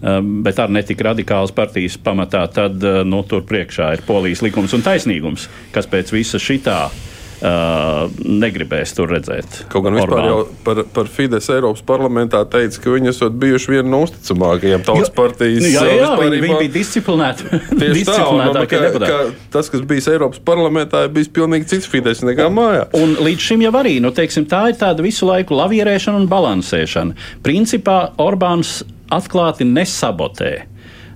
bet 0.00 0.58
ar 0.58 0.70
netik 0.72 1.02
radikālas 1.04 1.52
partijas 1.52 1.98
pamatā, 2.00 2.46
tad 2.48 2.80
nu, 3.04 3.20
tur 3.28 3.44
priekšā 3.44 3.92
ir 3.92 4.06
polijas 4.06 4.40
likums 4.40 4.72
un 4.72 4.80
taisnīgums, 4.80 5.44
kas 5.76 5.90
pēc 5.92 6.14
visa 6.16 6.40
šitā 6.40 6.78
uh, 6.88 7.11
negribēs 7.42 8.92
tur 8.94 9.10
redzēt. 9.10 9.64
Kaut 9.72 9.82
gan 9.86 9.96
vispār 9.98 10.26
jau 10.28 10.36
par, 10.62 10.82
par 10.94 11.08
Fides 11.10 11.48
Eiropas 11.50 11.82
parlamentā 11.86 12.44
teica, 12.46 12.78
ka 12.84 12.94
viņi 12.94 13.10
esat 13.10 13.34
bijuši 13.42 13.72
viena 13.72 13.88
no 13.90 14.02
uzticamākajām 14.06 14.84
tautas 14.86 15.10
partijas. 15.16 15.66
Jā 15.72 16.12
viņi, 16.20 16.40
bija 16.44 16.70
disciplinēti. 16.76 17.48
Tieši 17.72 18.06
tā, 18.06 18.18
un, 18.30 18.60
ka, 18.70 18.82
ka 18.94 19.18
tas, 19.54 19.70
kas 19.72 19.82
bijis 19.90 20.06
Eiropas 20.12 20.42
parlamentā, 20.46 21.04
ir 21.08 21.14
bijis 21.16 21.32
pilnīgi 21.34 21.70
cits 21.74 21.90
Fides 21.90 22.22
nekā 22.26 22.46
mājā. 22.54 22.86
Un 23.00 23.16
līdz 23.26 23.50
šim 23.50 23.66
jau 23.66 23.74
arī, 23.82 23.98
nu, 24.04 24.14
teiksim, 24.14 24.46
tā 24.50 24.68
ir 24.70 24.78
tāda 24.78 25.02
visu 25.02 25.26
laiku 25.26 25.58
lavierēšana 25.58 26.22
un 26.22 26.30
balansēšana. 26.30 27.18
Principā 27.42 28.04
Orbāns 28.22 28.80
atklāti 29.12 29.66
nesabotē. 29.66 30.60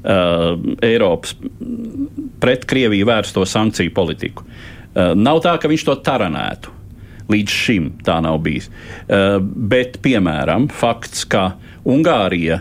Uh, 0.07 0.55
Eiropas 0.87 1.33
pret 2.39 2.67
Krieviju 2.69 3.09
vērsto 3.09 3.43
sankciju 3.49 3.91
politiku. 3.95 4.45
Eh, 4.47 4.76
nav 4.97 5.43
tā, 5.45 5.57
ka 5.61 5.69
viņš 5.69 5.85
to 5.87 5.97
taranētu. 6.07 6.73
Līdz 7.27 7.51
šim 7.53 7.91
tā 8.07 8.21
nav 8.23 8.39
bijis. 8.45 8.69
Eh, 8.71 9.39
bet, 9.43 9.99
piemēram, 10.03 10.69
fakts, 10.71 11.25
ka 11.27 11.57
Ungārija 11.87 12.61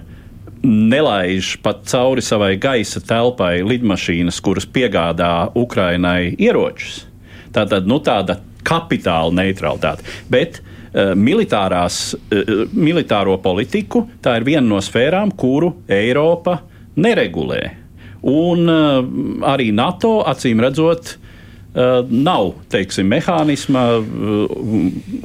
nelaiž 0.66 1.60
pat 1.62 1.84
cauri 1.86 2.24
savai 2.26 2.56
gaisa 2.58 3.02
telpai 3.06 3.60
lidmašīnas, 3.66 4.42
kuras 4.42 4.66
piegādā 4.66 5.52
Ukrainai 5.54 6.34
ieročus. 6.42 7.04
Tātad 7.54 7.86
nu, 7.86 8.00
tāda 8.02 8.40
kapitāla 8.66 9.30
neutralitāte. 9.38 10.06
Bet 10.30 10.58
uh, 10.60 11.14
militārās, 11.14 12.16
uh, 12.16 12.66
militāro 12.74 13.38
politiku 13.44 14.08
tā 14.26 14.40
ir 14.40 14.48
viena 14.48 14.66
no 14.66 14.82
sfērām, 14.82 15.36
kuru 15.38 15.76
Eiropa 15.86 16.58
neregulē. 16.98 17.62
Un 18.26 18.66
uh, 18.66 19.06
arī 19.54 19.70
NATO 19.76 20.18
acīm 20.26 20.66
redzot, 20.66 21.20
nav 21.76 22.54
teiksim, 22.72 23.10
mehānisma, 23.12 23.84
uh, 24.00 24.54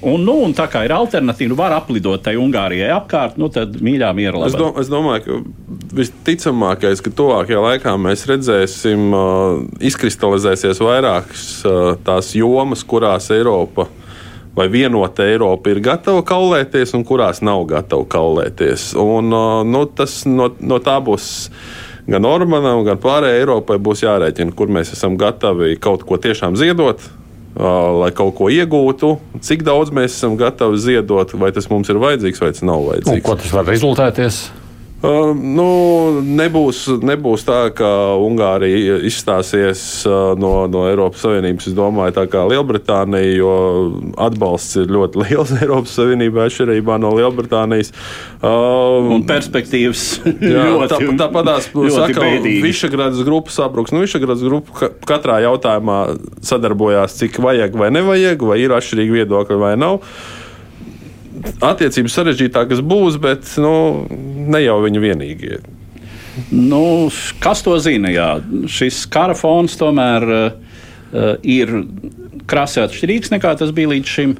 un, 0.02 0.24
nu, 0.24 0.34
un 0.42 0.54
tā 0.56 0.66
kā 0.70 0.82
ir 0.86 0.94
alternatīva, 0.96 1.54
var 1.58 1.76
aplidot 1.76 2.24
tai 2.24 2.34
Ungārijai 2.40 2.90
apkārt, 2.94 3.38
nu, 3.38 3.46
tad 3.54 3.76
mīļā 3.78 4.10
miera 4.18 4.40
labā. 4.40 4.50
Es, 4.50 4.58
do, 4.58 4.70
es 4.82 4.90
domāju, 4.90 5.22
ka 5.26 5.94
visticamākais, 6.00 7.02
ka 7.06 7.14
tuvākajā 7.14 7.62
laikā 7.68 7.94
mēs 8.02 8.26
redzēsim, 8.30 9.06
uh, 9.14 9.62
izkristalizēsies 9.90 10.82
vairākas 10.82 11.46
uh, 11.68 11.94
tās 12.06 12.34
jomas, 12.34 12.82
kurās 12.82 13.30
Eiropa 13.34 13.86
vai 14.56 14.66
vienota 14.72 15.24
Eiropa 15.30 15.70
ir 15.70 15.78
gatava 15.84 16.24
kaulēties, 16.26 16.96
un 16.98 17.06
kurās 17.06 17.38
nav 17.46 17.62
gatava 17.70 18.02
kaulēties. 18.10 18.90
Un, 18.98 19.30
uh, 19.30 19.60
nu, 19.66 19.84
tas 19.86 20.24
no, 20.26 20.50
no 20.58 20.80
tā 20.82 20.98
būs 21.04 21.30
gan 22.08 22.28
Orbanam, 22.28 22.84
gan 22.86 23.00
pārējai 23.02 23.42
Eiropai 23.42 23.78
būs 23.82 24.04
jārēķina, 24.04 24.54
kur 24.56 24.72
mēs 24.72 24.94
esam 24.96 25.18
gatavi 25.20 25.76
kaut 25.82 26.06
ko 26.08 26.20
tiešām 26.20 26.58
ziedot. 26.60 27.02
Lai 27.50 28.12
kaut 28.14 28.36
ko 28.38 28.46
iegūtu, 28.46 29.08
cik 29.42 29.64
daudz 29.66 29.90
mēs 29.90 30.14
esam 30.14 30.36
gatavi 30.38 30.78
ziedot, 30.78 31.32
vai 31.34 31.50
tas 31.52 31.66
mums 31.68 31.90
ir 31.90 31.98
vajadzīgs, 31.98 32.38
vai 32.40 32.52
tas 32.54 32.62
nav 32.62 32.84
vajadzīgs. 32.86 33.16
Un 33.18 33.24
ko 33.26 33.34
tas 33.40 33.50
var 33.56 33.66
rezultēties? 33.66 34.38
Uh, 35.00 35.30
nu, 35.32 35.66
nebūs, 36.20 36.82
nebūs 37.00 37.46
tā, 37.48 37.70
ka 37.72 37.88
Ungārija 38.20 38.98
izstāsies 39.08 39.80
uh, 40.04 40.34
no, 40.36 40.66
no 40.68 40.82
Eiropas 40.90 41.22
Savienības. 41.24 41.70
Es 41.70 41.76
domāju, 41.76 42.12
tā 42.18 42.26
kā 42.28 42.42
Lielbritānija, 42.50 43.30
jo 43.38 43.54
atbalsts 44.20 44.76
ir 44.82 44.92
ļoti 44.92 45.20
liels 45.22 45.54
Eiropas 45.56 45.94
Savienībā, 45.96 46.44
atšķirībā 46.50 46.98
no 47.00 47.14
Lielbritānijas. 47.16 47.94
Uh, 48.42 49.08
Un 49.16 49.24
perspektīvas 49.28 50.04
jā, 50.26 50.66
ļoti, 50.68 50.90
tā, 50.92 51.16
tāpatās, 51.22 51.70
saka, 51.96 52.28
Višagradas 52.66 53.24
grupa 53.24 53.56
sabruks. 53.56 53.94
Nu, 53.96 54.02
Višagradas 54.04 54.44
grupa 54.44 54.92
katrā 55.08 55.40
jautājumā 55.46 56.02
sadarbojās, 56.44 57.16
cik 57.22 57.40
vajag 57.40 57.80
vai 57.80 57.88
nevajag, 57.96 58.44
vai 58.52 58.60
ir 58.66 58.76
atšķirīgi 58.76 59.22
viedokļi 59.22 59.60
vai 59.64 59.72
nav 59.80 60.02
attiecības 61.64 62.16
sarežģītākas 62.16 62.82
būs, 62.86 63.18
bet 63.22 63.46
nu, 63.62 63.74
ne 64.50 64.62
jau 64.64 64.80
viņi 64.84 65.02
vienīgie. 65.02 65.60
Nu, 66.54 67.10
kas 67.42 67.62
to 67.66 67.76
zina? 67.82 68.10
Jā. 68.12 68.30
Šis 68.70 69.02
kara 69.10 69.34
fons 69.38 69.76
tomēr 69.78 70.26
uh, 70.30 70.52
ir 71.42 71.72
krasi 72.50 72.82
atšķirīgs 72.84 73.34
nekā 73.34 73.56
tas 73.60 73.74
bija 73.74 73.92
līdz 73.94 74.14
šim. 74.14 74.36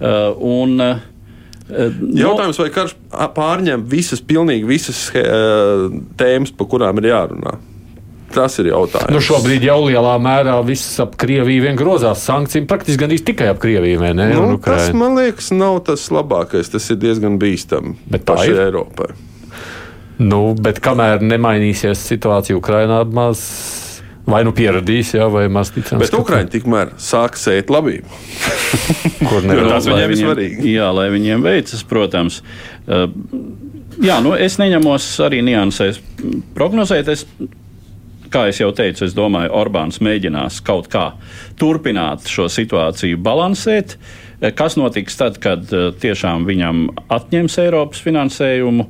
Uh, 0.00 0.34
un, 0.36 0.76
uh, 0.80 1.06
Jautājums, 1.70 2.58
vai 2.58 2.70
karš 2.74 2.96
pārņem 3.36 3.84
visas, 3.90 4.22
pilnīgi 4.26 4.66
visas 4.66 5.04
uh, 5.14 5.86
tēmas, 6.18 6.50
par 6.56 6.70
kurām 6.72 6.98
ir 6.98 7.12
jārunā? 7.12 7.58
Tas 8.30 8.60
ir 8.62 8.70
jautājums. 8.70 9.10
Nu 9.10 9.22
šobrīd 9.24 9.64
jau 9.66 9.80
lielā 9.88 10.12
mērā 10.22 10.54
viss 10.66 11.00
ap 11.02 11.16
Krieviju 11.18 11.64
vien 11.64 11.78
grozās. 11.78 12.22
Sankcijas 12.28 12.68
praktiski 12.70 13.00
gandrīz 13.02 13.24
tikai 13.26 13.50
ap 13.50 13.58
Krieviju. 13.62 14.02
Ne, 14.04 14.12
nu, 14.20 14.44
nu, 14.52 14.60
tas, 14.62 14.92
man 14.94 15.18
liekas, 15.18 15.50
nav 15.56 15.80
tas 15.88 16.06
labākais. 16.14 16.70
Tas 16.70 16.86
ir 16.94 17.00
diezgan 17.02 17.40
bīstami 17.42 17.96
pašai 18.14 18.54
Eiropai. 18.68 19.10
Nu, 20.20 20.40
bet 20.54 20.82
kamēr 20.84 21.22
nemainīsies 21.24 22.02
situācija 22.10 22.58
Ukrainā, 22.58 23.02
maz 23.08 23.40
vai 24.30 24.42
nu 24.46 24.52
pieradīs, 24.56 25.14
jā, 25.16 25.26
vai 25.32 25.46
maz 25.52 25.72
ticams. 25.74 26.02
Bet 26.04 26.16
Ukraiņi 26.18 26.52
tikmēr 26.52 26.92
sāk 27.00 27.38
sēt 27.40 27.72
labību. 27.72 28.20
Kur 29.28 29.46
nevar 29.48 29.72
tas 29.74 29.88
viņiem 29.88 30.12
ir 30.12 30.20
svarīgi? 30.20 30.74
Jā, 30.76 30.90
lai 30.94 31.08
viņiem 31.14 31.46
veicas, 31.46 31.82
protams. 31.88 32.42
Uh, 32.84 33.08
jā, 34.04 34.20
nu 34.24 34.34
es 34.36 34.58
neņemos 34.60 35.08
arī 35.26 35.40
niansēs 35.46 36.02
prognozēt. 36.56 37.10
Es 37.10 37.24
kā 38.32 38.46
jau 38.50 38.70
teicu, 38.76 39.04
es 39.06 39.14
domāju, 39.16 39.52
Orbāns 39.60 40.00
mēģinās 40.02 40.60
kaut 40.66 40.90
kā 40.92 41.10
turpināt 41.60 42.28
šo 42.30 42.48
situāciju 42.50 43.20
balansēt. 43.22 43.96
Kas 44.56 44.78
notiks 44.80 45.18
tad, 45.20 45.36
kad 45.42 45.68
eh, 45.76 45.90
tiešām 46.00 46.46
viņam 46.48 46.86
atņems 47.12 47.58
Eiropas 47.60 48.00
finansējumu, 48.00 48.86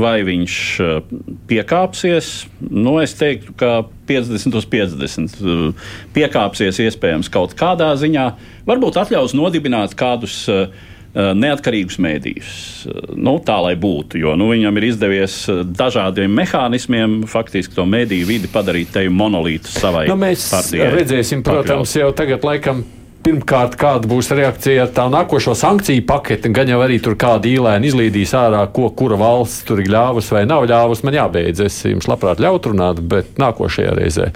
vai 0.00 0.14
viņš 0.24 0.54
eh, 0.80 1.12
piekāpsies? 1.50 2.30
Nu, 2.70 2.96
es 3.02 3.12
teiktu, 3.18 3.52
ka 3.60 3.74
50 4.08 4.56
uz 4.56 4.70
50 4.72 5.36
eh, 5.44 5.92
piekāpsies 6.16 6.80
iespējams 6.86 7.28
kaut 7.34 7.52
kādā 7.58 7.92
ziņā. 8.00 8.30
Varbūt 8.64 8.96
atļaus 9.02 9.36
nodibināt 9.36 9.92
kādus 10.00 10.38
uh, 10.48 10.70
neatkarīgus 11.14 12.00
mēdījus. 12.02 12.50
Eh, 12.90 13.12
nu, 13.14 13.36
tā 13.46 13.60
lai 13.62 13.74
būtu, 13.78 14.18
jo 14.18 14.34
nu, 14.38 14.50
viņam 14.50 14.80
ir 14.80 14.88
izdevies 14.90 15.36
eh, 15.52 15.62
dažādiem 15.62 16.34
mehānismiem 16.34 17.22
faktiski 17.30 17.76
to 17.76 17.86
mediju 17.86 18.26
vidi 18.28 18.50
padarīt 18.50 18.94
te 18.96 19.06
monolītu 19.08 19.70
savai. 19.70 20.08
Nu, 20.10 20.18
mēs 20.20 20.48
partijai. 20.52 20.90
redzēsim, 20.98 21.44
protams, 21.46 21.94
jau 22.00 22.10
tagad 22.16 22.46
laikam 22.46 22.82
pirmkārt, 23.24 23.76
kāda 23.80 24.08
būs 24.10 24.30
reakcija 24.36 24.84
ar 24.84 24.92
tā 24.94 25.06
nākošo 25.12 25.54
sankciju 25.58 26.04
paketi, 26.08 26.52
gan 26.54 26.70
jau 26.70 26.80
arī 26.84 27.00
tur 27.02 27.16
kāda 27.20 27.48
īlēna 27.50 27.88
izlīdīs 27.88 28.34
ārā, 28.36 28.64
ko 28.74 28.90
kura 28.96 29.18
valsts 29.20 29.64
tur 29.68 29.80
ir 29.82 29.90
ļāvusi 29.94 30.36
vai 30.36 30.44
nav 30.48 30.66
ļāvusi. 30.70 31.06
Man 31.08 31.18
jābeidz, 31.18 31.64
es 31.64 31.80
jums 31.88 32.08
labprāt 32.10 32.42
ļautu 32.44 32.74
runāt, 32.74 33.00
bet 33.08 33.40
nākošajā 33.40 33.96
reizē 33.98 34.30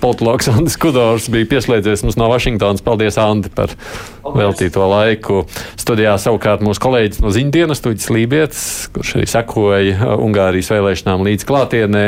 politologs 0.00 0.48
Andris 0.48 0.78
Kudors 0.80 1.28
bija 1.32 1.48
pieslēdzies 1.50 2.04
mums 2.04 2.16
no 2.18 2.30
Vašingtonas. 2.30 2.82
Paldies, 2.84 3.18
Andi, 3.20 3.50
par 3.52 3.72
veltīto 4.24 4.86
laiku. 4.88 5.42
Studijā 5.80 6.14
savukārt 6.20 6.64
mūsu 6.64 6.80
kolēģis 6.82 7.20
no 7.24 7.32
ziņdienas, 7.34 7.82
Tuģis 7.84 8.08
Lībijams, 8.14 8.62
kurš 8.94 9.14
arī 9.18 9.28
sekoja 9.30 10.10
Ungārijas 10.16 10.70
vēlēšanām 10.72 11.24
līdz 11.26 11.46
klātienē. 11.48 12.04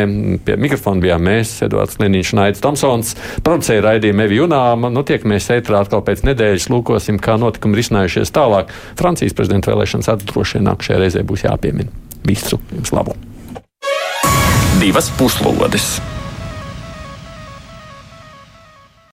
Pie 0.46 0.56
mikrofona 0.60 1.04
bijām 1.04 1.26
mēs, 1.28 1.54
Edvards 1.66 1.98
Liniņš 2.00 2.32
un 2.34 2.42
Aits 2.46 2.64
Tomsons. 2.64 3.14
Producēja 3.44 3.84
raidījumu 3.88 4.26
Evi 4.26 4.40
Junām. 4.40 4.88
Nu, 4.92 5.04
tiekamies 5.06 5.50
ētrā 5.58 5.82
atkal 5.84 6.04
pēc 6.12 6.24
nedēļas. 6.28 6.68
Lūkosim, 6.72 7.20
kā 7.22 7.38
notikumi 7.40 7.80
risinājušies 7.80 8.34
tālāk. 8.36 8.72
Francijas 9.00 9.36
prezidenta 9.36 9.72
vēlēšanas 9.72 10.12
droši 10.28 10.60
vien 10.60 10.68
nākamajā 10.70 11.02
reizē 11.02 11.26
būs 11.26 11.46
jāpiemina. 11.48 11.90
Visu 12.28 12.60
jums 12.70 12.94
labu! 12.94 13.16
Divas 14.82 15.10
puslodes! 15.18 15.96